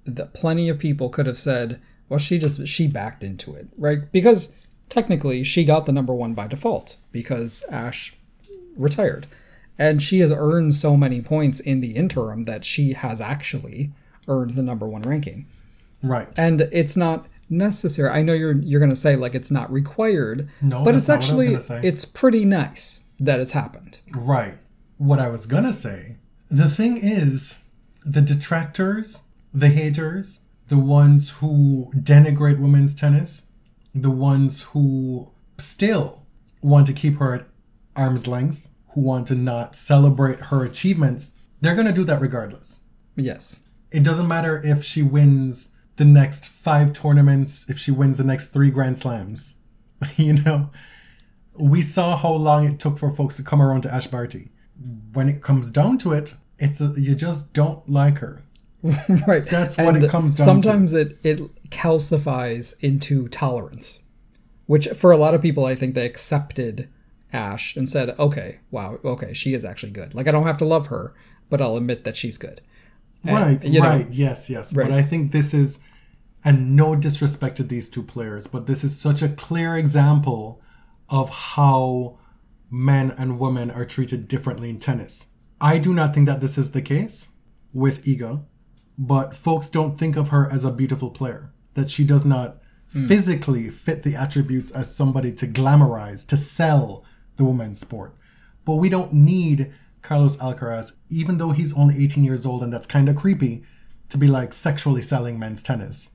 the, 0.04 0.26
plenty 0.26 0.68
of 0.68 0.78
people 0.78 1.08
could 1.08 1.26
have 1.26 1.38
said, 1.38 1.80
well, 2.08 2.18
she 2.18 2.38
just 2.38 2.66
she 2.68 2.86
backed 2.86 3.22
into 3.24 3.54
it, 3.54 3.68
right? 3.76 4.10
Because 4.12 4.54
technically 4.88 5.42
she 5.42 5.64
got 5.64 5.86
the 5.86 5.92
number 5.92 6.14
one 6.14 6.34
by 6.34 6.46
default 6.46 6.96
because 7.12 7.64
Ash 7.70 8.16
retired, 8.76 9.26
and 9.78 10.02
she 10.02 10.20
has 10.20 10.30
earned 10.30 10.74
so 10.74 10.96
many 10.96 11.20
points 11.20 11.60
in 11.60 11.80
the 11.80 11.96
interim 11.96 12.44
that 12.44 12.64
she 12.64 12.92
has 12.92 13.20
actually 13.20 13.92
earned 14.28 14.54
the 14.54 14.62
number 14.62 14.86
one 14.86 15.02
ranking 15.02 15.46
Right. 16.02 16.28
and 16.36 16.60
it's 16.72 16.96
not 16.96 17.26
necessary. 17.48 18.10
I 18.10 18.22
know 18.22 18.32
you're 18.32 18.60
you're 18.60 18.80
gonna 18.80 18.96
say 18.96 19.16
like 19.16 19.34
it's 19.34 19.50
not 19.50 19.72
required, 19.72 20.48
No, 20.60 20.84
but 20.84 20.94
it's 20.94 21.08
not 21.08 21.20
what 21.20 21.30
I 21.30 21.50
was 21.52 21.70
actually 21.70 21.88
it's 21.88 22.04
pretty 22.04 22.44
nice 22.44 23.00
that 23.20 23.40
it's 23.40 23.52
happened. 23.52 23.98
Right. 24.14 24.58
What 24.98 25.18
I 25.18 25.28
was 25.28 25.46
gonna 25.46 25.72
say. 25.72 26.16
The 26.50 26.68
thing 26.68 26.96
is, 26.96 27.64
the 28.04 28.22
detractors, 28.22 29.22
the 29.52 29.68
haters, 29.68 30.42
the 30.68 30.78
ones 30.78 31.30
who 31.30 31.90
denigrate 31.94 32.58
women's 32.58 32.94
tennis, 32.94 33.46
the 33.94 34.10
ones 34.10 34.62
who 34.62 35.30
still 35.58 36.22
want 36.62 36.86
to 36.86 36.92
keep 36.92 37.16
her 37.16 37.34
at 37.34 37.46
arm's 37.94 38.26
length, 38.26 38.68
who 38.90 39.00
want 39.00 39.26
to 39.28 39.34
not 39.34 39.76
celebrate 39.76 40.40
her 40.40 40.64
achievements, 40.64 41.32
they're 41.60 41.74
gonna 41.76 41.92
do 41.92 42.04
that 42.04 42.20
regardless. 42.20 42.80
Yes, 43.16 43.60
It 43.90 44.02
doesn't 44.02 44.28
matter 44.28 44.60
if 44.64 44.84
she 44.84 45.02
wins 45.02 45.70
the 45.96 46.04
next 46.04 46.48
five 46.48 46.92
tournaments, 46.92 47.68
if 47.70 47.78
she 47.78 47.90
wins 47.90 48.18
the 48.18 48.24
next 48.24 48.48
three 48.48 48.70
Grand 48.70 48.98
Slams. 48.98 49.56
you 50.16 50.34
know, 50.34 50.70
we 51.54 51.80
saw 51.80 52.16
how 52.16 52.32
long 52.32 52.66
it 52.66 52.78
took 52.78 52.98
for 52.98 53.10
folks 53.10 53.36
to 53.36 53.42
come 53.42 53.62
around 53.62 53.82
to 53.82 53.92
Ash 53.94 54.06
Barty. 54.06 54.50
When 55.12 55.28
it 55.28 55.42
comes 55.42 55.70
down 55.70 55.98
to 55.98 56.12
it, 56.12 56.34
it's 56.58 56.80
a, 56.80 56.94
you 56.96 57.14
just 57.14 57.52
don't 57.52 57.88
like 57.88 58.18
her. 58.18 58.42
right. 59.26 59.44
That's 59.48 59.76
what 59.76 59.96
it 59.96 60.10
comes 60.10 60.34
down 60.34 60.46
to. 60.46 60.52
Sometimes 60.52 60.94
it 60.94 61.18
it 61.24 61.40
calcifies 61.70 62.78
into 62.82 63.28
tolerance, 63.28 64.04
which 64.66 64.86
for 64.88 65.10
a 65.10 65.16
lot 65.16 65.34
of 65.34 65.42
people, 65.42 65.64
I 65.64 65.74
think 65.74 65.94
they 65.94 66.06
accepted 66.06 66.88
Ash 67.32 67.76
and 67.76 67.88
said, 67.88 68.14
"Okay, 68.18 68.60
wow, 68.70 68.98
okay, 69.04 69.32
she 69.32 69.54
is 69.54 69.64
actually 69.64 69.92
good. 69.92 70.14
Like 70.14 70.28
I 70.28 70.30
don't 70.30 70.46
have 70.46 70.58
to 70.58 70.64
love 70.64 70.88
her, 70.88 71.14
but 71.50 71.60
I'll 71.60 71.76
admit 71.76 72.04
that 72.04 72.16
she's 72.16 72.38
good." 72.38 72.60
And, 73.24 73.36
Right, 73.36 73.64
you 73.64 73.80
know, 73.80 73.88
right, 73.88 74.10
yes, 74.10 74.48
yes. 74.48 74.74
Right. 74.74 74.88
But 74.88 74.96
I 74.96 75.02
think 75.02 75.32
this 75.32 75.52
is, 75.52 75.80
and 76.44 76.76
no 76.76 76.94
disrespect 76.94 77.56
to 77.56 77.64
these 77.64 77.88
two 77.88 78.02
players, 78.02 78.46
but 78.46 78.66
this 78.66 78.84
is 78.84 78.96
such 78.96 79.22
a 79.22 79.28
clear 79.28 79.76
example 79.76 80.60
of 81.08 81.30
how 81.30 82.18
men 82.70 83.10
and 83.12 83.38
women 83.38 83.70
are 83.70 83.84
treated 83.84 84.28
differently 84.28 84.70
in 84.70 84.78
tennis. 84.78 85.26
I 85.60 85.78
do 85.78 85.94
not 85.94 86.14
think 86.14 86.26
that 86.26 86.40
this 86.40 86.58
is 86.58 86.72
the 86.72 86.82
case 86.82 87.28
with 87.72 88.04
Iga, 88.04 88.44
but 88.98 89.36
folks 89.36 89.68
don't 89.68 89.98
think 89.98 90.16
of 90.16 90.30
her 90.30 90.50
as 90.50 90.64
a 90.64 90.72
beautiful 90.72 91.10
player, 91.10 91.52
that 91.74 91.90
she 91.90 92.04
does 92.04 92.24
not 92.24 92.58
hmm. 92.92 93.06
physically 93.06 93.70
fit 93.70 94.02
the 94.02 94.14
attributes 94.14 94.70
as 94.70 94.94
somebody 94.94 95.32
to 95.32 95.46
glamorize, 95.46 96.26
to 96.26 96.36
sell 96.36 97.04
the 97.36 97.44
women's 97.44 97.80
sport. 97.80 98.14
But 98.64 98.76
we 98.76 98.88
don't 98.88 99.12
need 99.12 99.72
Carlos 100.02 100.36
Alcaraz, 100.38 100.96
even 101.10 101.38
though 101.38 101.50
he's 101.50 101.76
only 101.76 102.02
18 102.02 102.24
years 102.24 102.46
old 102.46 102.62
and 102.62 102.72
that's 102.72 102.86
kind 102.86 103.08
of 103.08 103.16
creepy, 103.16 103.64
to 104.08 104.18
be 104.18 104.26
like 104.26 104.52
sexually 104.52 105.02
selling 105.02 105.38
men's 105.38 105.62
tennis. 105.62 106.10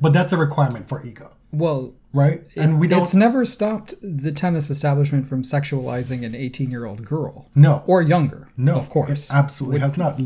But 0.00 0.12
that's 0.12 0.32
a 0.32 0.36
requirement 0.36 0.88
for 0.88 1.00
Iga. 1.00 1.30
well, 1.52 1.94
right? 2.12 2.42
And 2.56 2.78
we 2.80 2.88
don't. 2.88 3.02
it's 3.02 3.14
never 3.14 3.44
stopped 3.44 3.94
the 4.02 4.32
tennis 4.32 4.70
establishment 4.70 5.26
from 5.28 5.42
sexualizing 5.42 6.24
an 6.24 6.34
18 6.34 6.70
year 6.70 6.84
old 6.86 7.04
girl 7.04 7.48
no, 7.54 7.82
or 7.86 8.02
younger. 8.02 8.48
no, 8.56 8.76
of 8.76 8.90
course. 8.90 9.30
absolutely 9.32 9.80
has 9.80 9.96
not. 9.96 10.18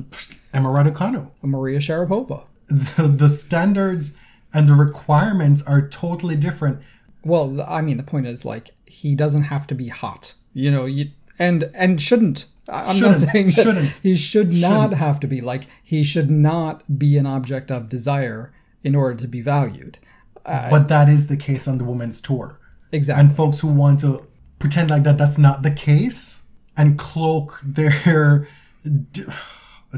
Emma 0.53 0.69
Raducanu. 0.69 1.31
Maria 1.43 1.79
Sharapova. 1.79 2.45
The, 2.69 3.09
the 3.09 3.29
standards 3.29 4.17
and 4.55 4.69
the 4.69 4.75
requirements 4.75 5.63
are 5.67 5.87
totally 5.89 6.37
different. 6.37 6.81
Well, 7.25 7.61
I 7.67 7.83
mean, 7.83 7.97
the 7.97 8.03
point 8.05 8.27
is 8.27 8.45
like 8.45 8.71
he 8.87 9.15
doesn't 9.15 9.43
have 9.45 9.67
to 9.69 9.75
be 9.75 9.89
hot, 9.89 10.35
you 10.55 10.71
know, 10.71 10.85
you, 10.87 11.11
and 11.39 11.71
and 11.75 12.01
shouldn't. 12.01 12.47
I'm 12.69 12.95
Shouldn't, 12.97 13.21
not 13.23 13.31
saying 13.31 13.47
that 13.49 13.63
shouldn't, 13.65 13.97
he 13.97 14.15
should 14.15 14.53
not 14.53 14.83
shouldn't. 14.91 14.95
have 15.01 15.19
to 15.21 15.27
be 15.27 15.41
like 15.41 15.67
he 15.83 16.05
should 16.05 16.31
not 16.31 16.99
be 17.01 17.17
an 17.19 17.27
object 17.27 17.71
of 17.73 17.89
desire 17.89 18.53
in 18.83 18.95
order 18.95 19.17
to 19.17 19.29
be 19.29 19.41
valued. 19.41 19.99
Uh, 20.45 20.71
but 20.71 20.89
that 20.89 21.09
is 21.09 21.27
the 21.27 21.37
case 21.37 21.69
on 21.69 21.79
the 21.79 21.85
women's 21.85 22.21
tour. 22.21 22.59
Exactly. 22.93 23.21
and 23.25 23.37
folks 23.37 23.61
who 23.61 23.69
want 23.69 24.01
to 24.01 24.27
pretend 24.59 24.91
like 24.91 25.05
that 25.05 25.17
that's 25.17 25.39
not 25.39 25.63
the 25.63 25.71
case 25.71 26.43
and 26.77 26.99
cloak 26.99 27.61
their 27.63 28.49
d- 29.13 29.25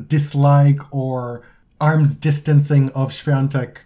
dislike 0.06 0.78
or 0.94 1.46
arms 1.80 2.14
distancing 2.14 2.90
of 2.90 3.10
Swiatek 3.12 3.78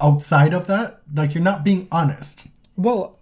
outside 0.00 0.54
of 0.54 0.66
that 0.68 1.02
like 1.14 1.34
you're 1.34 1.42
not 1.42 1.64
being 1.64 1.86
honest 1.92 2.46
Well, 2.76 3.18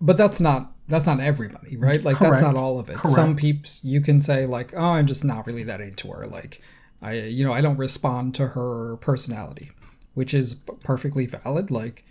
but 0.00 0.16
that's 0.16 0.40
not 0.40 0.72
that's 0.88 1.06
not 1.06 1.18
everybody, 1.20 1.76
right? 1.76 2.02
Like 2.02 2.18
that's 2.18 2.40
not 2.40 2.56
all 2.56 2.78
of 2.78 2.88
it. 2.90 2.96
Correct. 2.96 3.16
Some 3.16 3.34
peeps 3.34 3.82
you 3.82 4.00
can 4.00 4.20
say 4.20 4.46
like, 4.46 4.72
"Oh, 4.74 4.78
I'm 4.80 5.06
just 5.06 5.24
not 5.24 5.46
really 5.46 5.64
that 5.64 5.80
into 5.80 6.08
her." 6.12 6.26
Like 6.28 6.62
I 7.02 7.14
you 7.14 7.44
know, 7.44 7.52
I 7.52 7.60
don't 7.60 7.76
respond 7.76 8.34
to 8.36 8.48
her 8.48 8.96
personality, 8.98 9.72
which 10.16 10.32
is 10.32 10.54
perfectly 10.82 11.26
valid 11.26 11.70
like 11.70 12.04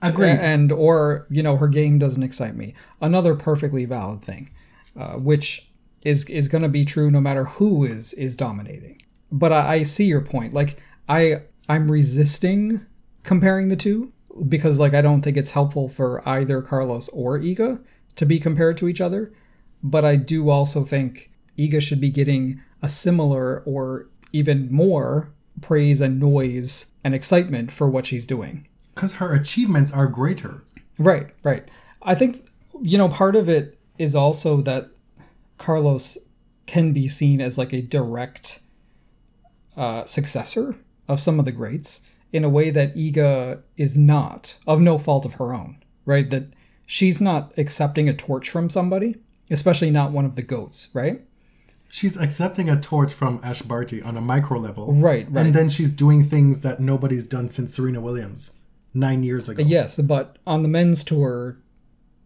agree. 0.00 0.28
and 0.28 0.70
or, 0.70 1.26
you 1.28 1.42
know, 1.42 1.56
her 1.56 1.66
game 1.66 1.98
doesn't 1.98 2.22
excite 2.22 2.54
me. 2.54 2.72
Another 3.00 3.34
perfectly 3.34 3.84
valid 3.84 4.22
thing, 4.22 4.50
uh, 4.96 5.14
which 5.14 5.68
is 6.04 6.24
is 6.30 6.46
going 6.46 6.62
to 6.62 6.68
be 6.68 6.84
true 6.84 7.10
no 7.10 7.20
matter 7.20 7.44
who 7.44 7.84
is 7.84 8.14
is 8.14 8.36
dominating. 8.36 9.02
But 9.32 9.52
I, 9.52 9.74
I 9.74 9.82
see 9.82 10.04
your 10.04 10.20
point. 10.20 10.54
Like 10.54 10.78
I 11.08 11.42
I'm 11.68 11.90
resisting 11.90 12.86
comparing 13.24 13.68
the 13.68 13.76
two 13.76 14.12
because 14.48 14.78
like 14.78 14.94
I 14.94 15.02
don't 15.02 15.22
think 15.22 15.36
it's 15.36 15.50
helpful 15.50 15.88
for 15.88 16.26
either 16.28 16.62
Carlos 16.62 17.08
or 17.08 17.40
Iga 17.40 17.80
to 18.14 18.24
be 18.24 18.38
compared 18.38 18.76
to 18.78 18.88
each 18.88 19.00
other. 19.00 19.32
But 19.82 20.04
I 20.04 20.14
do 20.14 20.48
also 20.48 20.84
think 20.84 21.32
Iga 21.58 21.82
should 21.82 22.00
be 22.00 22.10
getting 22.10 22.60
a 22.82 22.88
similar 22.88 23.64
or 23.64 24.08
even 24.32 24.72
more 24.72 25.32
praise 25.60 26.00
and 26.00 26.18
noise 26.18 26.92
and 27.04 27.14
excitement 27.14 27.72
for 27.72 27.88
what 27.88 28.06
she's 28.06 28.26
doing. 28.26 28.66
Because 28.94 29.14
her 29.14 29.32
achievements 29.32 29.92
are 29.92 30.08
greater. 30.08 30.62
Right, 30.98 31.28
right. 31.42 31.68
I 32.02 32.14
think, 32.14 32.48
you 32.80 32.98
know, 32.98 33.08
part 33.08 33.36
of 33.36 33.48
it 33.48 33.78
is 33.98 34.14
also 34.14 34.60
that 34.62 34.90
Carlos 35.56 36.18
can 36.66 36.92
be 36.92 37.08
seen 37.08 37.40
as 37.40 37.58
like 37.58 37.72
a 37.72 37.82
direct 37.82 38.60
uh, 39.76 40.04
successor 40.04 40.76
of 41.06 41.20
some 41.20 41.38
of 41.38 41.44
the 41.44 41.52
greats 41.52 42.02
in 42.32 42.44
a 42.44 42.48
way 42.48 42.70
that 42.70 42.94
Iga 42.94 43.62
is 43.76 43.96
not, 43.96 44.56
of 44.66 44.80
no 44.80 44.98
fault 44.98 45.24
of 45.24 45.34
her 45.34 45.54
own, 45.54 45.82
right? 46.04 46.28
That 46.28 46.52
she's 46.84 47.20
not 47.20 47.52
accepting 47.56 48.08
a 48.08 48.14
torch 48.14 48.50
from 48.50 48.68
somebody, 48.68 49.16
especially 49.50 49.90
not 49.90 50.12
one 50.12 50.24
of 50.24 50.36
the 50.36 50.42
goats, 50.42 50.88
right? 50.92 51.22
She's 51.88 52.16
accepting 52.18 52.68
a 52.68 52.78
torch 52.78 53.12
from 53.12 53.40
Ash 53.42 53.62
Barty 53.62 54.02
on 54.02 54.16
a 54.16 54.20
micro 54.20 54.58
level. 54.58 54.92
Right, 54.92 55.26
right. 55.30 55.46
And 55.46 55.54
then 55.54 55.70
she's 55.70 55.92
doing 55.92 56.22
things 56.22 56.60
that 56.60 56.80
nobody's 56.80 57.26
done 57.26 57.48
since 57.48 57.74
Serena 57.74 58.00
Williams 58.00 58.54
nine 58.92 59.22
years 59.22 59.48
ago. 59.48 59.62
Yes, 59.66 59.96
but 59.98 60.38
on 60.46 60.62
the 60.62 60.68
men's 60.68 61.02
tour, 61.02 61.58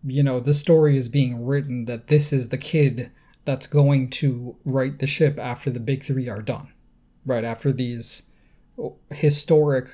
you 0.05 0.23
know, 0.23 0.41
the 0.41 0.55
story 0.55 0.97
is 0.97 1.09
being 1.09 1.45
written 1.45 1.85
that 1.85 2.09
this 2.09 2.33
is 2.33 2.49
the 2.49 2.59
kid 2.59 3.11
that's 3.45 3.67
going 3.67 4.11
to 4.11 4.57
right 4.65 4.99
the 4.99 5.07
ship 5.07 5.39
after 5.39 5.71
the 5.71 5.81
big 5.81 6.05
three 6.05 6.29
are 6.29 6.43
done, 6.43 6.73
right? 7.25 7.45
After 7.45 7.73
these 7.73 8.31
historic 9.11 9.89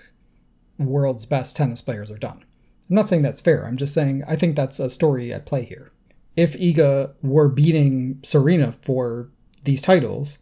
world's 0.79 1.27
best 1.27 1.57
tennis 1.57 1.83
players 1.83 2.11
are 2.11 2.19
done. 2.19 2.45
I'm 2.89 2.97
not 2.97 3.09
saying 3.09 3.23
that's 3.23 3.41
fair. 3.41 3.67
I'm 3.67 3.77
just 3.77 3.93
saying 3.93 4.25
I 4.27 4.37
think 4.37 4.57
that's 4.57 4.81
a 4.81 4.89
story 4.89 5.33
at 5.33 5.47
play 5.47 5.65
here. 5.65 5.93
If 6.37 6.55
Iga 6.55 7.15
were 7.23 7.49
beating 7.49 8.21
Serena 8.23 8.73
for 8.73 9.31
these 9.65 9.81
titles, 9.83 10.39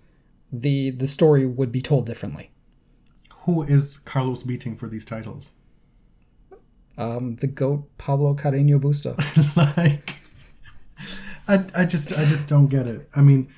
the 0.53 0.91
the 0.91 1.07
story 1.07 1.47
would 1.47 1.73
be 1.73 1.81
told 1.81 2.07
differently. 2.07 2.51
Who 3.41 3.63
is 3.63 3.99
Carlos 3.99 4.43
beating 4.43 4.77
for 4.77 4.89
these 4.89 5.05
titles? 5.05 5.53
Um, 6.99 7.37
the 7.37 7.47
goat 7.47 7.89
Pablo 7.99 8.35
Carreño 8.35 8.81
Busta. 8.81 9.17
like 9.77 10.17
I, 11.49 11.65
I 11.75 11.85
just 11.85 12.19
I 12.19 12.25
just 12.25 12.49
don't 12.49 12.67
get 12.69 12.87
it. 12.87 13.09
I 13.15 13.21
mean, 13.21 13.49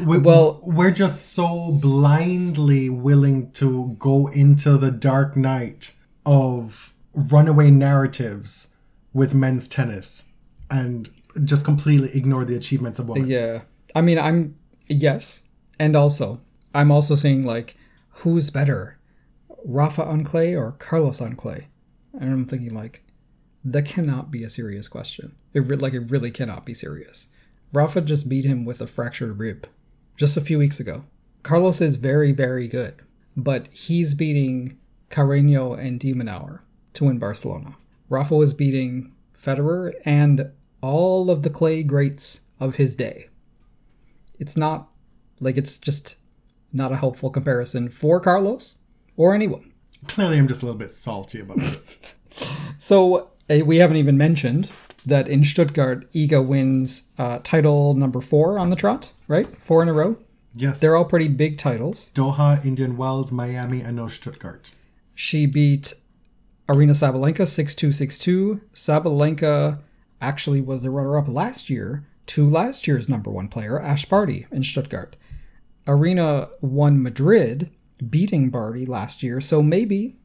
we, 0.00 0.18
Well- 0.18 0.60
we're 0.62 0.90
just 0.92 1.32
so 1.32 1.72
blindly 1.72 2.88
willing 2.88 3.50
to 3.52 3.96
go 3.98 4.28
into 4.28 4.78
the 4.78 4.90
dark 4.90 5.36
night 5.36 5.92
of 6.24 6.94
runaway 7.14 7.70
narratives 7.70 8.74
with 9.12 9.34
men's 9.34 9.68
tennis 9.68 10.30
and 10.70 11.10
just 11.44 11.64
completely 11.64 12.10
ignore 12.14 12.44
the 12.44 12.56
achievements 12.56 12.98
of 12.98 13.08
women. 13.08 13.28
Yeah. 13.28 13.62
I 13.94 14.00
mean, 14.00 14.18
I'm 14.18 14.56
yes, 14.86 15.48
and 15.78 15.96
also 15.96 16.40
I'm 16.74 16.90
also 16.90 17.14
saying 17.14 17.42
like, 17.46 17.76
who's 18.08 18.50
better, 18.50 18.98
Rafa 19.64 20.04
on 20.04 20.24
clay 20.24 20.54
or 20.54 20.72
Carlos 20.72 21.20
on 21.20 21.36
clay? 21.36 21.68
And 22.12 22.32
I'm 22.32 22.46
thinking 22.46 22.74
like, 22.74 23.04
that 23.64 23.86
cannot 23.86 24.30
be 24.30 24.42
a 24.42 24.50
serious 24.50 24.88
question. 24.88 25.34
It 25.52 25.60
re- 25.60 25.76
like 25.76 25.94
it 25.94 26.10
really 26.10 26.30
cannot 26.30 26.66
be 26.66 26.74
serious. 26.74 27.28
Rafa 27.72 28.00
just 28.00 28.28
beat 28.28 28.44
him 28.44 28.64
with 28.64 28.80
a 28.80 28.86
fractured 28.86 29.38
rib, 29.38 29.68
just 30.16 30.36
a 30.36 30.40
few 30.40 30.58
weeks 30.58 30.80
ago. 30.80 31.04
Carlos 31.42 31.80
is 31.80 31.96
very 31.96 32.32
very 32.32 32.68
good, 32.68 32.94
but 33.36 33.68
he's 33.72 34.14
beating 34.14 34.78
Carreño 35.10 35.78
and 35.78 36.00
de 36.00 36.12
Minaur 36.12 36.60
to 36.94 37.04
win 37.04 37.18
Barcelona. 37.18 37.76
Rafa 38.08 38.34
was 38.34 38.52
beating 38.52 39.12
Federer 39.36 39.92
and 40.04 40.50
all 40.80 41.30
of 41.30 41.42
the 41.42 41.50
clay 41.50 41.82
greats 41.82 42.46
of 42.60 42.76
his 42.76 42.94
day 42.94 43.28
it's 44.44 44.58
not 44.58 44.90
like 45.40 45.56
it's 45.56 45.78
just 45.78 46.16
not 46.70 46.92
a 46.92 46.96
helpful 46.96 47.30
comparison 47.30 47.88
for 47.88 48.20
Carlos 48.20 48.78
or 49.16 49.34
anyone. 49.34 49.72
Clearly, 50.06 50.36
I'm 50.38 50.46
just 50.48 50.60
a 50.60 50.66
little 50.66 50.78
bit 50.78 50.92
salty 50.92 51.40
about 51.40 51.58
it. 51.60 51.80
So 52.78 53.30
uh, 53.48 53.64
we 53.64 53.76
haven't 53.76 53.98
even 53.98 54.18
mentioned 54.18 54.68
that 55.06 55.28
in 55.28 55.44
Stuttgart, 55.44 56.12
Iga 56.12 56.44
wins 56.44 57.12
uh, 57.16 57.38
title 57.44 57.94
number 57.94 58.20
four 58.20 58.58
on 58.58 58.70
the 58.70 58.76
trot, 58.76 59.12
right? 59.28 59.46
Four 59.46 59.84
in 59.84 59.88
a 59.88 59.92
row. 59.92 60.16
Yes, 60.56 60.80
They're 60.80 60.96
all 60.96 61.04
pretty 61.04 61.28
big 61.28 61.56
titles. 61.56 62.10
Doha, 62.12 62.62
Indian 62.64 62.96
Wells, 62.96 63.30
Miami, 63.30 63.80
and 63.82 63.96
now 63.96 64.08
Stuttgart. 64.08 64.72
She 65.14 65.46
beat 65.46 65.94
Aryna 66.68 66.96
Sabalenka 66.96 67.46
6 67.46 67.74
2 67.76 67.92
6 67.92 68.18
2. 68.18 68.60
Sabalenka 68.74 69.78
actually 70.20 70.60
was 70.60 70.82
the 70.82 70.90
runner 70.90 71.16
up 71.16 71.28
last 71.28 71.70
year 71.70 72.04
to 72.26 72.48
last 72.48 72.86
year's 72.86 73.08
number 73.08 73.30
one 73.30 73.48
player, 73.48 73.80
Ash 73.80 74.04
Barty, 74.04 74.46
in 74.50 74.64
Stuttgart. 74.64 75.16
Aryna 75.86 76.50
won 76.60 77.02
Madrid, 77.02 77.70
beating 78.08 78.50
Barty 78.50 78.86
last 78.86 79.22
year, 79.22 79.40
so 79.40 79.62
maybe, 79.62 80.16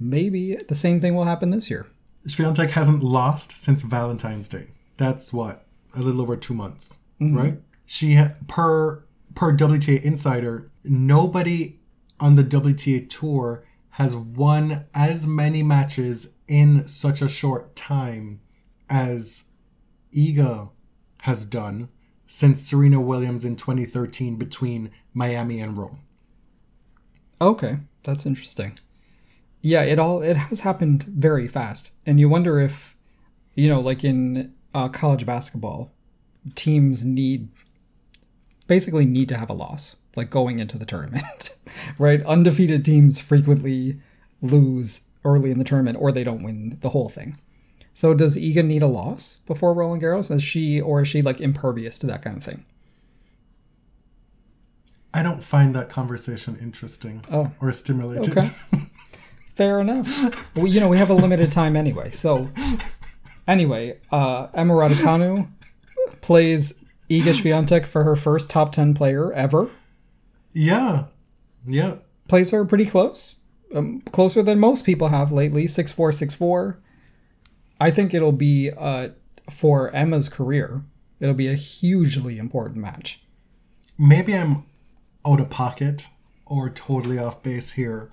maybe 0.00 0.56
the 0.68 0.74
same 0.74 1.00
thing 1.00 1.14
will 1.14 1.24
happen 1.24 1.50
this 1.50 1.70
year. 1.70 1.86
Swiatek 2.26 2.70
hasn't 2.70 3.04
lost 3.04 3.56
since 3.56 3.82
Valentine's 3.82 4.48
Day. 4.48 4.68
That's 4.96 5.32
what 5.32 5.66
a 5.94 6.00
little 6.00 6.22
over 6.22 6.36
two 6.36 6.54
months, 6.54 6.98
mm-hmm. 7.20 7.36
right? 7.36 7.58
She 7.86 8.14
ha- 8.14 8.32
per 8.48 9.04
per 9.34 9.56
WTA 9.56 10.00
Insider, 10.02 10.70
nobody 10.84 11.80
on 12.20 12.36
the 12.36 12.44
WTA 12.44 13.08
tour 13.08 13.66
has 13.90 14.14
won 14.16 14.86
as 14.94 15.26
many 15.26 15.62
matches 15.62 16.34
in 16.46 16.86
such 16.86 17.20
a 17.20 17.28
short 17.28 17.76
time 17.76 18.40
as 18.88 19.50
Iga 20.12 20.70
has 21.24 21.46
done 21.46 21.88
since 22.26 22.60
Serena 22.60 23.00
Williams 23.00 23.46
in 23.46 23.56
2013 23.56 24.36
between 24.36 24.90
Miami 25.14 25.58
and 25.58 25.78
Rome. 25.78 26.00
Okay, 27.40 27.78
that's 28.02 28.26
interesting. 28.26 28.78
Yeah, 29.62 29.80
it 29.84 29.98
all 29.98 30.20
it 30.20 30.36
has 30.36 30.60
happened 30.60 31.04
very 31.04 31.48
fast, 31.48 31.92
and 32.04 32.20
you 32.20 32.28
wonder 32.28 32.60
if, 32.60 32.94
you 33.54 33.70
know, 33.70 33.80
like 33.80 34.04
in 34.04 34.52
uh, 34.74 34.90
college 34.90 35.24
basketball, 35.24 35.94
teams 36.54 37.06
need 37.06 37.48
basically 38.66 39.06
need 39.06 39.30
to 39.30 39.38
have 39.38 39.48
a 39.48 39.54
loss, 39.54 39.96
like 40.16 40.28
going 40.28 40.58
into 40.58 40.76
the 40.76 40.84
tournament, 40.84 41.56
right? 41.98 42.22
Undefeated 42.26 42.84
teams 42.84 43.18
frequently 43.18 43.98
lose 44.42 45.08
early 45.24 45.50
in 45.50 45.58
the 45.58 45.64
tournament, 45.64 45.96
or 45.98 46.12
they 46.12 46.24
don't 46.24 46.42
win 46.42 46.76
the 46.82 46.90
whole 46.90 47.08
thing. 47.08 47.38
So 47.96 48.12
does 48.12 48.36
Iga 48.36 48.64
need 48.66 48.82
a 48.82 48.86
loss 48.88 49.38
before 49.46 49.72
Roland 49.72 50.02
Garros? 50.02 50.30
Is 50.34 50.42
she 50.42 50.80
or 50.80 51.02
is 51.02 51.08
she 51.08 51.22
like 51.22 51.40
impervious 51.40 51.96
to 52.00 52.06
that 52.08 52.22
kind 52.22 52.36
of 52.36 52.42
thing? 52.42 52.64
I 55.12 55.22
don't 55.22 55.44
find 55.44 55.74
that 55.76 55.88
conversation 55.88 56.58
interesting 56.60 57.24
Oh, 57.30 57.52
or 57.60 57.70
stimulating. 57.72 58.36
Okay. 58.36 58.50
Fair 59.54 59.80
enough. 59.80 60.50
Well, 60.56 60.66
you 60.66 60.80
know, 60.80 60.88
we 60.88 60.98
have 60.98 61.10
a 61.10 61.14
limited 61.14 61.52
time 61.52 61.76
anyway. 61.76 62.10
So, 62.10 62.48
anyway, 63.46 64.00
uh, 64.10 64.48
Emma 64.52 64.74
Raducanu 64.74 65.48
plays 66.20 66.82
Iga 67.08 67.40
Swiatek 67.40 67.86
for 67.86 68.02
her 68.02 68.16
first 68.16 68.50
top 68.50 68.72
10 68.72 68.94
player 68.94 69.32
ever. 69.32 69.70
yeah. 70.52 71.04
Yeah. 71.66 71.96
Plays 72.28 72.50
her 72.50 72.64
pretty 72.64 72.84
close. 72.86 73.36
Um, 73.74 74.00
closer 74.12 74.42
than 74.42 74.58
most 74.58 74.84
people 74.84 75.08
have 75.08 75.30
lately 75.32 75.66
6 75.66 75.92
4 75.92 76.10
6 76.12 76.34
4. 76.34 76.78
I 77.80 77.90
think 77.90 78.14
it'll 78.14 78.32
be, 78.32 78.70
uh, 78.70 79.08
for 79.50 79.90
Emma's 79.90 80.28
career, 80.28 80.84
it'll 81.20 81.34
be 81.34 81.48
a 81.48 81.54
hugely 81.54 82.38
important 82.38 82.78
match. 82.78 83.20
maybe 83.98 84.34
I'm 84.36 84.64
out 85.26 85.40
of 85.40 85.50
pocket 85.50 86.08
or 86.46 86.68
totally 86.68 87.18
off 87.18 87.42
base 87.42 87.72
here, 87.72 88.10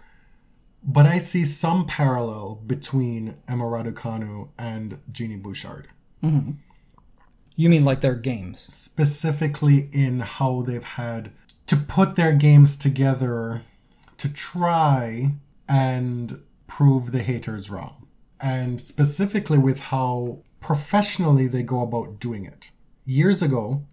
but 0.84 1.06
I 1.06 1.18
see 1.20 1.44
some 1.46 1.86
parallel 1.86 2.56
between 2.66 3.36
Emma 3.48 3.66
Raducanu 3.66 4.50
and 4.58 5.00
Genie 5.12 5.36
Bouchard, 5.38 5.88
You 6.22 7.70
mean 7.70 7.84
like 7.86 8.00
their 8.02 8.16
games? 8.16 8.60
specifically 8.62 9.90
in 9.92 10.20
how 10.22 10.62
they've 10.62 10.84
had 10.84 11.32
to 11.68 11.76
put 11.78 12.16
their 12.16 12.34
games 12.34 12.76
together 12.78 13.62
to 14.18 14.30
try 14.32 15.32
and 15.68 16.42
prove 16.68 17.12
the 17.12 17.24
haters 17.24 17.70
wrong, 17.70 18.01
and 18.42 18.82
specifically 18.82 19.58
with 19.58 19.80
how 19.80 20.40
professionally 20.60 21.48
they 21.48 21.64
go 21.64 21.82
about 21.82 22.20
doing 22.20 22.46
it. 22.46 22.72
Years 23.06 23.42
ago, 23.42 23.86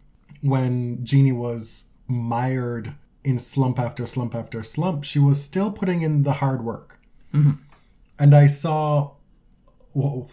when 0.43 1.05
Genie 1.05 1.33
was 1.33 1.89
mired 2.07 2.95
in 3.25 3.39
slump 3.39 3.79
after 3.79 4.07
slump 4.07 4.35
after 4.35 4.63
slump, 4.63 5.05
she 5.05 5.19
was 5.19 5.43
still 5.43 5.71
putting 5.71 6.03
in 6.03 6.23
the 6.23 6.35
hard 6.35 6.65
work. 6.65 7.01
Mm-hmm. 7.35 7.63
And 8.19 8.35
I 8.35 8.47
saw, 8.47 9.13
well, 9.95 10.31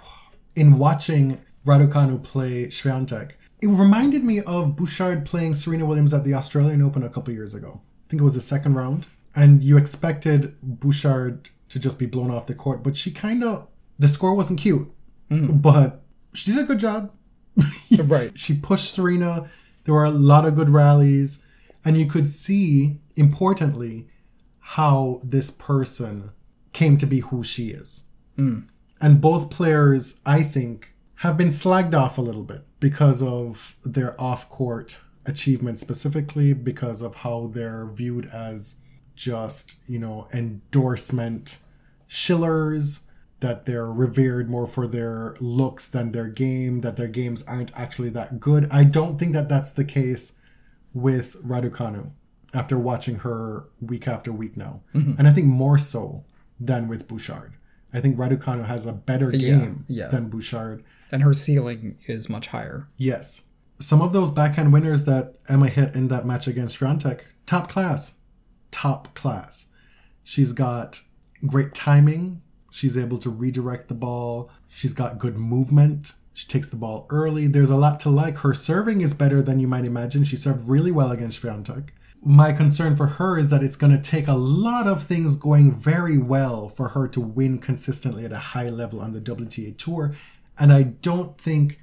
in 0.56 0.78
watching 0.78 1.40
Raducanu 1.66 2.24
play 2.24 2.68
Swiatek, 2.68 3.32
it 3.62 3.68
reminded 3.68 4.24
me 4.24 4.42
of 4.42 4.76
Bouchard 4.76 5.26
playing 5.26 5.56
Serena 5.56 5.86
Williams 5.86 6.14
at 6.14 6.24
the 6.24 6.34
Australian 6.34 6.82
Open 6.82 7.04
a 7.04 7.10
couple 7.10 7.34
years 7.34 7.54
ago. 7.54 7.82
I 8.06 8.10
think 8.10 8.22
it 8.22 8.24
was 8.24 8.36
the 8.36 8.42
second 8.42 8.76
round. 8.76 9.08
And 9.36 9.64
you 9.64 9.78
expected 9.78 10.56
Bouchard 10.62 11.50
to 11.70 11.80
just 11.80 11.98
be 12.00 12.06
blown 12.06 12.32
off 12.32 12.46
the 12.46 12.56
court, 12.56 12.84
but 12.84 12.96
she 12.96 13.12
kind 13.12 13.44
of, 13.44 13.68
the 13.98 14.08
score 14.08 14.34
wasn't 14.34 14.60
cute, 14.60 14.92
mm. 15.30 15.62
but 15.62 16.04
she 16.34 16.52
did 16.52 16.62
a 16.62 16.66
good 16.66 16.80
job. 16.80 17.12
Right. 17.98 18.38
She 18.38 18.54
pushed 18.54 18.94
Serena. 18.94 19.50
There 19.86 19.94
were 19.94 20.04
a 20.04 20.12
lot 20.12 20.46
of 20.46 20.56
good 20.56 20.70
rallies. 20.70 21.46
And 21.86 21.96
you 21.96 22.06
could 22.06 22.28
see, 22.28 23.00
importantly, 23.16 24.08
how 24.60 25.22
this 25.24 25.50
person 25.50 26.32
came 26.74 26.98
to 26.98 27.06
be 27.06 27.20
who 27.20 27.42
she 27.44 27.70
is. 27.70 28.04
Mm. 28.38 28.68
And 29.00 29.22
both 29.22 29.50
players, 29.50 30.20
I 30.26 30.44
think, 30.44 30.94
have 31.16 31.38
been 31.38 31.50
slagged 31.50 31.94
off 31.94 32.18
a 32.18 32.22
little 32.22 32.44
bit 32.44 32.66
because 32.80 33.22
of 33.22 33.78
their 33.86 34.20
off 34.20 34.50
court 34.50 35.00
achievements, 35.26 35.82
specifically 35.82 36.54
because 36.54 37.02
of 37.02 37.16
how 37.16 37.52
they're 37.54 37.86
viewed 37.86 38.26
as 38.28 38.82
just, 39.16 39.78
you 39.88 40.00
know, 40.00 40.28
endorsement 40.34 41.60
shillers, 42.08 43.05
that 43.46 43.68
they're 43.68 43.92
revered 43.92 44.50
more 44.50 44.66
for 44.66 44.88
their 44.88 45.36
looks 45.40 45.88
than 45.88 46.12
their 46.12 46.28
game, 46.28 46.82
that 46.82 46.96
their 46.98 47.08
games 47.08 47.44
aren't 47.44 47.72
actually 47.78 48.10
that 48.10 48.40
good. 48.40 48.68
I 48.72 48.84
don't 48.84 49.20
think 49.20 49.34
that 49.34 49.48
that's 49.48 49.70
the 49.70 49.86
case 49.86 50.40
with 50.96 51.40
Raducanu 51.46 52.10
after 52.56 52.80
watching 52.80 53.18
her 53.18 53.70
week 53.80 54.08
after 54.08 54.32
week 54.32 54.58
now. 54.58 54.82
Mm-hmm. 54.96 55.20
And 55.20 55.28
I 55.28 55.32
think 55.32 55.46
more 55.46 55.78
so 55.78 56.26
than 56.60 56.88
with 56.88 57.08
Bouchard. 57.08 57.54
I 57.94 58.00
think 58.00 58.18
Raducanu 58.18 58.66
has 58.66 58.88
a 58.88 58.94
better 58.94 59.30
game 59.30 59.86
yeah. 59.88 60.08
than 60.08 60.28
Bouchard. 60.28 60.84
And 61.12 61.22
her 61.22 61.36
ceiling 61.36 62.00
is 62.08 62.28
much 62.28 62.48
higher. 62.48 62.88
Yes. 62.98 63.44
Some 63.78 64.02
of 64.02 64.12
those 64.12 64.32
backhand 64.32 64.74
winners 64.74 65.04
that 65.04 65.36
Emma 65.48 65.68
hit 65.68 65.94
in 65.96 66.08
that 66.08 66.26
match 66.26 66.48
against 66.48 66.80
Swiatek, 66.80 67.20
top 67.46 67.70
class. 67.70 68.16
Top 68.72 69.14
class. 69.14 69.68
She's 70.24 70.52
got 70.52 71.04
great 71.46 71.76
timing. 71.76 72.42
She's 72.76 72.98
able 72.98 73.18
to 73.20 73.30
redirect 73.30 73.88
the 73.88 73.94
ball. 73.94 74.52
She's 74.68 74.92
got 74.92 75.18
good 75.18 75.38
movement. 75.38 76.12
She 76.34 76.46
takes 76.46 76.68
the 76.68 76.76
ball 76.76 77.08
early. 77.10 77.48
There's 77.48 77.70
a 77.70 77.78
lot 77.78 78.02
to 78.02 78.10
like. 78.10 78.40
Her 78.40 78.54
serving 78.54 79.00
is 79.00 79.14
better 79.14 79.42
than 79.42 79.62
you 79.62 79.68
might 79.70 79.86
imagine. 79.86 80.26
She 80.26 80.36
served 80.36 80.68
really 80.68 80.92
well 80.92 81.10
against 81.10 81.42
Swiatek. 81.42 81.92
My 82.22 82.52
concern 82.52 82.98
for 82.98 83.08
her 83.08 83.38
is 83.38 83.50
that 83.50 83.64
it's 83.64 83.78
going 83.78 83.94
to 83.94 84.12
take 84.12 84.28
a 84.28 84.34
lot 84.34 84.88
of 84.88 85.04
things 85.04 85.38
going 85.38 85.72
very 85.72 86.18
well 86.18 86.68
for 86.68 86.90
her 86.90 87.08
to 87.08 87.22
win 87.22 87.60
consistently 87.60 88.26
at 88.26 88.34
a 88.34 88.50
high 88.52 88.70
level 88.70 89.00
on 89.00 89.14
the 89.14 89.22
WTA 89.22 89.78
Tour. 89.78 90.14
And 90.60 90.74
I 90.74 90.84
don't 90.84 91.40
think 91.40 91.80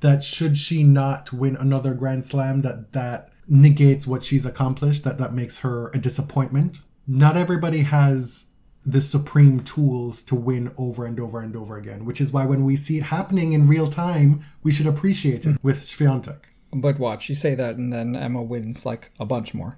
that 0.00 0.24
should 0.24 0.56
she 0.56 0.82
not 0.82 1.30
win 1.30 1.56
another 1.56 1.92
grand 1.92 2.24
slam 2.24 2.62
that 2.62 2.92
that 2.92 3.28
negates 3.48 4.06
what 4.06 4.22
she's 4.22 4.46
accomplished 4.46 5.04
that 5.04 5.18
that 5.18 5.34
makes 5.34 5.58
her 5.58 5.88
a 5.88 5.98
disappointment 5.98 6.80
not 7.06 7.36
everybody 7.36 7.80
has 7.80 8.46
the 8.84 9.00
supreme 9.00 9.60
tools 9.60 10.22
to 10.22 10.34
win 10.34 10.72
over 10.76 11.06
and 11.06 11.20
over 11.20 11.40
and 11.40 11.54
over 11.56 11.76
again 11.76 12.04
which 12.04 12.20
is 12.20 12.32
why 12.32 12.44
when 12.44 12.64
we 12.64 12.74
see 12.76 12.96
it 12.98 13.04
happening 13.04 13.52
in 13.52 13.66
real 13.68 13.86
time 13.86 14.44
we 14.62 14.72
should 14.72 14.86
appreciate 14.86 15.44
it 15.46 15.56
with 15.62 15.80
Swiatek. 15.80 16.38
But 16.74 16.98
watch, 16.98 17.28
you 17.28 17.34
say 17.34 17.54
that, 17.54 17.76
and 17.76 17.92
then 17.92 18.16
Emma 18.16 18.42
wins 18.42 18.86
like 18.86 19.10
a 19.20 19.26
bunch 19.26 19.52
more. 19.52 19.76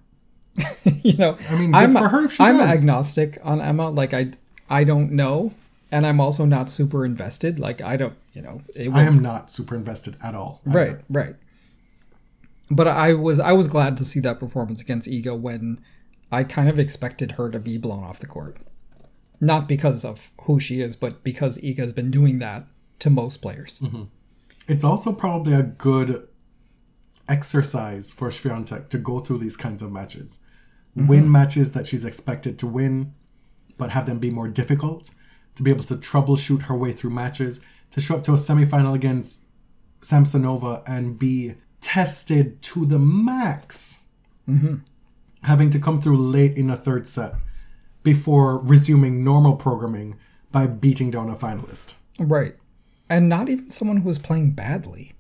you 0.85 1.17
know, 1.17 1.37
I 1.51 1.57
mean, 1.57 1.73
good 1.73 1.77
I'm 1.77 1.93
for 1.97 2.09
her 2.09 2.25
if 2.27 2.35
she 2.35 2.43
I'm 2.45 2.59
does. 2.59 2.79
agnostic 2.79 3.39
on 3.43 3.61
Emma. 3.61 3.91
Like 3.91 4.15
I, 4.15 4.33
I 4.71 4.85
don't 4.85 5.11
know, 5.11 5.53
and 5.91 6.07
I'm 6.07 6.21
also 6.21 6.45
not 6.45 6.71
super 6.71 7.05
invested. 7.05 7.59
Like 7.59 7.81
I 7.81 7.97
don't, 7.97 8.15
you 8.33 8.43
know, 8.43 8.61
it 8.77 8.93
I 8.93 9.03
am 9.03 9.21
not 9.21 9.51
super 9.51 9.75
invested 9.75 10.17
at 10.23 10.35
all 10.37 10.61
either. 10.69 10.79
right, 10.79 10.97
right. 11.11 11.37
But 12.71 12.87
I 12.87 13.15
was 13.15 13.41
I 13.41 13.53
was 13.53 13.67
glad 13.67 13.97
to 13.97 14.05
see 14.05 14.21
that 14.21 14.39
performance 14.39 14.81
against 14.81 15.09
Iga 15.09 15.37
when 15.39 15.81
I 16.31 16.45
kind 16.45 16.69
of 16.69 16.79
expected 16.79 17.33
her 17.33 17.51
to 17.51 17.59
be 17.59 17.77
blown 17.77 18.05
off 18.05 18.21
the 18.21 18.27
court, 18.27 18.57
not 19.45 19.69
because 19.69 20.05
of 20.05 20.31
who 20.43 20.59
she 20.59 20.81
is, 20.81 20.97
but 20.97 21.23
because 21.23 21.59
Iga 21.59 21.79
has 21.79 21.93
been 21.93 22.11
doing 22.11 22.39
that 22.39 22.67
to 23.01 23.11
most 23.11 23.43
players. 23.43 23.79
Mm-hmm. 23.81 24.05
it's 24.67 24.85
also 24.85 25.13
probably 25.13 25.53
a 25.53 25.63
good 25.63 26.27
exercise 27.29 28.13
for 28.13 28.29
Swiatek 28.29 28.89
to 28.89 28.99
go 28.99 29.21
through 29.21 29.39
these 29.39 29.57
kinds 29.57 29.83
of 29.83 29.93
matches. 29.93 30.41
Mm-hmm. 30.97 31.09
Win 31.09 31.33
matches 31.33 31.73
that 31.73 31.87
she's 31.87 32.05
expected 32.05 32.59
to 32.61 32.67
win, 32.67 33.15
but 33.77 33.91
have 33.91 34.07
them 34.07 34.19
be 34.19 34.31
more 34.31 34.49
difficult. 34.49 35.11
To 35.57 35.63
be 35.63 35.71
able 35.71 35.85
to 35.85 35.97
troubleshoot 35.97 36.63
her 36.63 36.77
way 36.77 36.93
through 36.93 37.11
matches, 37.11 37.61
to 37.93 38.01
show 38.01 38.17
up 38.17 38.25
to 38.25 38.33
a 38.33 38.37
semifinal 38.37 38.95
against 38.95 39.45
Samsonova 40.01 40.83
and 40.87 41.19
be 41.19 41.55
tested 41.81 42.61
to 42.63 42.87
the 42.87 42.99
max. 42.99 44.07
Mm-hmm. 44.49 44.77
Having 45.45 45.71
to 45.71 45.79
come 45.79 46.01
through 46.01 46.17
late 46.17 46.57
in 46.57 46.71
a 46.71 46.77
third 46.77 47.07
set 47.07 47.35
before 48.05 48.59
resuming 48.59 49.25
normal 49.25 49.57
programming 49.57 50.17
by 50.53 50.69
beating 50.69 51.11
down 51.11 51.29
a 51.29 51.35
finalist. 51.35 51.95
Right. 52.19 52.55
And 53.11 53.29
not 53.29 53.49
even 53.49 53.71
someone 53.71 53.99
who 53.99 54.07
was 54.07 54.19
playing 54.19 54.53
badly 54.53 55.15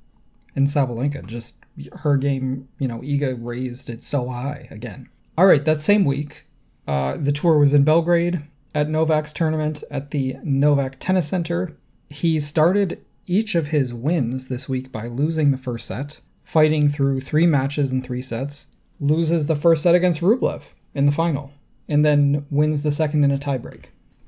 in 0.54 0.66
Sabalenka. 0.66 1.26
Just 1.26 1.56
her 1.92 2.16
game, 2.16 2.68
you 2.78 2.86
know, 2.86 3.00
Iga 3.00 3.36
raised 3.40 3.90
it 3.90 4.04
so 4.04 4.28
high 4.28 4.68
again. 4.70 5.08
All 5.36 5.46
right, 5.46 5.64
that 5.64 5.80
same 5.80 6.04
week, 6.04 6.46
uh, 6.86 7.16
the 7.16 7.32
tour 7.32 7.58
was 7.58 7.74
in 7.74 7.82
Belgrade 7.82 8.42
at 8.74 8.88
Novak's 8.88 9.32
tournament 9.32 9.82
at 9.90 10.12
the 10.12 10.36
Novak 10.44 11.00
Tennis 11.00 11.28
Center. 11.28 11.76
He 12.08 12.38
started 12.38 13.04
each 13.26 13.54
of 13.54 13.68
his 13.68 13.92
wins 13.92 14.48
this 14.48 14.68
week 14.68 14.92
by 14.92 15.06
losing 15.06 15.50
the 15.50 15.58
first 15.58 15.86
set, 15.86 16.20
fighting 16.44 16.88
through 16.88 17.20
three 17.20 17.46
matches 17.46 17.90
in 17.90 18.02
three 18.02 18.22
sets, 18.22 18.66
loses 19.00 19.46
the 19.46 19.56
first 19.56 19.82
set 19.82 19.94
against 19.94 20.20
Rublev 20.20 20.66
in 20.94 21.06
the 21.06 21.12
final, 21.12 21.50
and 21.88 22.04
then 22.04 22.46
wins 22.50 22.82
the 22.82 22.92
second 22.92 23.24
in 23.24 23.30
a 23.30 23.38
tiebreak. 23.38 23.86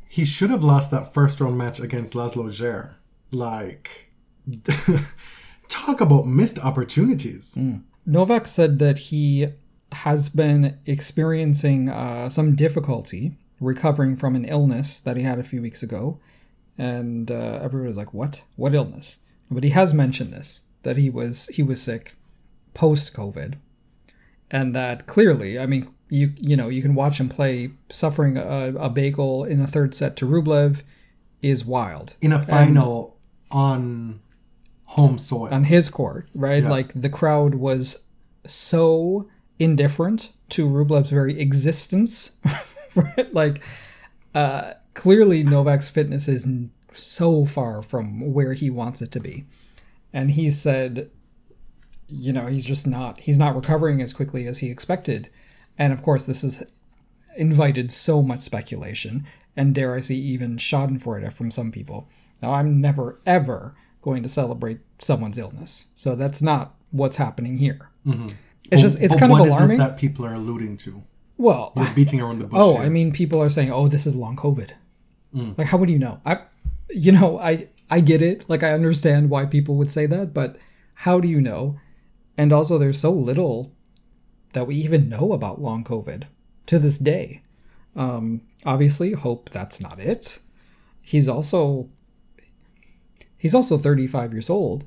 He 0.09 0.25
should 0.25 0.51
have 0.51 0.65
lost 0.65 0.91
that 0.91 1.13
first 1.13 1.41
round 1.41 1.59
match 1.59 1.81
against 1.81 2.15
Laslo 2.15 2.49
Djere. 2.49 2.95
Like, 3.33 4.11
talk 5.69 6.01
about 6.01 6.27
missed 6.27 6.59
opportunities. 6.59 7.59
Novak 8.07 8.47
said 8.47 8.79
that 8.79 8.99
he 8.99 9.49
has 9.93 10.29
been 10.29 10.79
experiencing 10.87 11.89
uh, 11.89 12.29
some 12.29 12.55
difficulty 12.55 13.37
recovering 13.61 14.17
from 14.17 14.37
an 14.37 14.45
illness 14.45 15.01
that 15.01 15.17
he 15.17 15.23
had 15.23 15.39
a 15.39 15.45
few 15.45 15.63
weeks 15.63 15.83
ago. 15.83 16.21
And 16.79 17.31
uh, 17.31 17.61
everybody 17.63 17.89
was 17.89 17.97
like, 17.97 18.13
"What? 18.13 18.45
What 18.57 18.75
illness?" 18.75 19.21
But 19.51 19.65
he 19.65 19.71
has 19.71 19.95
mentioned 19.95 20.33
this 20.33 20.63
that 20.83 20.99
he 20.99 21.09
was 21.09 21.47
he 21.47 21.63
was 21.63 21.81
sick 21.81 22.17
post 22.75 23.15
COVID, 23.15 23.55
and 24.51 24.75
that 24.75 25.07
clearly, 25.07 25.59
I 25.59 25.65
mean, 25.65 25.89
you 26.09 26.33
you 26.37 26.57
know 26.57 26.69
you 26.69 26.83
can 26.83 26.95
watch 26.95 27.19
him 27.19 27.29
play 27.29 27.71
suffering 27.91 28.37
a, 28.37 28.75
a 28.79 28.89
bagel 28.89 29.45
in 29.45 29.61
a 29.61 29.67
third 29.67 29.95
set 29.95 30.17
to 30.17 30.27
Rublev 30.27 30.83
is 31.43 31.65
wild 31.65 32.15
In 32.21 32.33
a 32.33 32.41
final 32.41 33.17
on 33.51 34.21
home 34.85 35.19
soil. 35.19 35.53
on 35.53 35.65
his 35.65 35.89
court, 35.89 36.29
right? 36.35 36.63
Yeah. 36.63 36.71
Like 36.71 36.93
the 36.95 37.11
crowd 37.11 37.57
was 37.57 38.07
so 38.47 39.29
indifferent 39.59 40.33
to 40.51 40.69
Rublev's 40.69 41.11
very 41.11 41.39
existence, 41.41 42.33
right? 42.95 43.33
Like 43.35 43.63
uh, 44.35 44.75
clearly 44.95 45.43
Novak's 45.43 45.89
fitness 45.89 46.29
is 46.29 46.47
so 46.95 47.45
far 47.45 47.83
from 47.83 48.33
where 48.33 48.55
he 48.55 48.71
wants 48.71 49.03
it 49.03 49.11
to 49.13 49.21
be, 49.21 49.45
and 50.13 50.31
he 50.31 50.51
said, 50.51 51.11
you 52.09 52.33
know, 52.33 52.47
he's 52.47 52.65
just 52.65 52.87
not 52.87 53.21
he's 53.21 53.39
not 53.39 53.55
recovering 53.57 54.01
as 54.01 54.13
quickly 54.13 54.47
as 54.47 54.59
he 54.59 54.71
expected, 54.71 55.29
and 55.79 55.93
of 55.93 56.03
course 56.03 56.25
this 56.25 56.43
has 56.43 56.65
invited 57.37 57.93
so 57.93 58.23
much 58.23 58.41
speculation 58.41 59.27
and 59.57 59.75
dare 59.75 59.95
I 59.95 60.01
say 60.01 60.15
even 60.15 60.57
Schadenfreude 60.57 61.33
from 61.33 61.51
some 61.51 61.71
people. 61.73 62.09
Now 62.43 62.55
I'm 62.55 62.81
never 62.81 63.21
ever 63.27 63.75
going 64.03 64.23
to 64.23 64.29
celebrate 64.29 64.81
someone's 65.01 65.39
illness, 65.39 65.87
so 65.95 66.15
that's 66.15 66.41
not 66.43 66.75
what's 66.91 67.17
happening 67.17 67.59
here. 67.59 67.91
Mm-hmm. 68.07 68.29
It's 68.71 68.83
just 68.83 69.01
it's 69.01 69.15
kind 69.17 69.33
of 69.33 69.39
what 69.39 69.49
is 69.49 69.55
it 69.55 69.57
alarming. 69.57 69.79
that 69.79 69.97
people 69.97 70.25
are 70.27 70.35
alluding 70.35 70.77
to? 70.79 71.03
well, 71.39 71.73
We're 71.77 71.93
beating 71.95 72.21
around 72.21 72.39
the 72.39 72.47
bush. 72.47 72.59
oh, 72.61 72.75
here. 72.77 72.83
I 72.85 72.89
mean, 72.89 73.13
people 73.13 73.43
are 73.43 73.51
saying, 73.51 73.71
"Oh, 73.71 73.89
this 73.89 74.07
is 74.07 74.15
long 74.17 74.37
COVID." 74.37 74.71
Mm. 75.35 75.59
Like, 75.59 75.67
how 75.69 75.77
would 75.77 75.91
you 75.91 75.99
know? 75.99 76.21
I, 76.25 76.39
you 76.89 77.13
know, 77.13 77.39
I 77.39 77.69
I 77.91 78.01
get 78.01 78.23
it. 78.23 78.49
Like, 78.49 78.63
I 78.63 78.73
understand 78.73 79.29
why 79.31 79.45
people 79.45 79.77
would 79.77 79.91
say 79.91 80.07
that, 80.07 80.33
but 80.33 80.57
how 80.95 81.21
do 81.21 81.29
you 81.29 81.41
know? 81.41 81.79
And 82.39 82.53
also, 82.53 82.79
there's 82.79 82.99
so 83.01 83.13
little 83.13 83.73
that 84.57 84.67
we 84.67 84.75
even 84.77 85.11
know 85.11 85.35
about 85.35 85.61
long 85.61 85.85
COVID 85.85 86.23
to 86.65 86.79
this 86.79 86.97
day. 86.97 87.43
Um, 87.95 88.41
obviously, 88.65 89.13
hope 89.13 89.51
that's 89.51 89.83
not 89.83 90.01
it. 90.01 90.39
He's 91.03 91.29
also 91.29 91.91
he's 93.37 93.55
also 93.55 93.77
35 93.77 94.33
years 94.33 94.49
old, 94.49 94.87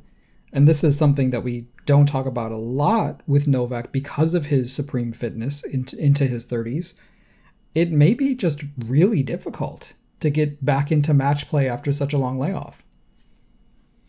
and 0.52 0.68
this 0.68 0.84
is 0.84 0.98
something 0.98 1.30
that 1.30 1.44
we 1.44 1.68
don't 1.86 2.08
talk 2.08 2.26
about 2.26 2.52
a 2.52 2.58
lot 2.58 3.22
with 3.28 3.48
Novak 3.48 3.92
because 3.92 4.34
of 4.34 4.48
his 4.48 4.74
supreme 4.74 5.12
fitness 5.12 5.64
into, 5.64 5.96
into 6.00 6.26
his 6.26 6.48
30s. 6.48 7.00
It 7.76 7.92
may 7.92 8.16
be 8.16 8.34
just 8.34 8.64
really 8.88 9.22
difficult 9.22 9.94
to 10.20 10.32
get 10.32 10.66
back 10.66 10.92
into 10.92 11.14
match 11.14 11.48
play 11.48 11.70
after 11.70 11.92
such 11.92 12.12
a 12.12 12.18
long 12.18 12.40
layoff. 12.40 12.82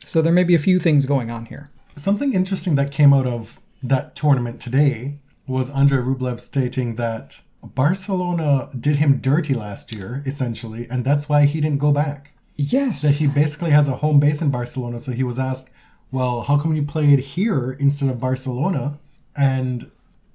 So 0.06 0.22
there 0.22 0.32
may 0.32 0.44
be 0.44 0.54
a 0.54 0.58
few 0.58 0.80
things 0.80 1.04
going 1.04 1.30
on 1.30 1.46
here. 1.46 1.70
Something 1.96 2.32
interesting 2.32 2.76
that 2.76 2.90
came 2.90 3.12
out 3.12 3.26
of 3.26 3.60
that 3.82 4.16
tournament 4.16 4.58
today 4.58 5.18
was 5.46 5.70
Andrei 5.70 5.98
Rublev 5.98 6.40
stating 6.40 6.96
that 6.96 7.40
Barcelona 7.62 8.68
did 8.78 8.96
him 8.96 9.18
dirty 9.18 9.54
last 9.54 9.92
year, 9.92 10.22
essentially, 10.24 10.86
and 10.88 11.04
that's 11.04 11.28
why 11.28 11.44
he 11.44 11.60
didn't 11.60 11.78
go 11.78 11.92
back. 11.92 12.32
Yes. 12.56 13.02
That 13.02 13.14
he 13.14 13.26
basically 13.26 13.70
has 13.70 13.88
a 13.88 13.96
home 13.96 14.20
base 14.20 14.42
in 14.42 14.50
Barcelona, 14.50 14.98
so 14.98 15.12
he 15.12 15.22
was 15.22 15.38
asked, 15.38 15.70
Well, 16.10 16.42
how 16.42 16.58
come 16.58 16.74
you 16.74 16.82
played 16.82 17.20
here 17.20 17.72
instead 17.72 18.10
of 18.10 18.20
Barcelona? 18.20 18.98
And 19.36 19.90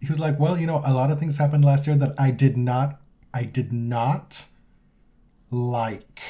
he 0.06 0.12
was 0.12 0.20
like, 0.20 0.40
well, 0.40 0.58
you 0.58 0.68
know, 0.68 0.82
a 0.86 0.94
lot 0.94 1.12
of 1.12 1.20
things 1.20 1.38
happened 1.38 1.66
last 1.66 1.88
year 1.88 1.96
that 1.98 2.14
I 2.18 2.32
did 2.32 2.58
not, 2.58 3.02
I 3.34 3.44
did 3.44 3.74
not 3.74 4.46
like. 5.52 6.22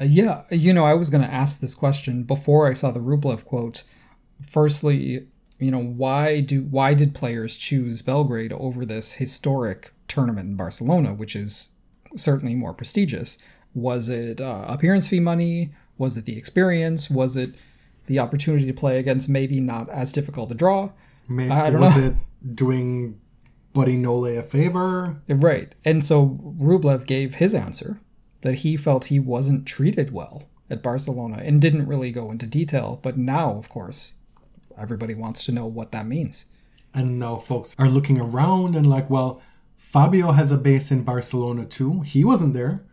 Uh, 0.00 0.04
yeah, 0.04 0.44
you 0.50 0.72
know, 0.72 0.84
I 0.84 0.94
was 0.94 1.10
going 1.10 1.22
to 1.22 1.32
ask 1.32 1.60
this 1.60 1.74
question 1.74 2.22
before 2.22 2.68
I 2.68 2.74
saw 2.74 2.90
the 2.90 3.00
Rublev 3.00 3.44
quote. 3.44 3.84
Firstly, 4.48 5.28
you 5.62 5.70
know, 5.70 5.82
why 5.82 6.40
do 6.40 6.62
why 6.62 6.94
did 6.94 7.14
players 7.14 7.56
choose 7.56 8.02
Belgrade 8.02 8.52
over 8.52 8.84
this 8.84 9.12
historic 9.12 9.92
tournament 10.08 10.48
in 10.48 10.56
Barcelona, 10.56 11.14
which 11.14 11.36
is 11.36 11.70
certainly 12.16 12.54
more 12.54 12.74
prestigious? 12.74 13.38
Was 13.74 14.08
it 14.08 14.40
uh, 14.40 14.64
appearance 14.68 15.08
fee 15.08 15.20
money? 15.20 15.72
Was 15.98 16.16
it 16.16 16.24
the 16.24 16.36
experience? 16.36 17.08
Was 17.08 17.36
it 17.36 17.54
the 18.06 18.18
opportunity 18.18 18.66
to 18.66 18.72
play 18.72 18.98
against 18.98 19.28
maybe 19.28 19.60
not 19.60 19.88
as 19.88 20.12
difficult 20.12 20.48
to 20.48 20.54
draw? 20.54 20.90
Maybe, 21.28 21.50
I 21.50 21.70
don't 21.70 21.80
was 21.80 21.96
know. 21.96 22.06
it 22.08 22.56
doing 22.56 23.20
Buddy 23.72 23.96
Nole 23.96 24.26
a 24.26 24.42
favor? 24.42 25.22
Right. 25.28 25.74
And 25.84 26.04
so 26.04 26.40
Rublev 26.60 27.06
gave 27.06 27.36
his 27.36 27.54
answer 27.54 28.00
that 28.42 28.56
he 28.56 28.76
felt 28.76 29.06
he 29.06 29.20
wasn't 29.20 29.66
treated 29.66 30.12
well 30.12 30.48
at 30.68 30.82
Barcelona 30.82 31.40
and 31.42 31.60
didn't 31.60 31.86
really 31.86 32.12
go 32.12 32.30
into 32.30 32.46
detail. 32.46 32.98
But 33.02 33.16
now, 33.16 33.56
of 33.56 33.68
course, 33.68 34.14
everybody 34.78 35.14
wants 35.14 35.44
to 35.44 35.52
know 35.52 35.66
what 35.66 35.92
that 35.92 36.06
means. 36.06 36.46
And 36.94 37.18
now 37.18 37.36
folks 37.36 37.74
are 37.78 37.88
looking 37.88 38.20
around 38.20 38.76
and 38.76 38.86
like, 38.86 39.08
well, 39.08 39.40
Fabio 39.76 40.32
has 40.32 40.52
a 40.52 40.56
base 40.56 40.90
in 40.90 41.02
Barcelona 41.02 41.64
too. 41.64 42.00
He 42.00 42.24
wasn't 42.24 42.54
there. 42.54 42.84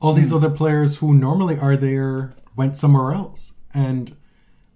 All 0.00 0.12
these 0.12 0.30
hmm. 0.30 0.36
other 0.36 0.50
players 0.50 0.96
who 0.96 1.14
normally 1.14 1.58
are 1.58 1.76
there 1.76 2.34
went 2.56 2.76
somewhere 2.76 3.12
else. 3.12 3.54
And 3.72 4.16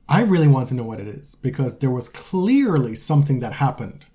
I 0.08 0.22
really 0.22 0.48
want 0.48 0.68
to 0.68 0.74
know 0.74 0.84
what 0.84 1.00
it 1.00 1.08
is 1.08 1.34
because 1.34 1.78
there 1.78 1.90
was 1.90 2.08
clearly 2.08 2.94
something 2.94 3.40
that 3.40 3.54
happened. 3.54 4.06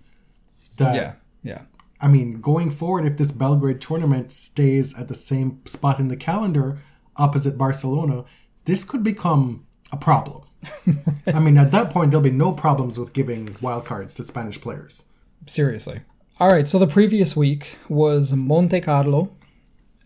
That 0.77 0.95
Yeah. 0.95 1.13
Yeah. 1.43 1.61
I 1.99 2.07
mean, 2.07 2.41
going 2.41 2.71
forward, 2.71 3.05
if 3.05 3.17
this 3.17 3.31
Belgrade 3.31 3.79
tournament 3.79 4.31
stays 4.31 4.97
at 4.97 5.07
the 5.07 5.15
same 5.15 5.61
spot 5.65 5.99
in 5.99 6.07
the 6.07 6.17
calendar 6.17 6.81
opposite 7.15 7.57
Barcelona, 7.57 8.25
this 8.65 8.83
could 8.83 9.03
become 9.03 9.67
a 9.91 9.97
problem. 9.97 10.43
I 11.27 11.39
mean, 11.39 11.57
at 11.57 11.71
that 11.71 11.91
point, 11.91 12.11
there'll 12.11 12.23
be 12.23 12.31
no 12.31 12.51
problems 12.51 12.99
with 12.99 13.13
giving 13.13 13.47
wildcards 13.55 14.15
to 14.15 14.23
Spanish 14.23 14.59
players. 14.59 15.05
Seriously. 15.45 16.01
All 16.39 16.49
right. 16.49 16.67
So 16.67 16.79
the 16.79 16.87
previous 16.87 17.35
week 17.35 17.77
was 17.89 18.33
Monte 18.33 18.81
Carlo, 18.81 19.31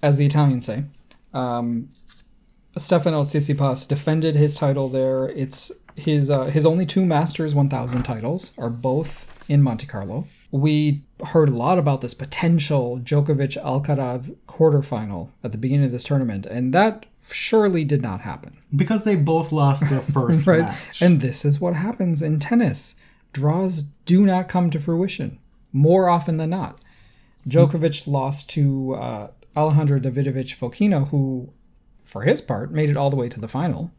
as 0.02 0.18
the 0.18 0.26
Italians 0.26 0.66
say. 0.66 0.86
Um, 1.34 1.90
Stefano 2.78 3.24
Tsitsipas 3.24 3.88
defended 3.88 4.36
his 4.36 4.58
title 4.58 4.90
there. 4.90 5.30
It's 5.30 5.72
his 5.96 6.30
uh, 6.30 6.46
his 6.46 6.66
only 6.66 6.86
two 6.86 7.06
Masters 7.06 7.56
1000 7.56 8.04
titles 8.04 8.52
are 8.58 8.70
both 8.70 9.44
in 9.50 9.62
Monte 9.62 9.88
Carlo. 9.88 10.28
We 10.52 11.04
heard 11.24 11.50
a 11.50 11.56
lot 11.56 11.78
about 11.78 12.02
this 12.02 12.14
potential 12.14 13.00
Djokovic 13.00 13.62
Alcaraz 13.64 14.36
quarterfinal 14.48 15.30
at 15.44 15.52
the 15.52 15.58
beginning 15.58 15.86
of 15.86 15.92
this 15.92 16.04
tournament, 16.04 16.46
and 16.46 16.74
that 16.74 17.06
surely 17.32 17.84
did 17.84 18.02
not 18.02 18.22
happen. 18.22 18.58
Because 18.76 19.04
they 19.04 19.16
both 19.16 19.52
lost 19.52 19.90
their 19.90 20.02
first 20.14 20.46
Right. 20.48 20.62
match. 20.62 21.02
And 21.02 21.22
this 21.22 21.46
is 21.46 21.60
what 21.60 21.76
happens 21.76 22.22
in 22.22 22.40
tennis. 22.40 22.96
Draws 23.34 23.84
do 24.06 24.26
not 24.26 24.48
come 24.50 24.70
to 24.70 24.80
fruition 24.80 25.40
more 25.74 26.08
often 26.10 26.38
than 26.38 26.52
not. 26.52 26.80
Djokovic 27.48 28.08
lost 28.08 28.50
to 28.52 28.96
uh, 28.96 29.28
Alejandro 29.56 30.00
Davidovich 30.00 30.56
Fokina, 30.58 31.10
who, 31.10 31.50
for 32.06 32.22
his 32.24 32.42
part, 32.42 32.72
made 32.72 32.90
it 32.90 32.98
all 32.98 33.10
the 33.10 33.16
way 33.16 33.30
to 33.30 33.40
the 33.40 33.48
final. 33.48 33.92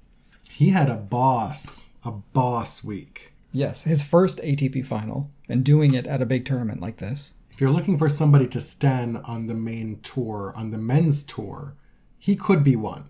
he 0.49 0.71
had 0.71 0.89
a 0.89 0.95
boss, 0.97 1.91
a 2.05 2.11
boss 2.11 2.83
week. 2.83 3.33
Yes, 3.53 3.85
his 3.85 4.03
first 4.03 4.39
ATP 4.39 4.85
final, 4.87 5.31
and 5.49 5.65
doing 5.65 5.95
it 5.95 6.07
at 6.07 6.21
a 6.23 6.27
big 6.27 6.45
tournament 6.45 6.81
like 6.81 6.97
this. 6.97 7.35
If 7.51 7.61
you're 7.61 7.71
looking 7.71 7.97
for 7.99 8.09
somebody 8.09 8.47
to 8.49 8.61
stand 8.61 9.19
on 9.25 9.47
the 9.47 9.55
main 9.55 10.01
tour, 10.03 10.53
on 10.57 10.71
the 10.73 10.79
men's 10.79 11.23
tour, 11.25 11.75
he 12.19 12.37
could 12.37 12.63
be 12.65 12.77
one. 12.77 13.05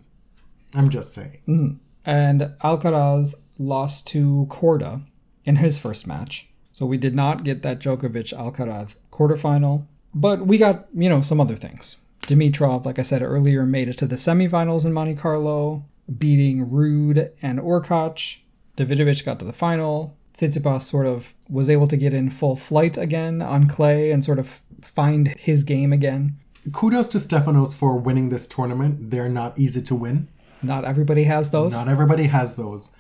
I'm 0.77 0.91
just 0.91 1.15
saying. 1.15 1.39
Mm-hmm. 1.49 1.77
And 2.05 2.41
Alcaraz 2.63 3.35
lost 3.59 4.07
to 4.09 4.47
Korda 4.51 5.03
in 5.45 5.57
his 5.57 5.79
first 5.79 6.07
match. 6.07 6.49
So 6.73 6.85
we 6.85 6.99
did 6.99 7.15
not 7.15 7.43
get 7.43 7.63
that 7.63 7.79
Djokovic 7.79 8.35
Alcaraz 8.35 8.97
quarterfinal, 9.11 9.87
but 10.15 10.47
we 10.47 10.59
got, 10.59 10.87
you 10.95 11.09
know, 11.09 11.23
some 11.23 11.41
other 11.41 11.57
things. 11.57 11.97
Dimitrov, 12.23 12.85
like 12.85 12.99
I 12.99 13.03
said 13.03 13.23
earlier, 13.23 13.65
made 13.65 13.89
it 13.89 13.99
to 13.99 14.07
the 14.07 14.17
semifinals 14.17 14.85
in 14.85 14.93
Monte 14.93 15.15
Carlo, 15.15 15.85
beating 16.19 16.67
Ruud 16.67 17.31
and 17.41 17.61
Hurkacz. 17.61 18.39
Davidovich 18.77 19.25
got 19.25 19.39
to 19.39 19.45
the 19.45 19.53
final. 19.53 20.17
Tsitsipas 20.35 20.83
sort 20.83 21.07
of 21.07 21.35
was 21.49 21.71
able 21.71 21.89
to 21.89 21.97
get 21.97 22.13
in 22.13 22.29
full 22.29 22.57
flight 22.57 22.99
again 22.99 23.41
on 23.41 23.69
clay 23.69 24.11
and 24.11 24.23
sort 24.23 24.39
of 24.39 24.61
find 24.83 25.29
his 25.39 25.65
game 25.65 25.93
again. 25.93 26.37
Kudos 26.73 27.09
to 27.11 27.19
Stefanos 27.19 27.75
for 27.75 27.97
winning 27.97 28.29
this 28.29 28.47
tournament. 28.47 29.11
They're 29.11 29.31
not 29.31 29.59
easy 29.59 29.81
to 29.83 29.95
win. 29.95 30.29
Not 30.67 30.85
everybody 30.85 31.25
has 31.25 31.51
those. 31.51 31.73
Not 31.73 31.89
everybody 31.89 32.25
has 32.25 32.57
those. 32.57 32.91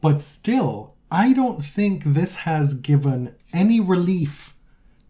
But 0.00 0.20
still, 0.20 0.94
I 1.10 1.32
don't 1.32 1.64
think 1.64 2.04
this 2.04 2.34
has 2.36 2.74
given 2.74 3.34
any 3.52 3.80
relief 3.80 4.54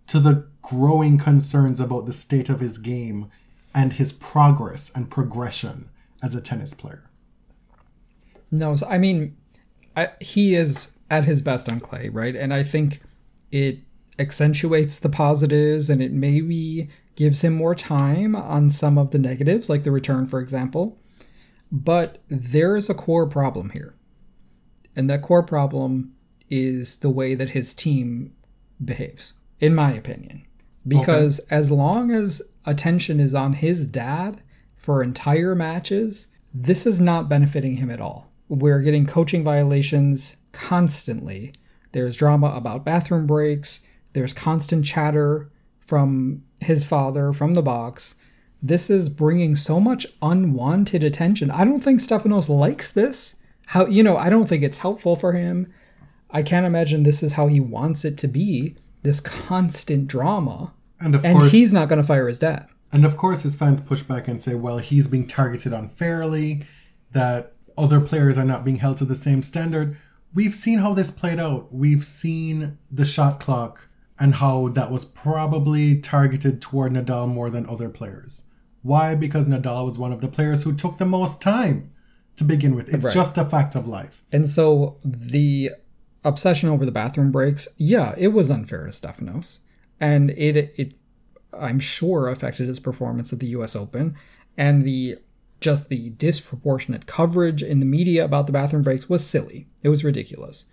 to 0.08 0.20
the 0.20 0.48
growing 0.62 1.18
concerns 1.18 1.80
about 1.80 2.06
the 2.06 2.12
state 2.12 2.48
of 2.48 2.60
his 2.60 2.78
game 2.78 3.30
and 3.74 3.94
his 3.94 4.12
progress 4.12 4.90
and 4.94 5.10
progression 5.10 5.88
as 6.22 6.34
a 6.34 6.40
tennis 6.40 6.74
player. 6.74 7.08
No, 8.50 8.76
I 8.88 8.98
mean, 8.98 9.36
I, 9.96 10.10
he 10.20 10.54
is 10.54 10.98
at 11.10 11.24
his 11.24 11.42
best 11.42 11.68
on 11.68 11.80
clay, 11.80 12.08
right? 12.08 12.36
And 12.36 12.52
I 12.52 12.62
think 12.62 13.00
it 13.50 13.78
accentuates 14.18 14.98
the 14.98 15.08
positives 15.08 15.88
and 15.88 16.02
it 16.02 16.12
maybe 16.12 16.88
gives 17.16 17.42
him 17.42 17.54
more 17.54 17.74
time 17.74 18.34
on 18.34 18.70
some 18.70 18.98
of 18.98 19.10
the 19.10 19.18
negatives, 19.18 19.68
like 19.68 19.82
the 19.82 19.90
return, 19.90 20.26
for 20.26 20.40
example. 20.40 20.98
But 21.72 22.22
there 22.28 22.76
is 22.76 22.90
a 22.90 22.94
core 22.94 23.26
problem 23.26 23.70
here. 23.70 23.94
And 24.94 25.08
that 25.08 25.22
core 25.22 25.42
problem 25.42 26.12
is 26.50 26.98
the 26.98 27.10
way 27.10 27.34
that 27.34 27.50
his 27.50 27.72
team 27.72 28.34
behaves, 28.84 29.32
in 29.58 29.74
my 29.74 29.92
opinion. 29.92 30.44
Because 30.86 31.38
as 31.50 31.70
long 31.70 32.10
as 32.10 32.42
attention 32.66 33.20
is 33.20 33.34
on 33.34 33.54
his 33.54 33.86
dad 33.86 34.42
for 34.76 35.02
entire 35.02 35.54
matches, 35.54 36.28
this 36.52 36.86
is 36.86 37.00
not 37.00 37.28
benefiting 37.28 37.76
him 37.76 37.90
at 37.90 38.00
all. 38.00 38.30
We're 38.48 38.82
getting 38.82 39.06
coaching 39.06 39.42
violations 39.42 40.36
constantly. 40.52 41.54
There's 41.92 42.16
drama 42.16 42.48
about 42.48 42.84
bathroom 42.84 43.26
breaks, 43.26 43.86
there's 44.12 44.34
constant 44.34 44.84
chatter 44.84 45.50
from 45.86 46.42
his 46.60 46.84
father 46.84 47.32
from 47.32 47.54
the 47.54 47.62
box. 47.62 48.16
This 48.62 48.88
is 48.88 49.08
bringing 49.08 49.56
so 49.56 49.80
much 49.80 50.06
unwanted 50.22 51.02
attention. 51.02 51.50
I 51.50 51.64
don't 51.64 51.82
think 51.82 52.00
Stefanos 52.00 52.48
likes 52.48 52.92
this. 52.92 53.36
How 53.66 53.86
you 53.86 54.02
know, 54.02 54.16
I 54.16 54.28
don't 54.28 54.48
think 54.48 54.62
it's 54.62 54.78
helpful 54.78 55.16
for 55.16 55.32
him. 55.32 55.72
I 56.30 56.42
can't 56.42 56.64
imagine 56.64 57.02
this 57.02 57.22
is 57.22 57.32
how 57.32 57.48
he 57.48 57.60
wants 57.60 58.04
it 58.04 58.16
to 58.18 58.28
be. 58.28 58.76
This 59.02 59.20
constant 59.20 60.06
drama. 60.06 60.72
And 61.00 61.14
of 61.14 61.24
And 61.24 61.38
course, 61.38 61.50
he's 61.50 61.72
not 61.72 61.88
going 61.88 62.00
to 62.00 62.06
fire 62.06 62.28
his 62.28 62.38
dad. 62.38 62.68
And 62.92 63.04
of 63.04 63.16
course, 63.16 63.42
his 63.42 63.56
fans 63.56 63.80
push 63.80 64.02
back 64.02 64.28
and 64.28 64.40
say, 64.40 64.54
well, 64.54 64.78
he's 64.78 65.08
being 65.08 65.26
targeted 65.26 65.72
unfairly, 65.72 66.64
that 67.12 67.54
other 67.76 68.00
players 68.00 68.38
are 68.38 68.44
not 68.44 68.64
being 68.64 68.76
held 68.76 68.98
to 68.98 69.04
the 69.04 69.14
same 69.14 69.42
standard. 69.42 69.96
We've 70.34 70.54
seen 70.54 70.78
how 70.78 70.94
this 70.94 71.10
played 71.10 71.40
out. 71.40 71.74
We've 71.74 72.04
seen 72.04 72.78
the 72.90 73.04
shot 73.04 73.40
clock 73.40 73.88
and 74.20 74.36
how 74.36 74.68
that 74.68 74.90
was 74.90 75.04
probably 75.04 76.00
targeted 76.00 76.62
toward 76.62 76.92
Nadal 76.92 77.28
more 77.28 77.50
than 77.50 77.68
other 77.68 77.88
players. 77.88 78.44
Why? 78.82 79.14
Because 79.14 79.46
Nadal 79.48 79.84
was 79.86 79.98
one 79.98 80.12
of 80.12 80.20
the 80.20 80.28
players 80.28 80.62
who 80.64 80.74
took 80.74 80.98
the 80.98 81.06
most 81.06 81.40
time 81.40 81.90
to 82.36 82.44
begin 82.44 82.74
with. 82.74 82.92
It's 82.92 83.04
Right. 83.04 83.14
just 83.14 83.38
a 83.38 83.44
fact 83.44 83.74
of 83.74 83.86
life. 83.86 84.24
And 84.32 84.48
so 84.48 84.98
the 85.04 85.70
obsession 86.24 86.68
over 86.68 86.84
the 86.84 86.92
bathroom 86.92 87.30
breaks, 87.30 87.68
yeah, 87.78 88.14
it 88.18 88.28
was 88.28 88.50
unfair 88.50 88.84
to 88.84 88.90
Stefanos. 88.92 89.60
And 90.00 90.30
it 90.30 90.56
it 90.76 90.94
I'm 91.58 91.78
sure 91.78 92.28
affected 92.28 92.66
his 92.68 92.80
performance 92.80 93.32
at 93.32 93.38
the 93.40 93.48
US 93.48 93.76
Open. 93.76 94.14
And 94.56 94.84
the 94.84 95.16
just 95.60 95.88
the 95.88 96.10
disproportionate 96.10 97.06
coverage 97.06 97.62
in 97.62 97.78
the 97.78 97.86
media 97.86 98.24
about 98.24 98.46
the 98.46 98.52
bathroom 98.52 98.82
breaks 98.82 99.08
was 99.08 99.24
silly. 99.24 99.68
It 99.82 99.88
was 99.90 100.02
ridiculous. 100.02 100.64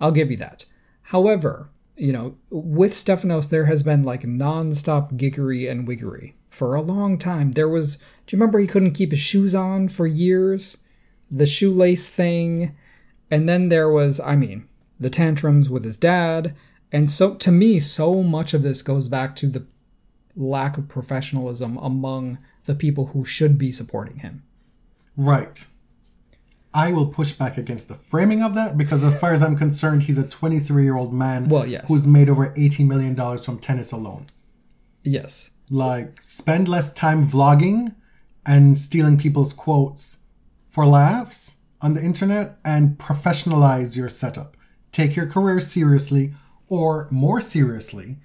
I'll 0.00 0.10
give 0.10 0.30
you 0.32 0.36
that. 0.38 0.64
However, 1.02 1.70
you 1.96 2.12
know, 2.12 2.36
with 2.50 2.94
Stefanos, 2.94 3.50
there 3.50 3.66
has 3.66 3.82
been 3.84 4.02
like 4.02 4.22
nonstop 4.22 5.12
giggery 5.16 5.70
and 5.70 5.86
wiggery 5.86 6.34
for 6.52 6.74
a 6.74 6.82
long 6.82 7.16
time. 7.18 7.52
There 7.52 7.68
was, 7.68 7.96
do 7.96 8.04
you 8.28 8.38
remember 8.38 8.58
he 8.58 8.66
couldn't 8.66 8.92
keep 8.92 9.10
his 9.10 9.20
shoes 9.20 9.54
on 9.54 9.88
for 9.88 10.06
years? 10.06 10.78
The 11.30 11.46
shoelace 11.46 12.08
thing. 12.08 12.76
And 13.30 13.48
then 13.48 13.70
there 13.70 13.90
was, 13.90 14.20
I 14.20 14.36
mean, 14.36 14.68
the 15.00 15.08
tantrums 15.10 15.70
with 15.70 15.84
his 15.84 15.96
dad. 15.96 16.54
And 16.92 17.10
so, 17.10 17.34
to 17.36 17.50
me, 17.50 17.80
so 17.80 18.22
much 18.22 18.52
of 18.52 18.62
this 18.62 18.82
goes 18.82 19.08
back 19.08 19.34
to 19.36 19.46
the 19.48 19.64
lack 20.36 20.76
of 20.76 20.88
professionalism 20.88 21.78
among 21.78 22.36
the 22.66 22.74
people 22.74 23.06
who 23.06 23.24
should 23.24 23.56
be 23.56 23.72
supporting 23.72 24.18
him. 24.18 24.42
Right. 25.16 25.66
I 26.74 26.92
will 26.92 27.06
push 27.06 27.32
back 27.32 27.56
against 27.56 27.88
the 27.88 27.94
framing 27.94 28.42
of 28.42 28.52
that 28.54 28.76
because, 28.76 29.02
as 29.02 29.18
far 29.18 29.32
as 29.32 29.42
I'm 29.42 29.56
concerned, 29.56 30.02
he's 30.02 30.18
a 30.18 30.22
23 30.28 30.84
year 30.84 30.96
old 30.96 31.14
man 31.14 31.48
Well, 31.48 31.66
yes. 31.66 31.86
who's 31.88 32.06
made 32.06 32.28
over 32.28 32.52
80 32.56 32.84
million 32.84 33.14
dollars 33.14 33.44
from 33.46 33.58
tennis 33.58 33.90
alone. 33.90 34.26
Yes. 35.02 35.51
Like, 35.72 36.20
spend 36.20 36.68
less 36.68 36.92
time 36.92 37.26
vlogging 37.26 37.94
and 38.44 38.78
stealing 38.78 39.16
people's 39.16 39.54
quotes 39.54 40.24
for 40.68 40.84
laughs 40.84 41.56
on 41.80 41.94
the 41.94 42.02
internet 42.02 42.58
and 42.62 42.98
professionalize 42.98 43.96
your 43.96 44.10
setup. 44.10 44.58
Take 44.92 45.16
your 45.16 45.24
career 45.24 45.62
seriously, 45.62 46.34
or 46.68 47.08
more 47.10 47.40
seriously, 47.40 48.18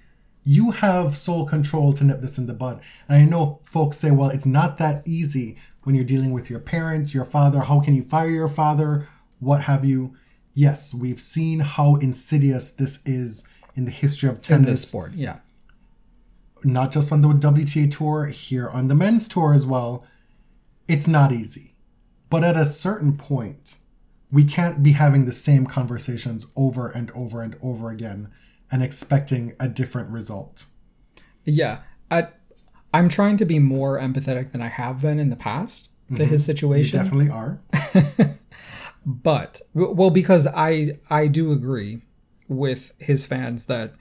you 0.44 0.72
have 0.72 1.16
sole 1.16 1.46
control 1.46 1.94
to 1.94 2.04
nip 2.04 2.20
this 2.20 2.36
in 2.36 2.46
the 2.46 2.52
bud. 2.52 2.82
And 3.08 3.16
I 3.16 3.24
know 3.24 3.60
folks 3.62 3.96
say, 3.96 4.10
well, 4.10 4.28
it's 4.28 4.44
not 4.44 4.76
that 4.76 5.08
easy 5.08 5.56
when 5.84 5.94
you're 5.94 6.04
dealing 6.04 6.32
with 6.32 6.50
your 6.50 6.60
parents, 6.60 7.14
your 7.14 7.24
father. 7.24 7.60
How 7.60 7.80
can 7.80 7.94
you 7.94 8.02
fire 8.02 8.28
your 8.28 8.48
father? 8.48 9.08
What 9.40 9.62
have 9.62 9.86
you? 9.86 10.14
Yes, 10.52 10.92
we've 10.92 11.20
seen 11.20 11.60
how 11.60 11.96
insidious 11.96 12.70
this 12.70 13.02
is 13.06 13.44
in 13.74 13.86
the 13.86 13.90
history 13.90 14.28
of 14.28 14.36
In 14.36 14.42
tennis 14.42 14.68
this 14.68 14.88
sport, 14.88 15.14
yeah. 15.14 15.38
Not 16.64 16.92
just 16.92 17.12
on 17.12 17.22
the 17.22 17.28
WTA 17.28 17.90
tour, 17.90 18.26
here 18.26 18.68
on 18.68 18.88
the 18.88 18.94
men's 18.94 19.28
tour 19.28 19.54
as 19.54 19.66
well. 19.66 20.04
It's 20.86 21.06
not 21.06 21.32
easy. 21.32 21.74
But 22.30 22.44
at 22.44 22.56
a 22.56 22.64
certain 22.64 23.16
point, 23.16 23.78
we 24.30 24.44
can't 24.44 24.82
be 24.82 24.92
having 24.92 25.24
the 25.24 25.32
same 25.32 25.66
conversations 25.66 26.46
over 26.56 26.88
and 26.88 27.10
over 27.12 27.42
and 27.42 27.56
over 27.62 27.90
again 27.90 28.30
and 28.70 28.82
expecting 28.82 29.54
a 29.58 29.68
different 29.68 30.10
result. 30.10 30.66
Yeah. 31.44 31.80
I 32.10 32.28
I'm 32.92 33.08
trying 33.08 33.36
to 33.38 33.44
be 33.44 33.58
more 33.58 33.98
empathetic 33.98 34.52
than 34.52 34.62
I 34.62 34.68
have 34.68 35.02
been 35.02 35.18
in 35.18 35.30
the 35.30 35.36
past 35.36 35.90
to 36.16 36.24
his 36.24 36.26
mm-hmm. 36.26 36.32
You 36.32 36.38
situation. 36.38 37.02
definitely 37.02 37.30
are. 37.30 37.60
but 39.06 39.62
well 39.72 40.10
because 40.10 40.46
i 40.54 40.98
i 41.08 41.26
do 41.26 41.50
agree 41.50 42.02
with 42.46 42.92
his 42.98 43.24
fans 43.24 43.64
that 43.64 43.94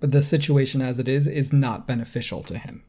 the 0.00 0.22
situation 0.22 0.80
as 0.80 0.98
it 0.98 1.08
is 1.08 1.26
is 1.26 1.52
not 1.52 1.86
beneficial 1.86 2.42
to 2.44 2.58
him. 2.58 2.84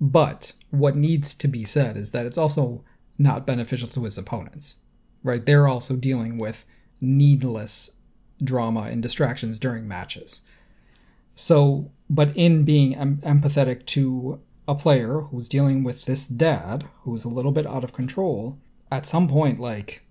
But 0.00 0.52
what 0.70 0.96
needs 0.96 1.34
to 1.34 1.48
be 1.48 1.64
said 1.64 1.96
is 1.96 2.12
that 2.12 2.26
it's 2.26 2.38
also 2.38 2.84
not 3.18 3.46
beneficial 3.46 3.88
to 3.88 4.04
his 4.04 4.16
opponents 4.16 4.78
right? 5.22 5.44
They're 5.44 5.68
also 5.68 5.96
dealing 5.96 6.38
with 6.38 6.64
needless 7.00 7.90
drama 8.42 8.82
and 8.82 9.02
distractions 9.02 9.58
during 9.58 9.86
matches. 9.88 10.42
So 11.34 11.90
but 12.10 12.34
in 12.34 12.64
being 12.64 12.96
em- 12.96 13.18
empathetic 13.18 13.84
to 13.86 14.40
a 14.66 14.74
player 14.74 15.20
who's 15.20 15.48
dealing 15.48 15.84
with 15.84 16.04
this 16.04 16.26
dad 16.26 16.88
who's 17.02 17.24
a 17.24 17.28
little 17.28 17.52
bit 17.52 17.66
out 17.66 17.84
of 17.84 17.92
control 17.92 18.58
at 18.90 19.06
some 19.06 19.28
point 19.28 19.60
like 19.60 20.02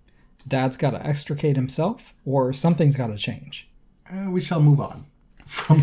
dad's 0.47 0.77
got 0.77 0.91
to 0.91 1.05
extricate 1.05 1.55
himself 1.55 2.13
or 2.25 2.53
something's 2.53 2.95
got 2.95 3.07
to 3.07 3.17
change. 3.17 3.69
Uh, 4.11 4.29
we 4.29 4.39
shall 4.39 4.61
move 4.61 4.79
on 4.79 5.05
from 5.47 5.81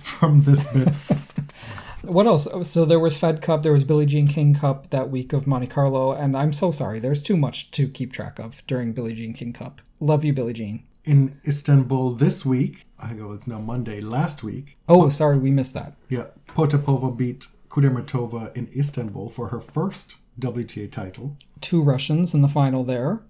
from 0.00 0.42
this 0.42 0.66
bit. 0.72 0.88
what 2.02 2.26
else? 2.26 2.48
So 2.70 2.84
there 2.84 2.98
was 3.00 3.18
fed 3.18 3.42
cup 3.42 3.62
there 3.62 3.72
was 3.72 3.84
billie 3.84 4.06
jean 4.06 4.26
king 4.26 4.54
cup 4.54 4.90
that 4.90 5.10
week 5.10 5.32
of 5.32 5.46
monte 5.46 5.66
carlo 5.66 6.12
and 6.12 6.36
i'm 6.36 6.52
so 6.52 6.70
sorry 6.70 6.98
there's 7.00 7.22
too 7.22 7.36
much 7.36 7.70
to 7.72 7.88
keep 7.88 8.12
track 8.12 8.38
of 8.38 8.64
during 8.66 8.92
billie 8.92 9.14
jean 9.14 9.32
king 9.32 9.52
cup. 9.52 9.80
Love 10.00 10.24
you 10.24 10.32
billie 10.32 10.52
jean. 10.52 10.84
In 11.04 11.40
Istanbul 11.46 12.12
this 12.12 12.44
week, 12.44 12.84
I 12.98 13.14
go, 13.14 13.32
it's 13.32 13.46
now 13.46 13.58
Monday, 13.60 14.00
last 14.00 14.42
week, 14.42 14.76
oh 14.88 15.08
sorry 15.08 15.38
we 15.38 15.50
missed 15.50 15.74
that. 15.74 15.94
Yeah, 16.08 16.26
Potapova 16.48 17.16
beat 17.16 17.46
Kudermetova 17.68 18.54
in 18.56 18.68
Istanbul 18.76 19.28
for 19.28 19.48
her 19.48 19.60
first 19.60 20.16
WTA 20.40 20.90
title. 20.90 21.36
two 21.60 21.82
russians 21.82 22.32
in 22.34 22.42
the 22.42 22.48
final 22.48 22.84
there. 22.84 23.22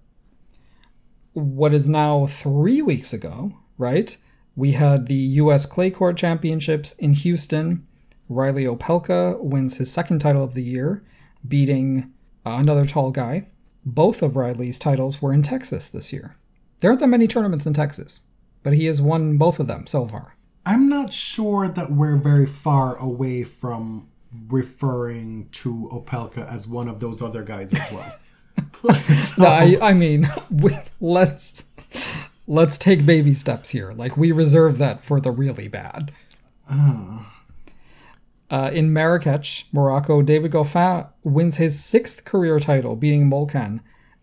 What 1.33 1.73
is 1.73 1.87
now 1.87 2.27
three 2.27 2.81
weeks 2.81 3.13
ago 3.13 3.53
right 3.77 4.17
we 4.59 4.73
had 4.73 5.07
the 5.07 5.15
us 5.37 5.65
clay 5.65 5.89
court 5.89 6.17
championships 6.17 6.91
in 6.93 7.13
houston. 7.13 7.85
Reilly 8.27 8.65
opelka 8.65 9.39
wins 9.41 9.77
his 9.77 9.91
second 9.91 10.19
title 10.19 10.43
of 10.43 10.53
the 10.53 10.63
year 10.63 11.03
beating 11.47 12.11
uh, 12.45 12.57
another 12.59 12.85
tall 12.85 13.11
guy. 13.11 13.47
Both 13.85 14.21
of 14.21 14.35
Reilly's 14.35 14.77
titles 14.77 15.21
were 15.21 15.33
in 15.33 15.41
texas 15.43 15.89
this 15.89 16.11
year. 16.13 16.35
There 16.79 16.91
aren't 16.91 16.99
that 16.99 17.07
many 17.07 17.27
tournaments 17.27 17.65
in 17.65 17.73
texas 17.73 18.21
but 18.63 18.73
he 18.73 18.85
has 18.85 19.01
won 19.01 19.37
both 19.37 19.59
of 19.59 19.67
them 19.67 19.87
so 19.87 20.07
far. 20.07 20.35
I'm 20.65 20.89
not 20.89 21.13
sure 21.13 21.67
that 21.67 21.91
we're 21.91 22.17
very 22.17 22.45
far 22.45 22.97
away 22.97 23.43
from 23.43 24.09
referring 24.49 25.49
to 25.53 25.89
Opelka 25.91 26.47
as 26.51 26.67
one 26.67 26.87
of 26.87 26.99
those 26.99 27.21
other 27.21 27.43
guys 27.43 27.73
as 27.73 27.91
well. 27.91 28.15
So- 29.15 29.33
No, 29.43 29.47
I, 29.47 29.77
I 29.81 29.93
mean, 29.93 30.29
we, 30.51 30.75
let's 30.99 31.63
let's 32.49 32.77
take 32.79 33.05
baby 33.05 33.33
steps 33.33 33.69
here. 33.69 33.93
Like 33.93 34.17
we 34.17 34.33
reserve 34.33 34.77
that 34.79 34.99
for 35.01 35.21
the 35.21 35.31
really 35.31 35.69
bad. 35.69 36.11
Uh, 38.51 38.71
in 38.73 38.91
Marrakech, 38.91 39.65
Morocco, 39.71 40.23
David 40.23 40.51
Goffin 40.51 41.07
wins 41.23 41.57
his 41.57 41.81
sixth 41.81 42.25
career 42.25 42.59
title, 42.59 42.95
beating 42.95 43.29
Molcan. 43.29 43.79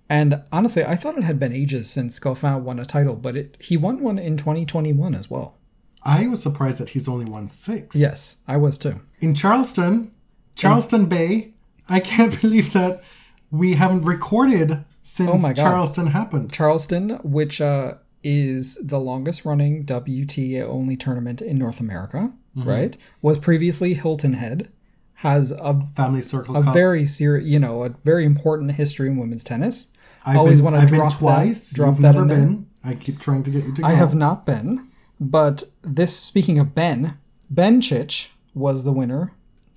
And 0.08 0.42
honestly, 0.52 0.84
I 0.84 0.96
thought 0.96 1.16
it 1.16 1.24
had 1.24 1.38
been 1.38 1.52
ages 1.52 1.88
since 1.88 2.18
Goffin 2.18 2.62
won 2.62 2.80
a 2.80 2.84
title, 2.84 3.14
but 3.14 3.36
it, 3.36 3.56
he 3.60 3.76
won 3.76 4.02
one 4.02 4.18
in 4.18 4.36
2021 4.36 5.14
as 5.14 5.30
well. 5.30 5.56
I 6.02 6.26
was 6.26 6.42
surprised 6.42 6.78
that 6.78 6.90
he's 6.90 7.08
only 7.08 7.24
won 7.24 7.48
six. 7.48 7.96
Yes, 7.96 8.42
I 8.46 8.56
was 8.56 8.78
too. 8.78 9.00
In 9.20 9.34
Charleston, 9.34 10.12
Charleston 10.56 11.06
Bay, 11.06 11.54
I 11.88 12.00
can't 12.00 12.40
believe 12.40 12.72
that 12.72 13.02
we 13.50 13.74
haven't 13.74 14.02
recorded 14.02 14.84
since 15.02 15.44
Oh 15.44 15.52
Charleston 15.52 16.08
happened. 16.08 16.52
Charleston, 16.52 17.10
which 17.22 17.60
uh, 17.60 17.94
is 18.26 18.74
the 18.82 18.98
longest 18.98 19.44
running 19.44 19.84
WTA 19.86 20.62
only 20.62 20.96
tournament 20.96 21.40
in 21.40 21.56
North 21.56 21.78
America, 21.78 22.32
mm-hmm. 22.56 22.68
right? 22.68 22.96
Was 23.22 23.38
previously 23.38 23.94
Hilton 23.94 24.32
Head, 24.34 24.68
has 25.14 25.52
a 25.52 25.80
Family 25.94 26.20
Circle 26.22 26.56
a 26.56 26.64
Cup. 26.64 26.74
very 26.74 27.04
serious, 27.04 27.48
you 27.48 27.60
know, 27.60 27.84
a 27.84 27.90
very 28.04 28.24
important 28.24 28.72
history 28.72 29.08
in 29.08 29.16
women's 29.16 29.44
tennis. 29.44 29.88
I've 30.26 30.36
always 30.38 30.58
been, 30.58 30.72
wanna 30.72 30.78
I've 30.82 30.88
drop 30.88 31.12
been 31.12 31.18
twice. 31.18 31.70
that- 31.70 31.76
drop 31.76 31.94
You've 31.94 32.02
that 32.02 32.12
never 32.14 32.22
in 32.22 32.26
there. 32.28 32.36
been. 32.38 32.66
I 32.82 32.94
keep 32.94 33.20
trying 33.20 33.44
to 33.44 33.50
get 33.52 33.64
you 33.64 33.72
to 33.74 33.82
go. 33.82 33.86
I 33.88 33.92
have 33.92 34.16
not 34.16 34.44
been, 34.44 34.88
but 35.20 35.62
this. 35.82 36.16
Speaking 36.18 36.58
of 36.58 36.74
Ben, 36.74 37.18
Bencic 37.52 38.28
was 38.54 38.82
the 38.82 38.92
winner. 38.92 39.32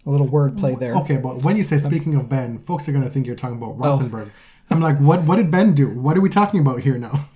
A 0.07 0.09
little 0.09 0.27
wordplay 0.27 0.79
there. 0.79 0.95
Okay, 0.95 1.17
but 1.17 1.43
when 1.43 1.55
you 1.55 1.63
say 1.63 1.77
speaking 1.77 2.15
of 2.15 2.29
Ben, 2.29 2.57
folks 2.59 2.87
are 2.89 2.91
going 2.93 3.03
to 3.03 3.09
think 3.11 3.27
you're 3.27 3.35
talking 3.35 3.57
about 3.57 3.75
Oh. 3.79 3.99
Rothenberg. 3.99 4.29
I'm 4.71 4.79
like, 4.79 4.97
what? 4.97 5.21
What 5.23 5.35
did 5.35 5.51
Ben 5.51 5.73
do? 5.75 5.87
What 5.89 6.17
are 6.17 6.21
we 6.21 6.29
talking 6.29 6.61
about 6.61 6.79
here 6.79 6.97
now? 6.97 7.27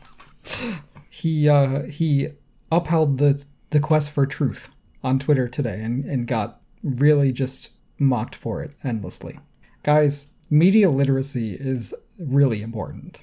He 1.24 1.48
uh, 1.48 1.84
he 1.84 2.32
upheld 2.70 3.18
the 3.18 3.46
the 3.70 3.80
quest 3.80 4.12
for 4.12 4.26
truth 4.26 4.70
on 5.06 5.20
Twitter 5.20 5.48
today 5.48 5.82
and, 5.82 6.04
and 6.04 6.28
got 6.28 6.60
really 6.84 7.32
just 7.32 7.72
mocked 7.98 8.36
for 8.36 8.62
it 8.62 8.76
endlessly. 8.84 9.40
Guys, 9.84 10.34
media 10.50 10.90
literacy 10.90 11.54
is 11.54 11.96
really 12.20 12.62
important. 12.62 13.22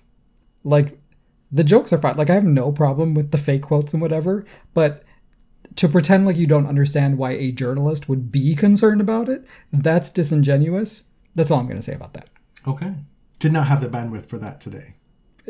Like 0.64 0.98
the 1.52 1.62
jokes 1.62 1.92
are 1.92 1.98
fine. 1.98 2.16
Like 2.16 2.30
I 2.30 2.34
have 2.36 2.44
no 2.44 2.72
problem 2.72 3.12
with 3.12 3.32
the 3.32 3.36
fake 3.36 3.64
quotes 3.64 3.92
and 3.92 4.00
whatever, 4.00 4.46
but 4.72 5.04
to 5.76 5.86
pretend 5.86 6.24
like 6.24 6.36
you 6.36 6.46
don't 6.46 6.66
understand 6.66 7.18
why 7.18 7.32
a 7.32 7.52
journalist 7.52 8.08
would 8.08 8.32
be 8.32 8.54
concerned 8.54 9.02
about 9.02 9.28
it, 9.28 9.46
that's 9.74 10.08
disingenuous. 10.08 11.02
That's 11.34 11.50
all 11.50 11.60
I'm 11.60 11.66
going 11.66 11.76
to 11.76 11.82
say 11.82 11.92
about 11.92 12.14
that. 12.14 12.30
Okay. 12.66 12.94
Did 13.38 13.52
not 13.52 13.66
have 13.66 13.82
the 13.82 13.90
bandwidth 13.90 14.24
for 14.24 14.38
that 14.38 14.58
today. 14.58 14.94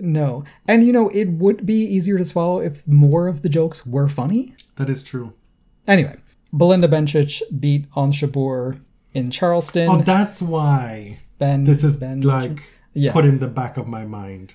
No. 0.02 0.44
And 0.66 0.84
you 0.84 0.92
know, 0.92 1.08
it 1.10 1.26
would 1.28 1.66
be 1.66 1.82
easier 1.84 2.18
to 2.18 2.24
swallow 2.24 2.60
if 2.60 2.86
more 2.86 3.28
of 3.28 3.42
the 3.42 3.48
jokes 3.48 3.86
were 3.86 4.08
funny. 4.08 4.54
That 4.76 4.88
is 4.90 5.02
true. 5.02 5.32
Anyway, 5.86 6.16
Belinda 6.52 6.88
Bencic 6.88 7.42
beat 7.60 7.86
Ons 7.94 8.16
Jabeur 8.20 8.80
in 9.14 9.30
Charleston. 9.30 9.88
Oh, 9.88 10.02
that's 10.02 10.40
why 10.40 11.18
ben, 11.38 11.64
this 11.64 11.82
is 11.84 11.96
ben 11.96 12.20
like 12.20 12.62
Yeah. 12.92 13.12
put 13.12 13.24
in 13.24 13.38
the 13.38 13.48
back 13.48 13.76
of 13.76 13.86
my 13.86 14.04
mind. 14.04 14.54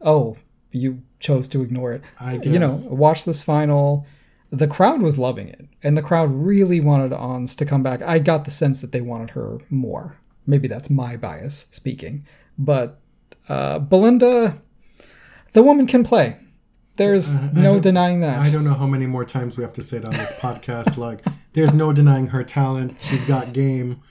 Oh, 0.00 0.36
you 0.72 1.02
chose 1.20 1.46
to 1.48 1.62
ignore 1.62 1.92
it. 1.92 2.02
I 2.18 2.34
You 2.42 2.58
know, 2.58 2.76
watch 2.90 3.24
this 3.24 3.42
final. 3.42 4.06
The 4.50 4.66
crowd 4.68 5.00
was 5.00 5.16
loving 5.18 5.48
it, 5.48 5.66
and 5.82 5.96
the 5.96 6.02
crowd 6.02 6.30
really 6.30 6.80
wanted 6.80 7.12
Ons 7.12 7.54
to 7.56 7.64
come 7.64 7.82
back. 7.82 8.02
I 8.02 8.18
got 8.18 8.44
the 8.44 8.50
sense 8.50 8.80
that 8.80 8.92
they 8.92 9.00
wanted 9.00 9.30
her 9.30 9.58
more. 9.70 10.18
Maybe 10.46 10.68
that's 10.68 10.90
my 10.90 11.16
bias 11.16 11.66
speaking, 11.70 12.26
but 12.58 13.00
uh, 13.48 13.78
Belinda, 13.78 14.60
the 15.52 15.62
woman 15.62 15.86
can 15.86 16.04
play. 16.04 16.36
There's 16.96 17.34
I 17.34 17.50
no 17.52 17.80
denying 17.80 18.20
that. 18.20 18.44
I 18.44 18.50
don't 18.50 18.64
know 18.64 18.74
how 18.74 18.86
many 18.86 19.06
more 19.06 19.24
times 19.24 19.56
we 19.56 19.62
have 19.62 19.72
to 19.74 19.82
say 19.82 19.96
it 19.98 20.04
on 20.04 20.12
this 20.12 20.32
podcast. 20.32 20.98
Like, 20.98 21.24
there's 21.54 21.72
no 21.72 21.92
denying 21.92 22.28
her 22.28 22.44
talent. 22.44 22.96
She's 23.00 23.24
got 23.24 23.52
game. 23.54 24.02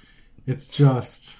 It's 0.48 0.66
just 0.66 1.38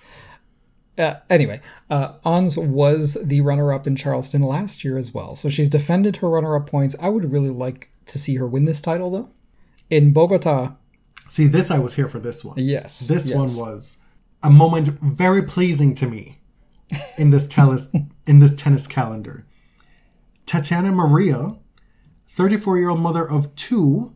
Uh, 0.98 1.16
anyway, 1.32 1.60
uh, 1.90 2.14
Ons 2.24 2.58
was 2.58 3.16
the 3.24 3.42
runner-up 3.42 3.88
in 3.88 3.96
Charleston 3.96 4.44
last 4.44 4.84
year 4.84 4.98
as 5.00 5.14
well, 5.14 5.36
so 5.36 5.50
she's 5.50 5.70
defended 5.70 6.18
her 6.18 6.30
runner-up 6.30 6.70
points. 6.70 6.96
I 7.02 7.10
would 7.10 7.32
really 7.32 7.50
like 7.50 7.90
to 8.08 8.20
see 8.20 8.36
her 8.36 8.48
win 8.48 8.66
this 8.66 8.82
title, 8.82 9.10
though. 9.10 9.30
In 9.90 10.14
Bogota, 10.14 10.74
see 11.28 11.48
this. 11.48 11.72
I 11.72 11.80
was 11.80 11.96
here 11.96 12.08
for 12.08 12.20
this 12.20 12.46
one. 12.46 12.56
yes, 12.60 13.00
This 13.00 13.28
yes. 13.30 13.36
one 13.36 13.56
was 13.56 13.98
a 14.44 14.50
moment 14.52 14.90
very 15.02 15.42
pleasing 15.42 15.96
to 15.96 16.06
me 16.08 16.40
in 17.18 17.32
this 17.32 17.48
tennis 17.48 17.90
in 18.28 18.40
this 18.40 18.54
tennis 18.54 18.86
calendar. 18.86 19.46
Tatiana 20.52 20.92
Maria, 20.92 21.56
34-year-old 22.30 23.00
mother 23.00 23.26
of 23.26 23.56
two, 23.56 24.14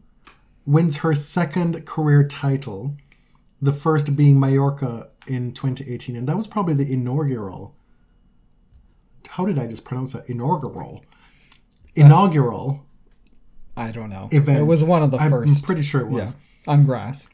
wins 0.66 0.98
her 0.98 1.16
second 1.16 1.86
career 1.86 2.28
title, 2.28 2.98
the 3.62 3.72
first 3.72 4.18
being 4.18 4.38
Mallorca 4.38 5.12
in 5.28 5.54
2018, 5.54 6.14
and 6.18 6.28
that 6.28 6.36
was 6.36 6.46
probably 6.46 6.74
the 6.74 6.92
inaugural. 6.92 7.74
How 9.30 9.46
did 9.46 9.58
I 9.58 9.66
just 9.68 9.86
pronounce 9.86 10.12
that? 10.12 10.28
Inaugural. 10.30 11.06
Uh, 11.06 12.02
inaugural 12.02 12.86
I 13.78 13.92
don't 13.92 14.10
know. 14.10 14.28
event. 14.34 14.60
It 14.60 14.64
was 14.64 14.84
one 14.84 15.04
of 15.04 15.12
the 15.12 15.18
I'm 15.18 15.32
first. 15.32 15.66
pretty 15.66 15.84
sure 15.84 16.02
it 16.02 16.10
was. 16.10 16.18
yeah, 16.20 16.26
was. 16.26 16.36
on 16.68 16.86
grass. 16.86 17.30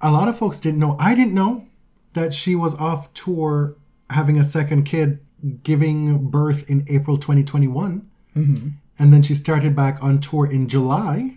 a 0.00 0.10
lot 0.10 0.28
of 0.28 0.38
folks 0.38 0.60
didn't 0.60 0.80
know. 0.80 0.96
I 0.98 1.14
didn't 1.14 1.34
know 1.34 1.66
that 2.14 2.32
she 2.32 2.54
was 2.54 2.74
off 2.76 3.12
tour 3.12 3.76
having 4.08 4.38
a 4.38 4.44
second 4.44 4.84
kid, 4.84 5.20
giving 5.62 6.28
birth 6.30 6.68
in 6.70 6.84
April 6.88 7.16
2021. 7.16 8.08
Mm-hmm. 8.36 8.68
And 8.98 9.12
then 9.12 9.22
she 9.22 9.34
started 9.34 9.76
back 9.76 10.02
on 10.02 10.20
tour 10.20 10.46
in 10.50 10.68
July. 10.68 11.36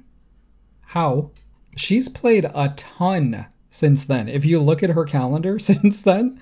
How? 0.88 1.32
She's 1.76 2.10
played 2.10 2.46
a 2.46 2.74
ton 2.76 3.48
since 3.70 4.04
then. 4.06 4.28
If 4.30 4.46
you 4.46 4.60
look 4.60 4.82
at 4.84 4.92
her 4.92 5.06
calendar 5.06 5.60
since 5.70 6.02
then, 6.02 6.40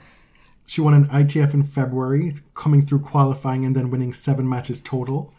She 0.69 0.81
won 0.81 0.93
an 0.93 1.07
ITF 1.07 1.53
in 1.53 1.63
February, 1.63 2.33
coming 2.53 2.81
through 2.81 2.99
qualifying 2.99 3.65
and 3.65 3.73
then 3.75 3.89
winning 3.89 4.11
seven 4.13 4.47
matches 4.49 4.81
total. 4.81 5.33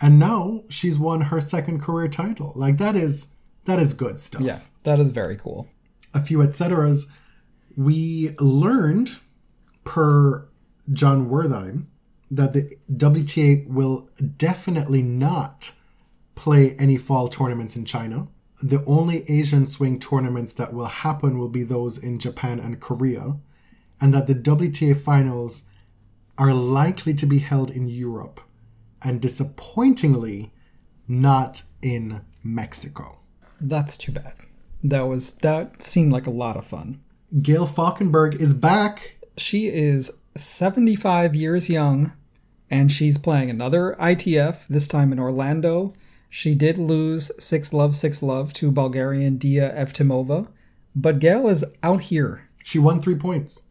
And 0.00 0.18
now 0.18 0.64
she's 0.68 0.98
won 0.98 1.20
her 1.22 1.40
second 1.40 1.80
career 1.80 2.08
title. 2.08 2.52
Like 2.56 2.78
that 2.78 2.96
is 2.96 3.32
that 3.64 3.78
is 3.78 3.94
good 3.94 4.18
stuff. 4.18 4.42
yeah, 4.42 4.58
that 4.82 4.98
is 4.98 5.10
very 5.10 5.36
cool. 5.36 5.68
a 6.12 6.20
few 6.20 6.42
et 6.42 6.52
ceteras, 6.52 7.06
we 7.76 8.34
learned 8.40 9.18
per 9.84 10.48
Jon 10.92 11.28
Wertheim 11.28 11.86
that 12.30 12.54
the 12.54 12.76
WTA 12.90 13.66
will 13.68 14.08
definitely 14.38 15.02
not 15.02 15.72
play 16.34 16.74
any 16.76 16.96
fall 16.96 17.28
tournaments 17.28 17.76
in 17.76 17.84
China. 17.84 18.28
The 18.62 18.82
only 18.86 19.30
Asian 19.30 19.66
swing 19.66 20.00
tournaments 20.00 20.54
that 20.54 20.72
will 20.72 20.86
happen 20.86 21.38
will 21.38 21.50
be 21.50 21.62
those 21.62 21.98
in 21.98 22.18
Japan 22.18 22.58
and 22.58 22.80
Korea, 22.80 23.36
and 24.00 24.14
that 24.14 24.26
the 24.26 24.34
WTA 24.34 24.96
finals 24.96 25.64
are 26.38 26.54
likely 26.54 27.12
to 27.14 27.26
be 27.26 27.38
held 27.38 27.70
in 27.70 27.86
Europe, 27.86 28.40
and 29.02 29.20
disappointingly, 29.20 30.52
not 31.06 31.64
in 31.82 32.22
Mexico. 32.42 33.18
That's 33.60 33.96
too 33.98 34.12
bad. 34.12 34.34
That 34.82 35.02
was 35.02 35.34
that 35.34 35.82
seemed 35.82 36.12
like 36.12 36.26
a 36.26 36.30
lot 36.30 36.56
of 36.56 36.66
fun. 36.66 37.00
Gail 37.40 37.66
Falkenberg 37.66 38.34
is 38.40 38.54
back 38.54 39.16
She 39.36 39.68
is 39.68 40.12
75 40.36 41.34
years 41.36 41.68
young 41.68 42.12
and 42.70 42.90
she's 42.90 43.18
playing 43.18 43.50
another 43.50 43.94
ITF 44.00 44.66
this 44.66 44.88
time 44.88 45.12
in 45.12 45.20
Orlando. 45.20 45.92
She 46.30 46.54
did 46.54 46.78
lose 46.78 47.30
6 47.38 47.72
love 47.74 47.94
6 47.94 48.22
love 48.22 48.54
to 48.54 48.70
Bulgarian 48.70 49.36
Dia 49.36 49.70
Evtimova, 49.74 50.48
but 50.96 51.18
Gail 51.18 51.48
is 51.48 51.64
out 51.82 52.04
here. 52.04 52.48
She 52.64 52.78
won 52.78 53.00
three 53.00 53.16
points. 53.16 53.62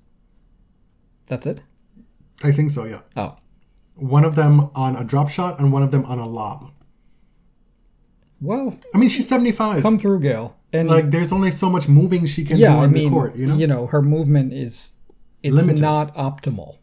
That's 1.27 1.47
it. 1.47 1.61
I 2.43 2.51
think 2.51 2.69
so, 2.71 2.85
yeah. 2.85 3.01
Oh. 3.15 3.37
One 3.95 4.23
of 4.23 4.35
them 4.35 4.69
on 4.75 4.95
a 4.95 5.03
drop 5.03 5.29
shot 5.29 5.59
and 5.59 5.71
one 5.73 5.81
of 5.81 5.89
them 5.91 6.05
on 6.05 6.19
a 6.19 6.27
lob. 6.27 6.71
Well, 8.39 8.77
I 8.93 8.97
mean, 8.97 9.09
she's 9.09 9.27
75. 9.27 9.81
come 9.81 9.97
through 9.97 10.19
Gail. 10.19 10.57
And 10.73 10.89
like, 10.89 11.11
there's 11.11 11.31
only 11.31 11.51
so 11.51 11.69
much 11.69 11.87
moving 11.87 12.25
she 12.25 12.45
can 12.45 12.57
do 12.57 12.63
yeah, 12.63 12.75
on 12.75 12.83
I 12.83 12.87
mean, 12.87 13.05
the 13.05 13.09
court, 13.09 13.35
you 13.35 13.47
know? 13.47 13.55
you 13.55 13.67
know? 13.67 13.87
her 13.87 14.01
movement 14.01 14.53
is 14.53 14.93
it's 15.43 15.55
Limited. 15.55 15.81
not 15.81 16.13
optimal. 16.15 16.77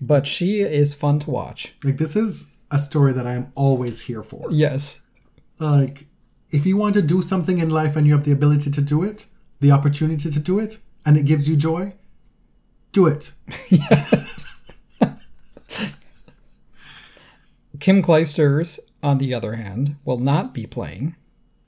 But 0.00 0.26
she 0.26 0.60
is 0.62 0.94
fun 0.94 1.18
to 1.20 1.30
watch. 1.30 1.74
Like, 1.84 1.98
this 1.98 2.16
is 2.16 2.54
a 2.70 2.78
story 2.78 3.12
that 3.12 3.26
I 3.26 3.34
am 3.34 3.52
always 3.54 4.02
here 4.02 4.22
for. 4.22 4.50
Yes. 4.50 5.06
Like, 5.58 6.06
if 6.50 6.64
you 6.64 6.76
want 6.76 6.94
to 6.94 7.02
do 7.02 7.20
something 7.22 7.58
in 7.58 7.68
life 7.70 7.96
and 7.96 8.06
you 8.06 8.12
have 8.14 8.24
the 8.24 8.32
ability 8.32 8.70
to 8.70 8.80
do 8.80 9.02
it, 9.02 9.26
the 9.60 9.70
opportunity 9.70 10.30
to 10.30 10.40
do 10.40 10.58
it, 10.58 10.78
and 11.04 11.16
it 11.16 11.24
gives 11.26 11.48
you 11.48 11.56
joy, 11.56 11.92
do 12.92 13.06
it. 13.06 13.32
Kim 17.78 18.02
Clijsters, 18.02 18.78
on 19.02 19.18
the 19.18 19.32
other 19.34 19.54
hand, 19.54 19.96
will 20.04 20.18
not 20.18 20.52
be 20.52 20.66
playing. 20.66 21.16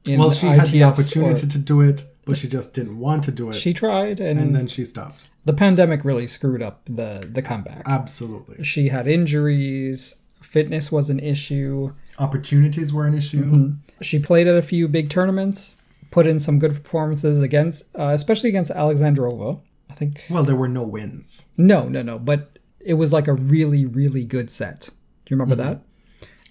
In 0.05 0.19
Well, 0.19 0.31
she 0.33 0.47
had 0.47 0.67
the 0.69 0.83
opportunity 0.85 1.47
or- 1.47 1.51
to 1.51 1.59
do 1.59 1.81
it, 1.81 2.05
but 2.25 2.37
she 2.37 2.49
just 2.49 2.75
didn't 2.75 2.99
want 2.99 3.25
to 3.25 3.33
do 3.33 3.51
it. 3.51 3.55
She 3.57 3.73
tried, 3.73 4.21
and, 4.21 4.39
and 4.39 4.55
then 4.55 4.67
she 4.67 4.85
stopped. 4.85 5.29
The 5.45 5.53
pandemic 5.53 6.05
really 6.05 6.27
screwed 6.27 6.63
up 6.63 6.85
the 6.87 7.29
the 7.31 7.43
comeback. 7.43 7.83
Absolutely. 7.87 8.63
she 8.65 8.89
had 8.89 9.07
injuries. 9.09 10.23
Fitness 10.41 10.91
was 10.93 11.09
an 11.11 11.21
issue. 11.21 11.93
Opportunities 12.19 12.93
were 12.93 13.07
an 13.07 13.15
issue. 13.15 13.45
Mm-hmm. 13.45 14.03
She 14.03 14.19
played 14.19 14.47
at 14.49 14.57
a 14.57 14.63
few 14.63 14.89
big 14.89 15.09
tournaments, 15.09 15.81
put 16.11 16.27
in 16.27 16.39
some 16.39 16.59
good 16.59 16.75
performances 16.83 17.41
against, 17.41 17.85
uh, 17.99 18.09
especially 18.09 18.49
against 18.51 18.71
Alexandrova. 18.73 19.61
I 19.89 19.95
think 19.95 20.25
Well, 20.29 20.43
there 20.43 20.57
were 20.57 20.69
no 20.69 20.85
wins. 20.85 21.51
no, 21.57 21.89
no, 21.89 22.03
no, 22.03 22.19
but 22.19 22.59
it 22.81 22.95
was 22.95 23.13
like 23.13 23.29
a 23.29 23.35
really, 23.35 23.85
really 23.87 24.25
good 24.25 24.51
set. 24.51 24.89
Do 25.25 25.35
you 25.35 25.37
remember 25.37 25.55
that? 25.63 25.83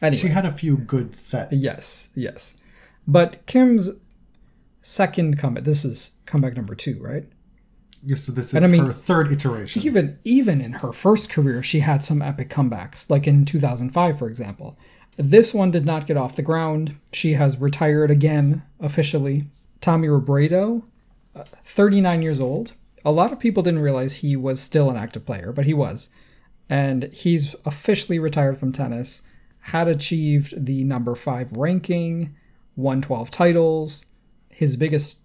Anyway, 0.01 0.21
She 0.21 0.27
had 0.29 0.45
a 0.45 0.51
few 0.51 0.77
good 0.77 1.15
sets. 1.15 1.51
yes, 1.53 2.09
yes. 2.15 2.55
But 3.07 3.45
Kim's 3.45 3.89
second 4.81 5.37
comeback. 5.37 5.63
This 5.63 5.83
is 5.85 6.17
comeback 6.25 6.55
number 6.55 6.75
two, 6.75 6.97
right? 7.01 7.25
Yes, 8.03 8.23
so 8.23 8.31
this 8.31 8.47
is 8.47 8.53
And 8.55 8.65
I 8.65 8.67
mean- 8.67 8.85
her 8.85 8.93
third 8.93 9.31
iteration. 9.31 9.81
even 9.83 10.17
even 10.23 10.61
in 10.61 10.73
her 10.73 10.91
first 10.91 11.29
career 11.29 11.61
she 11.61 11.79
had 11.81 12.03
some 12.03 12.21
epic 12.21 12.49
comebacks 12.49 13.09
like 13.09 13.27
in 13.27 13.45
2005 13.45 14.17
for 14.17 14.27
example. 14.27 14.77
This 15.17 15.53
one 15.53 15.71
did 15.71 15.85
not 15.85 16.07
get 16.07 16.17
off 16.17 16.35
the 16.35 16.41
ground. 16.41 16.95
She 17.13 17.33
has 17.33 17.57
retired 17.59 18.09
again 18.09 18.63
officially. 18.79 19.45
Tommy 19.81 20.07
robredo 20.07 20.83
uh, 21.35 21.43
39 21.63 22.21
years 22.21 22.41
old. 22.41 22.73
A 23.03 23.11
lot 23.11 23.31
of 23.31 23.39
people 23.39 23.63
didn't 23.63 23.81
realize 23.81 24.13
he 24.17 24.35
was 24.35 24.59
still 24.59 24.89
an 24.89 24.97
active 24.97 25.25
player 25.25 25.51
but 25.51 25.65
he 25.65 25.73
was. 25.73 26.09
And 26.69 27.03
he's 27.11 27.55
officially 27.65 28.17
retired 28.19 28.57
from 28.57 28.71
tennis 28.71 29.23
had 29.65 29.87
achieved 29.87 30.65
the 30.65 30.83
number 30.83 31.13
5 31.13 31.51
ranking 31.53 32.35
won 32.75 33.01
12 33.01 33.29
titles. 33.29 34.05
His 34.49 34.75
biggest 34.77 35.19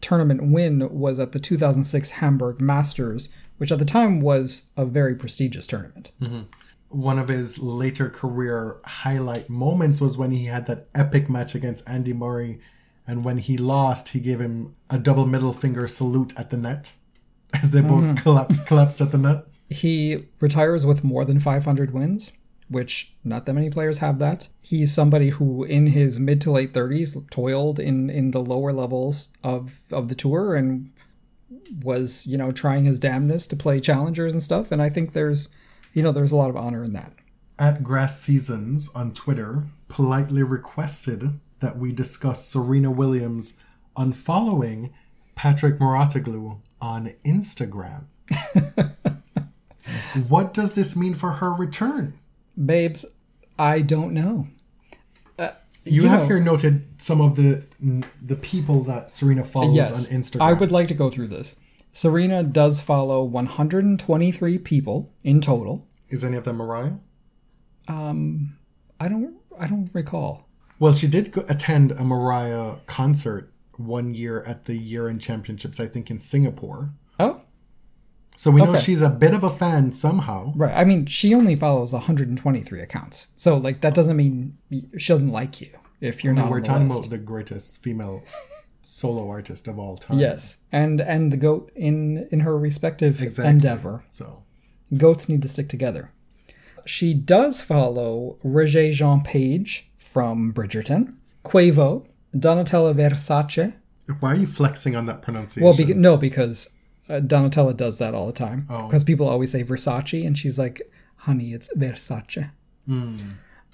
tournament 0.00 0.42
win 0.42 0.88
was 0.90 1.18
at 1.18 1.32
the 1.32 1.38
2006 1.38 2.10
Hamburg 2.10 2.60
Masters, 2.60 3.30
which 3.58 3.70
at 3.70 3.78
the 3.78 3.84
time 3.84 4.20
was 4.20 4.70
a 4.76 4.84
very 4.84 5.14
prestigious 5.14 5.66
tournament. 5.66 6.10
Mm-hmm. 6.20 6.42
One 6.88 7.18
of 7.18 7.28
his 7.28 7.58
later 7.58 8.08
career 8.08 8.78
highlight 8.84 9.48
moments 9.48 10.00
was 10.00 10.16
when 10.16 10.32
he 10.32 10.46
had 10.46 10.66
that 10.66 10.88
epic 10.94 11.30
match 11.30 11.54
against 11.54 11.88
Andy 11.88 12.12
Murray, 12.12 12.60
and 13.06 13.24
when 13.24 13.38
he 13.38 13.56
lost, 13.56 14.08
he 14.08 14.20
gave 14.20 14.40
him 14.40 14.74
a 14.88 14.98
double 14.98 15.26
middle 15.26 15.52
finger 15.52 15.86
salute 15.86 16.32
at 16.36 16.50
the 16.50 16.56
net 16.56 16.94
as 17.54 17.70
they 17.70 17.80
both 17.80 18.08
mm. 18.08 18.16
collapsed 18.22 18.66
collapsed 18.66 19.00
at 19.00 19.12
the 19.12 19.18
net. 19.18 19.44
He 19.68 20.26
retires 20.40 20.84
with 20.84 21.04
more 21.04 21.24
than 21.24 21.38
500 21.38 21.92
wins, 21.92 22.32
which 22.70 23.12
not 23.24 23.46
that 23.46 23.54
many 23.54 23.68
players 23.68 23.98
have 23.98 24.18
that. 24.20 24.48
He's 24.60 24.94
somebody 24.94 25.30
who, 25.30 25.64
in 25.64 25.88
his 25.88 26.20
mid 26.20 26.40
to 26.42 26.52
late 26.52 26.72
30s, 26.72 27.28
toiled 27.30 27.80
in, 27.80 28.08
in 28.08 28.30
the 28.30 28.40
lower 28.40 28.72
levels 28.72 29.32
of, 29.42 29.80
of 29.90 30.08
the 30.08 30.14
tour 30.14 30.54
and 30.54 30.92
was, 31.82 32.26
you 32.26 32.38
know, 32.38 32.52
trying 32.52 32.84
his 32.84 33.00
damnedest 33.00 33.50
to 33.50 33.56
play 33.56 33.80
challengers 33.80 34.32
and 34.32 34.42
stuff. 34.42 34.70
And 34.70 34.80
I 34.80 34.88
think 34.88 35.12
there's, 35.12 35.48
you 35.92 36.02
know, 36.02 36.12
there's 36.12 36.32
a 36.32 36.36
lot 36.36 36.48
of 36.48 36.56
honor 36.56 36.84
in 36.84 36.92
that. 36.92 37.12
At 37.58 37.82
Grass 37.82 38.20
Seasons 38.20 38.88
on 38.94 39.12
Twitter 39.12 39.64
politely 39.88 40.44
requested 40.44 41.40
that 41.58 41.76
we 41.76 41.92
discuss 41.92 42.46
Serena 42.46 42.90
Williams 42.90 43.54
unfollowing 43.96 44.92
Patrick 45.34 45.78
Mouratoglou 45.78 46.60
on 46.80 47.12
Instagram. 47.24 48.04
what 50.28 50.54
does 50.54 50.74
this 50.74 50.96
mean 50.96 51.14
for 51.14 51.32
her 51.32 51.52
return? 51.52 52.19
Babes, 52.56 53.04
I 53.58 53.80
don't 53.82 54.12
know. 54.12 54.46
You, 55.84 56.02
You 56.02 56.08
have 56.08 56.20
know- 56.22 56.26
here 56.26 56.40
noted 56.40 56.82
some 57.02 57.20
of 57.20 57.36
the 57.36 57.64
the 58.20 58.36
people 58.36 58.82
that 58.84 59.10
Serena 59.10 59.44
follows 59.44 59.74
yes, 59.74 60.10
on 60.12 60.20
Instagram. 60.20 60.42
I 60.42 60.52
would 60.52 60.70
like 60.70 60.88
to 60.88 60.94
go 60.94 61.08
through 61.10 61.28
this. 61.28 61.58
Serena 61.92 62.42
does 62.42 62.80
follow 62.80 63.24
123 63.24 64.58
people 64.58 65.10
in 65.24 65.40
total. 65.40 65.88
Is 66.10 66.22
any 66.22 66.36
of 66.36 66.44
them 66.44 66.56
Mariah? 66.56 66.92
Um, 67.88 68.56
I 69.00 69.08
don't 69.08 69.36
I 69.58 69.66
don't 69.66 69.90
recall. 69.94 70.46
Well, 70.78 70.92
she 70.92 71.08
did 71.08 71.32
go, 71.32 71.44
attend 71.48 71.92
a 71.92 72.04
Mariah 72.04 72.76
concert 72.86 73.52
one 73.76 74.14
year 74.14 74.42
at 74.44 74.66
the 74.66 74.76
Year 74.76 75.08
End 75.08 75.20
Championships, 75.20 75.80
I 75.80 75.86
think 75.86 76.10
in 76.10 76.18
Singapore. 76.18 76.92
So 78.40 78.50
we 78.50 78.62
know 78.62 78.70
Okay. 78.72 78.80
she's 78.80 79.02
a 79.02 79.10
bit 79.10 79.34
of 79.34 79.42
a 79.44 79.50
fan 79.62 79.92
somehow. 79.92 80.52
right. 80.56 80.74
I 80.74 80.84
mean, 80.90 81.04
she 81.18 81.34
only 81.34 81.56
follows 81.56 81.92
123 81.92 82.80
accounts. 82.80 83.28
So 83.36 83.50
like 83.66 83.82
that 83.82 83.94
doesn't 83.94 84.16
mean 84.16 84.56
she 84.96 85.08
doesn't 85.12 85.30
like 85.40 85.60
you 85.60 85.70
if 86.00 86.24
you're 86.24 86.32
not 86.32 86.50
We're 86.50 86.60
talking 86.62 86.88
list. 86.88 87.00
about 87.00 87.10
the 87.10 87.18
greatest 87.18 87.82
female 87.82 88.22
solo 88.80 89.28
artist 89.28 89.68
of 89.68 89.78
all 89.78 89.96
time. 89.98 90.18
Yes, 90.18 90.56
and 90.72 91.00
and 91.02 91.30
the 91.30 91.36
goat 91.36 91.70
in 91.76 92.26
in 92.32 92.40
her 92.40 92.56
respective 92.56 93.20
Exactly. 93.22 93.50
endeavor. 93.50 94.04
So 94.10 94.42
Goats 94.96 95.28
need 95.28 95.42
to 95.42 95.48
stick 95.48 95.68
together. 95.68 96.10
She 96.86 97.12
does 97.14 97.60
follow 97.60 98.38
Regé-Jean 98.42 99.20
Page 99.22 99.90
from 99.98 100.52
Bridgerton, 100.54 101.02
Quavo, 101.44 102.06
Donatella 102.34 102.94
Versace. 102.94 103.74
why 104.20 104.32
are 104.32 104.36
you 104.44 104.46
flexing 104.46 104.96
on 104.96 105.04
that 105.06 105.20
pronunciation? 105.22 105.62
Well, 105.64 105.74
beca- 105.76 105.94
no, 106.08 106.16
because 106.16 106.70
uh, 107.10 107.20
Donatella 107.20 107.76
does 107.76 107.98
that 107.98 108.14
all 108.14 108.26
the 108.26 108.32
time. 108.32 108.66
Oh. 108.70 108.86
Because 108.86 109.04
people 109.04 109.28
always 109.28 109.50
say 109.52 109.64
Versace, 109.64 110.26
and 110.26 110.38
she's 110.38 110.58
like, 110.58 110.80
"Honey, 111.16 111.52
it's 111.52 111.72
Versace." 111.76 112.50
Hmm. 112.86 113.16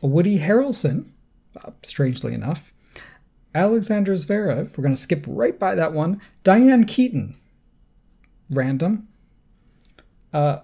Woody 0.00 0.38
Harrelson, 0.38 1.06
uh, 1.64 1.70
strangely 1.82 2.34
enough, 2.34 2.72
Alexander 3.54 4.12
Zverev. 4.14 4.76
We're 4.76 4.82
gonna 4.84 4.96
skip 4.96 5.24
right 5.28 5.58
by 5.58 5.74
that 5.74 5.92
one. 5.92 6.20
Diane 6.44 6.84
Keaton, 6.84 7.34
random. 8.50 9.08
Uh, 10.32 10.58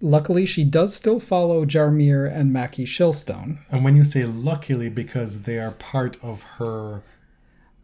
luckily, 0.00 0.46
she 0.46 0.64
does 0.64 0.94
still 0.94 1.20
follow 1.20 1.64
Jarmere 1.64 2.30
and 2.32 2.52
Mackie 2.52 2.84
Shilstone. 2.86 3.58
and 3.70 3.84
when 3.84 3.96
you 3.96 4.04
say 4.04 4.24
luckily 4.24 4.88
because 4.88 5.42
they 5.42 5.58
are 5.58 5.70
part 5.72 6.16
of 6.22 6.42
her 6.58 7.02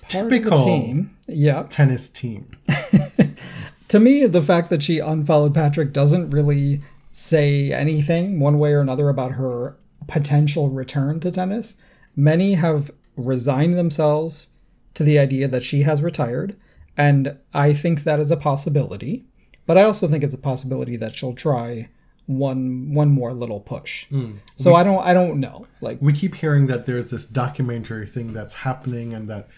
Part 0.00 0.14
of 0.24 0.30
typical 0.30 0.64
team. 0.64 1.16
Yeah. 1.28 1.64
tennis 1.68 2.08
team. 2.08 2.48
to 3.90 3.98
me, 3.98 4.24
the 4.26 4.40
fact 4.40 4.70
that 4.70 4.84
she 4.84 5.00
unfollowed 5.00 5.52
Patrick 5.52 5.92
doesn't 5.92 6.30
really 6.30 6.80
say 7.10 7.72
anything 7.72 8.38
one 8.38 8.60
way 8.60 8.72
or 8.72 8.78
another 8.78 9.08
about 9.08 9.32
her 9.32 9.76
potential 10.06 10.70
return 10.70 11.18
to 11.18 11.30
tennis. 11.30 11.76
Many 12.14 12.54
have 12.54 12.92
resigned 13.16 13.76
themselves 13.76 14.52
to 14.94 15.02
the 15.02 15.18
idea 15.18 15.48
that 15.48 15.64
she 15.64 15.82
has 15.82 16.02
retired, 16.02 16.56
and 16.96 17.36
I 17.52 17.74
think 17.74 18.04
that 18.04 18.20
is 18.20 18.30
a 18.30 18.36
possibility. 18.36 19.24
But 19.66 19.76
I 19.76 19.82
also 19.82 20.06
think 20.06 20.22
it's 20.22 20.34
a 20.34 20.38
possibility 20.38 20.96
that 20.96 21.16
she'll 21.16 21.34
try 21.34 21.88
one 22.26 22.94
one 22.94 23.08
more 23.08 23.32
little 23.32 23.58
push. 23.58 24.06
Hmm. 24.06 24.34
So 24.54 24.76
I 24.76 24.84
don't 24.84 25.04
I 25.04 25.12
don't 25.12 25.40
know. 25.40 25.66
Like 25.80 25.98
we 26.00 26.12
keep 26.12 26.36
hearing 26.36 26.68
that 26.68 26.86
there's 26.86 27.10
this 27.10 27.26
documentary 27.26 28.06
thing 28.06 28.32
that's 28.32 28.54
happening 28.54 29.12
and 29.12 29.28
that 29.28 29.48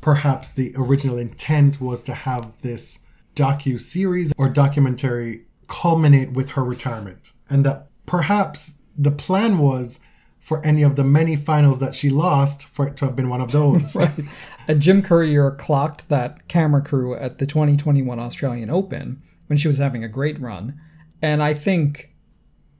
perhaps 0.00 0.48
the 0.48 0.72
original 0.74 1.18
intent 1.18 1.82
was 1.82 2.02
to 2.04 2.14
have 2.14 2.52
this 2.62 3.03
docu 3.34 3.80
series 3.80 4.32
or 4.36 4.48
documentary 4.48 5.46
culminate 5.66 6.32
with 6.32 6.50
her 6.50 6.64
retirement 6.64 7.32
and 7.48 7.64
that 7.64 7.88
perhaps 8.06 8.82
the 8.96 9.10
plan 9.10 9.58
was 9.58 10.00
for 10.38 10.64
any 10.64 10.82
of 10.82 10.94
the 10.94 11.04
many 11.04 11.36
finals 11.36 11.78
that 11.78 11.94
she 11.94 12.10
lost 12.10 12.66
for 12.66 12.86
it 12.86 12.96
to 12.98 13.06
have 13.06 13.16
been 13.16 13.30
one 13.30 13.40
of 13.40 13.50
those 13.50 13.96
A 14.68 14.74
Jim 14.74 15.02
Courier 15.02 15.50
clocked 15.50 16.08
that 16.08 16.48
camera 16.48 16.82
crew 16.82 17.14
at 17.14 17.38
the 17.38 17.46
2021 17.46 18.18
Australian 18.18 18.70
Open 18.70 19.22
when 19.46 19.58
she 19.58 19.68
was 19.68 19.76
having 19.76 20.02
a 20.02 20.08
great 20.08 20.40
run. 20.40 20.80
And 21.20 21.42
I 21.42 21.54
think 21.54 22.14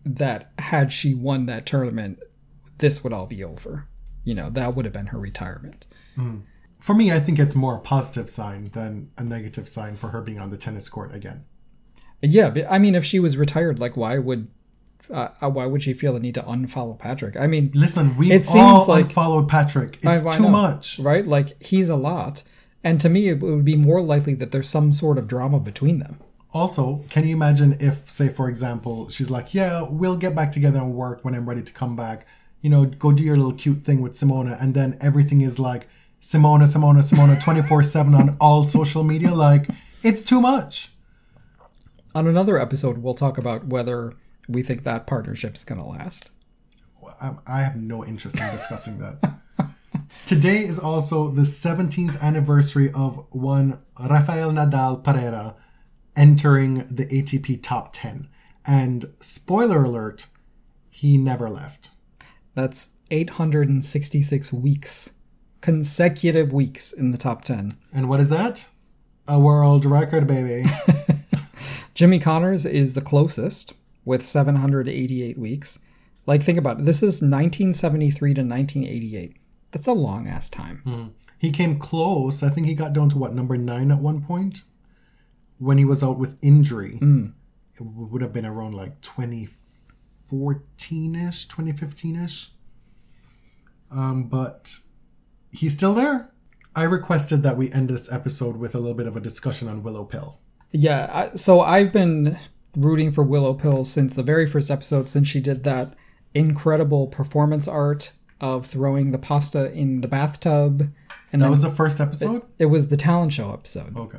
that 0.04 0.52
had 0.58 0.92
she 0.92 1.14
won 1.14 1.46
that 1.46 1.66
tournament, 1.66 2.20
this 2.78 3.04
would 3.04 3.12
all 3.12 3.26
be 3.26 3.44
over. 3.44 3.86
You 4.24 4.34
know, 4.34 4.48
that 4.50 4.74
would 4.74 4.86
have 4.86 4.94
been 4.94 5.06
her 5.06 5.18
retirement. 5.18 5.86
Hmm. 6.14 6.38
For 6.86 6.94
me 6.94 7.06
i 7.12 7.20
think 7.24 7.38
it's 7.38 7.54
more 7.64 7.74
a 7.76 7.80
positive 7.94 8.28
sign 8.38 8.70
than 8.78 9.10
a 9.16 9.24
negative 9.36 9.66
sign 9.76 9.96
for 9.96 10.08
her 10.14 10.20
being 10.28 10.38
on 10.44 10.50
the 10.50 10.56
tennis 10.66 10.88
court 10.88 11.10
again 11.20 11.38
Yeah, 12.36 12.48
but 12.54 12.64
I 12.70 12.78
mean, 12.78 12.94
if 13.00 13.04
she 13.04 13.18
was 13.26 13.36
retired, 13.44 13.78
like, 13.84 13.96
why 14.02 14.14
would. 14.26 14.42
Uh, 15.18 15.28
why 15.56 15.66
would 15.70 15.82
she 15.82 15.92
feel 15.92 16.14
the 16.14 16.20
need 16.26 16.34
to 16.40 16.42
unfollow 16.54 16.96
Patrick? 16.98 17.34
I 17.44 17.46
mean, 17.46 17.64
listen 17.74 18.16
we 18.16 18.26
It 18.32 18.46
all 18.48 18.52
seems 18.56 18.88
like- 18.88 19.06
unfollowed 19.08 19.46
patrick 19.56 19.90
it's 20.02 20.06
I- 20.24 20.28
I 20.30 20.32
too 20.38 20.44
know, 20.44 20.48
much 20.64 20.98
right? 21.10 21.26
Like, 21.36 21.48
he's 21.70 21.90
a 21.90 21.96
lot. 22.10 22.42
And 22.86 22.94
to 23.02 23.08
me, 23.14 23.20
it 23.32 23.40
would 23.40 23.66
be 23.72 23.76
more 23.90 24.00
likely 24.12 24.34
that 24.40 24.50
there's 24.52 24.70
some 24.78 24.88
sort 24.92 25.16
of 25.18 25.24
drama 25.34 25.58
between 25.70 25.98
them. 26.04 26.14
Also, 26.60 26.84
can 27.12 27.22
you 27.28 27.34
imagine 27.40 27.70
if, 27.88 28.08
say, 28.18 28.28
for 28.38 28.46
example, 28.52 28.96
she's 29.14 29.30
like, 29.36 29.48
"Yeah, 29.58 29.74
we'll 30.00 30.16
get 30.24 30.34
back 30.38 30.50
together 30.56 30.78
and 30.84 30.94
work 31.04 31.18
when 31.24 31.34
I'm 31.36 31.46
ready 31.50 31.62
to 31.70 31.72
come 31.82 31.94
back. 32.04 32.18
You 32.62 32.70
know, 32.72 32.82
go 33.04 33.08
do 33.12 33.22
your 33.28 33.36
little 33.36 33.58
cute 33.64 33.80
thing 33.84 34.00
with 34.04 34.14
Simona," 34.20 34.54
and 34.62 34.72
then 34.78 34.96
everything 35.08 35.40
is 35.42 35.58
like 35.58 35.82
Simona, 36.24 36.62
Simona, 36.62 37.00
Simona, 37.00 37.38
twenty 37.38 37.60
four 37.60 37.82
seven 37.82 38.14
on 38.14 38.34
all 38.40 38.64
social 38.64 39.04
media. 39.04 39.34
Like, 39.34 39.68
it's 40.02 40.24
too 40.24 40.40
much. 40.40 40.90
On 42.14 42.26
another 42.26 42.58
episode, 42.58 42.96
we'll 42.96 43.12
talk 43.12 43.36
about 43.36 43.66
whether 43.66 44.14
we 44.48 44.62
think 44.62 44.84
that 44.84 45.06
partnership's 45.06 45.64
going 45.64 45.82
to 45.82 45.86
last. 45.86 46.30
I, 47.20 47.32
I 47.46 47.60
have 47.60 47.76
no 47.76 48.02
interest 48.02 48.40
in 48.40 48.50
discussing 48.52 49.00
that. 49.00 49.34
Today 50.26 50.64
is 50.64 50.78
also 50.78 51.30
the 51.30 51.42
17th 51.42 52.18
anniversary 52.22 52.90
of 52.92 53.26
one 53.28 53.82
Rafael 54.00 54.50
Nadal 54.50 55.04
Parera 55.04 55.56
entering 56.16 56.86
the 56.86 57.04
ATP 57.04 57.62
top 57.62 57.90
10. 57.92 58.30
And 58.64 59.12
spoiler 59.20 59.84
alert, 59.84 60.28
he 60.88 61.18
never 61.18 61.50
left. 61.50 61.90
That's 62.54 62.94
866 63.10 64.54
weeks, 64.54 65.10
consecutive 65.64 66.52
weeks 66.52 66.92
in 66.92 67.10
the 67.10 67.16
top 67.16 67.42
10. 67.42 67.74
And 67.94 68.10
what 68.10 68.20
is 68.20 68.28
that? 68.28 68.68
A 69.26 69.40
world 69.40 69.86
record, 69.86 70.26
baby. 70.26 70.68
Jimmy 71.94 72.18
Connors 72.18 72.66
is 72.66 72.92
the 72.92 73.00
closest 73.00 73.72
with 74.04 74.22
788 74.22 75.38
weeks. 75.38 75.78
Like, 76.26 76.42
think 76.42 76.58
about 76.58 76.80
it. 76.80 76.84
This 76.84 76.98
is 76.98 77.22
1973 77.22 78.34
to 78.34 78.42
1988. 78.42 79.36
That's 79.70 79.86
a 79.86 79.94
long 79.94 80.28
ass 80.28 80.50
time. 80.50 81.14
he 81.38 81.50
came 81.50 81.78
close. 81.78 82.42
I 82.42 82.50
think 82.50 82.66
he 82.66 82.74
got 82.74 82.92
down 82.92 83.08
to 83.08 83.16
what, 83.18 83.32
number 83.32 83.56
nine 83.56 83.90
at 83.90 84.00
one 84.00 84.20
point? 84.22 84.64
When 85.56 85.78
he 85.78 85.86
was 85.86 86.02
out 86.02 86.18
with 86.18 86.36
injury. 86.42 86.96
It 86.96 87.32
w- 87.78 88.06
would 88.10 88.20
have 88.20 88.34
been 88.34 88.44
around 88.44 88.74
like 88.74 89.00
2014 89.00 91.14
ish, 91.14 91.48
2015 91.48 92.16
ish. 92.22 92.50
Um, 93.90 94.24
but 94.24 94.76
he's 95.54 95.72
still 95.72 95.94
there. 95.94 96.30
I 96.76 96.82
requested 96.84 97.42
that 97.44 97.56
we 97.56 97.70
end 97.72 97.88
this 97.88 98.10
episode 98.10 98.56
with 98.56 98.74
a 98.74 98.78
little 98.78 98.94
bit 98.94 99.06
of 99.06 99.16
a 99.16 99.20
discussion 99.20 99.68
on 99.68 99.82
Willow 99.82 100.04
Pill. 100.04 100.38
Yeah, 100.72 101.08
I, 101.32 101.36
so 101.36 101.60
I've 101.60 101.92
been 101.92 102.36
rooting 102.76 103.10
for 103.12 103.22
Willow 103.22 103.54
Pill 103.54 103.84
since 103.84 104.14
the 104.14 104.24
very 104.24 104.46
first 104.46 104.70
episode, 104.70 105.08
since 105.08 105.28
she 105.28 105.40
did 105.40 105.62
that 105.64 105.94
incredible 106.34 107.06
performance 107.06 107.68
art 107.68 108.12
of 108.40 108.66
throwing 108.66 109.12
the 109.12 109.18
pasta 109.18 109.72
in 109.72 110.00
the 110.00 110.08
bathtub. 110.08 110.90
And 111.32 111.40
That 111.40 111.50
was 111.50 111.62
the 111.62 111.70
first 111.70 112.00
episode? 112.00 112.42
it 112.58 112.66
was 112.66 112.88
the 112.88 112.96
talent 112.96 113.32
show 113.32 113.52
episode. 113.52 113.96
Okay. 113.96 114.18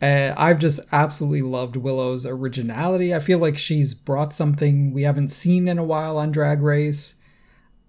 Uh, 0.00 0.34
I've 0.36 0.58
just 0.58 0.80
absolutely 0.92 1.42
loved 1.42 1.76
Willow's 1.76 2.26
originality. 2.26 3.14
I 3.14 3.18
feel 3.18 3.38
like 3.38 3.56
she's 3.56 3.94
brought 3.94 4.34
something 4.34 4.92
we 4.92 5.02
haven't 5.02 5.30
seen 5.30 5.68
in 5.68 5.78
a 5.78 5.84
while 5.84 6.18
on 6.18 6.32
Drag 6.32 6.60
Race. 6.62 7.16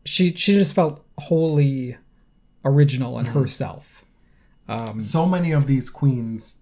She 0.06 0.34
she 0.34 0.53
just 0.53 0.73
felt 0.73 1.06
wholly 1.18 1.98
original 2.63 3.17
in 3.19 3.25
mm-hmm. 3.25 3.39
herself. 3.39 4.05
Um, 4.67 4.99
so 4.99 5.25
many 5.25 5.51
of 5.51 5.67
these 5.67 5.89
queens, 5.89 6.57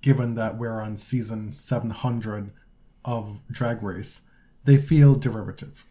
given 0.00 0.34
that 0.36 0.56
we're 0.56 0.80
on 0.80 0.96
season 0.96 1.52
700 1.52 2.52
of 3.04 3.42
Drag 3.50 3.82
Race, 3.82 4.22
they 4.64 4.76
feel 4.76 5.14
derivative. 5.14 5.84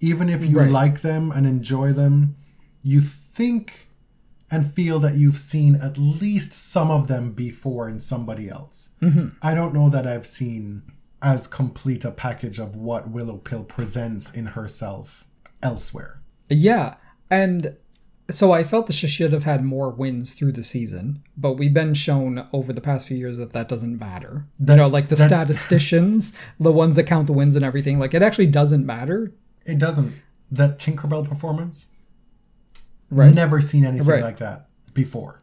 Even 0.00 0.28
if 0.28 0.44
you 0.44 0.58
Right. 0.58 0.70
like 0.70 1.00
them 1.02 1.30
and 1.30 1.46
enjoy 1.46 1.92
them, 1.92 2.36
you 2.82 3.00
think 3.00 3.88
and 4.50 4.72
feel 4.72 4.98
that 4.98 5.14
you've 5.14 5.38
seen 5.38 5.76
at 5.76 5.96
least 5.96 6.52
some 6.52 6.90
of 6.90 7.06
them 7.06 7.32
before 7.32 7.88
in 7.88 8.00
somebody 8.00 8.48
else. 8.48 8.90
Mm-hmm. 9.00 9.28
I 9.40 9.54
don't 9.54 9.72
know 9.72 9.88
that 9.90 10.06
I've 10.06 10.26
seen 10.26 10.82
as 11.22 11.46
complete 11.46 12.04
a 12.04 12.10
package 12.10 12.58
of 12.58 12.74
what 12.74 13.10
Willow 13.10 13.36
Pill 13.36 13.62
presents 13.62 14.30
in 14.30 14.46
herself 14.46 15.28
elsewhere. 15.62 16.20
Yeah, 16.48 16.96
and 17.30 17.76
so 18.30 18.52
I 18.52 18.64
felt 18.64 18.86
that 18.86 18.92
she 18.94 19.06
should 19.06 19.32
have 19.32 19.44
had 19.44 19.64
more 19.64 19.90
wins 19.90 20.34
through 20.34 20.52
the 20.52 20.62
season, 20.62 21.22
but 21.36 21.54
we've 21.54 21.74
been 21.74 21.94
shown 21.94 22.46
over 22.52 22.72
the 22.72 22.80
past 22.80 23.06
few 23.06 23.16
years 23.16 23.38
that 23.38 23.52
that 23.52 23.68
doesn't 23.68 23.98
matter. 23.98 24.46
That- 24.58 24.74
you 24.74 24.78
know, 24.78 24.88
like 24.88 25.08
the 25.08 25.16
that- 25.16 25.28
statisticians, 25.28 26.32
the 26.60 26.72
ones 26.72 26.96
that 26.96 27.04
count 27.04 27.26
the 27.26 27.32
wins 27.32 27.56
and 27.56 27.64
everything, 27.64 27.98
like 27.98 28.14
it 28.14 28.22
actually 28.22 28.46
doesn't 28.46 28.84
matter. 28.86 29.32
It 29.66 29.78
doesn't. 29.78 30.12
That 30.50 30.78
Tinkerbell 30.78 31.28
performance, 31.28 31.88
Right. 33.10 33.34
Never 33.34 33.60
seen 33.60 33.84
anything 33.84 34.06
Right. 34.06 34.22
like 34.22 34.38
that 34.38 34.68
before. 34.94 35.40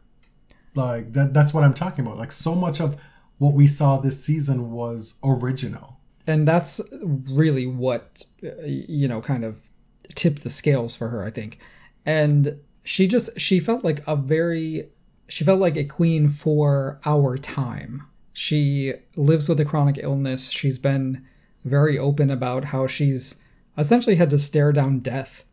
Like 0.74 1.12
that 1.12 1.34
that's 1.34 1.52
what 1.52 1.64
I'm 1.64 1.74
talking 1.74 2.04
about. 2.06 2.16
Like 2.18 2.32
so 2.32 2.54
much 2.54 2.80
of 2.80 2.96
what 3.38 3.52
we 3.54 3.66
saw 3.66 3.98
this 3.98 4.22
season 4.24 4.70
was 4.72 5.18
original. 5.22 5.96
and 6.26 6.46
that's 6.48 6.80
really 6.92 7.66
what 7.66 8.22
uh, 8.44 8.48
you 8.64 9.06
know 9.08 9.20
kind 9.20 9.44
of 9.44 9.68
tipped 10.14 10.42
the 10.42 10.50
scales 10.50 10.94
for 10.96 11.08
her 11.08 11.22
i 11.24 11.30
think 11.30 11.58
and 12.04 12.58
she 12.88 13.06
just 13.06 13.38
she 13.38 13.60
felt 13.60 13.84
like 13.84 14.00
a 14.06 14.16
very 14.16 14.88
she 15.28 15.44
felt 15.44 15.60
like 15.60 15.76
a 15.76 15.84
queen 15.84 16.28
for 16.30 16.98
our 17.04 17.36
time 17.36 18.02
she 18.32 18.94
lives 19.14 19.48
with 19.48 19.60
a 19.60 19.64
chronic 19.64 19.98
illness 20.02 20.50
she's 20.50 20.78
been 20.78 21.22
very 21.64 21.98
open 21.98 22.30
about 22.30 22.64
how 22.66 22.86
she's 22.86 23.42
essentially 23.76 24.16
had 24.16 24.30
to 24.30 24.38
stare 24.38 24.72
down 24.72 25.00
death 25.00 25.44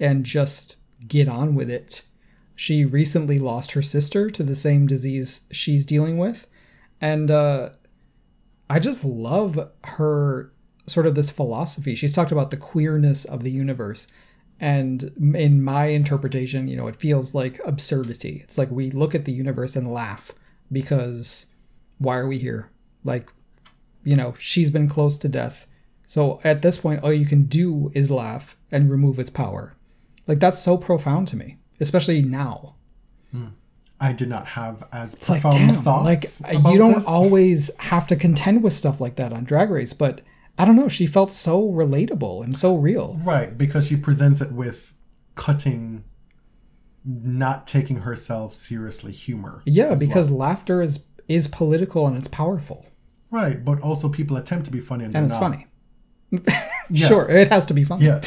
and 0.00 0.24
just 0.24 0.76
get 1.06 1.28
on 1.28 1.54
with 1.54 1.68
it 1.70 2.02
She 2.60 2.84
recently 2.84 3.38
lost 3.38 3.72
her 3.72 3.82
sister 3.82 4.30
to 4.30 4.42
the 4.42 4.56
same 4.56 4.88
disease 4.88 5.46
she's 5.52 5.86
dealing 5.86 6.18
with. 6.18 6.48
And 7.00 7.30
uh, 7.30 7.68
I 8.68 8.80
just 8.80 9.04
love 9.04 9.70
her 9.84 10.52
sort 10.84 11.06
of 11.06 11.14
this 11.14 11.30
philosophy. 11.30 11.94
She's 11.94 12.12
talked 12.12 12.32
about 12.32 12.50
the 12.50 12.56
queerness 12.56 13.24
of 13.24 13.44
the 13.44 13.52
universe. 13.52 14.08
And 14.60 15.12
in 15.36 15.62
my 15.62 15.86
interpretation, 15.86 16.66
you 16.66 16.76
know, 16.76 16.88
it 16.88 16.96
feels 16.96 17.34
like 17.34 17.60
absurdity. 17.64 18.40
It's 18.42 18.58
like 18.58 18.70
we 18.70 18.90
look 18.90 19.14
at 19.14 19.24
the 19.24 19.32
universe 19.32 19.76
and 19.76 19.92
laugh 19.92 20.32
because 20.72 21.54
why 21.98 22.16
are 22.16 22.26
we 22.26 22.38
here? 22.38 22.70
Like, 23.04 23.28
you 24.04 24.16
know, 24.16 24.34
she's 24.38 24.70
been 24.70 24.88
close 24.88 25.16
to 25.18 25.28
death. 25.28 25.66
So 26.06 26.40
at 26.42 26.62
this 26.62 26.78
point, 26.78 27.02
all 27.02 27.12
you 27.12 27.26
can 27.26 27.44
do 27.44 27.92
is 27.94 28.10
laugh 28.10 28.56
and 28.72 28.90
remove 28.90 29.18
its 29.18 29.30
power. 29.30 29.76
Like, 30.26 30.40
that's 30.40 30.58
so 30.58 30.76
profound 30.76 31.28
to 31.28 31.36
me, 31.36 31.58
especially 31.80 32.22
now. 32.22 32.74
Hmm. 33.30 33.48
I 34.00 34.12
did 34.12 34.28
not 34.28 34.46
have 34.46 34.86
as 34.92 35.14
It's 35.14 35.28
like, 35.28 35.42
profound 35.42 35.70
damn, 35.70 35.82
thoughts. 35.82 36.40
like 36.42 36.52
you 36.72 36.78
don't 36.78 36.94
this. 36.94 37.06
always 37.08 37.76
have 37.78 38.06
to 38.08 38.16
contend 38.16 38.62
with 38.62 38.72
stuff 38.72 39.00
like 39.00 39.16
that 39.16 39.32
on 39.32 39.44
Drag 39.44 39.70
Race, 39.70 39.92
but 39.92 40.20
I 40.58 40.64
don't 40.64 40.76
know. 40.76 40.88
She 40.88 41.06
felt 41.06 41.30
so 41.30 41.62
relatable 41.62 42.42
and 42.44 42.58
so 42.58 42.74
real. 42.76 43.18
Right, 43.22 43.56
because 43.56 43.86
she 43.86 43.96
presents 43.96 44.40
it 44.40 44.52
with 44.52 44.94
cutting, 45.36 46.04
not 47.04 47.66
taking 47.66 47.98
herself 47.98 48.54
seriously 48.54 49.12
humor. 49.12 49.62
Yeah, 49.64 49.94
because 49.98 50.30
well. 50.30 50.40
laughter 50.40 50.82
is 50.82 51.04
is 51.28 51.46
political 51.46 52.06
and 52.06 52.16
it's 52.16 52.28
powerful 52.28 52.86
right, 53.30 53.64
but 53.64 53.80
also 53.80 54.08
people 54.08 54.36
attempt 54.36 54.64
to 54.66 54.70
be 54.70 54.80
funny 54.80 55.04
and, 55.04 55.14
and 55.14 55.24
it's 55.26 55.34
not. 55.34 55.40
funny. 55.40 55.66
Yeah. 56.90 57.06
Sure, 57.06 57.28
it 57.28 57.48
has 57.48 57.66
to 57.66 57.74
be 57.74 57.84
funny. 57.84 58.06
Yeah. 58.06 58.22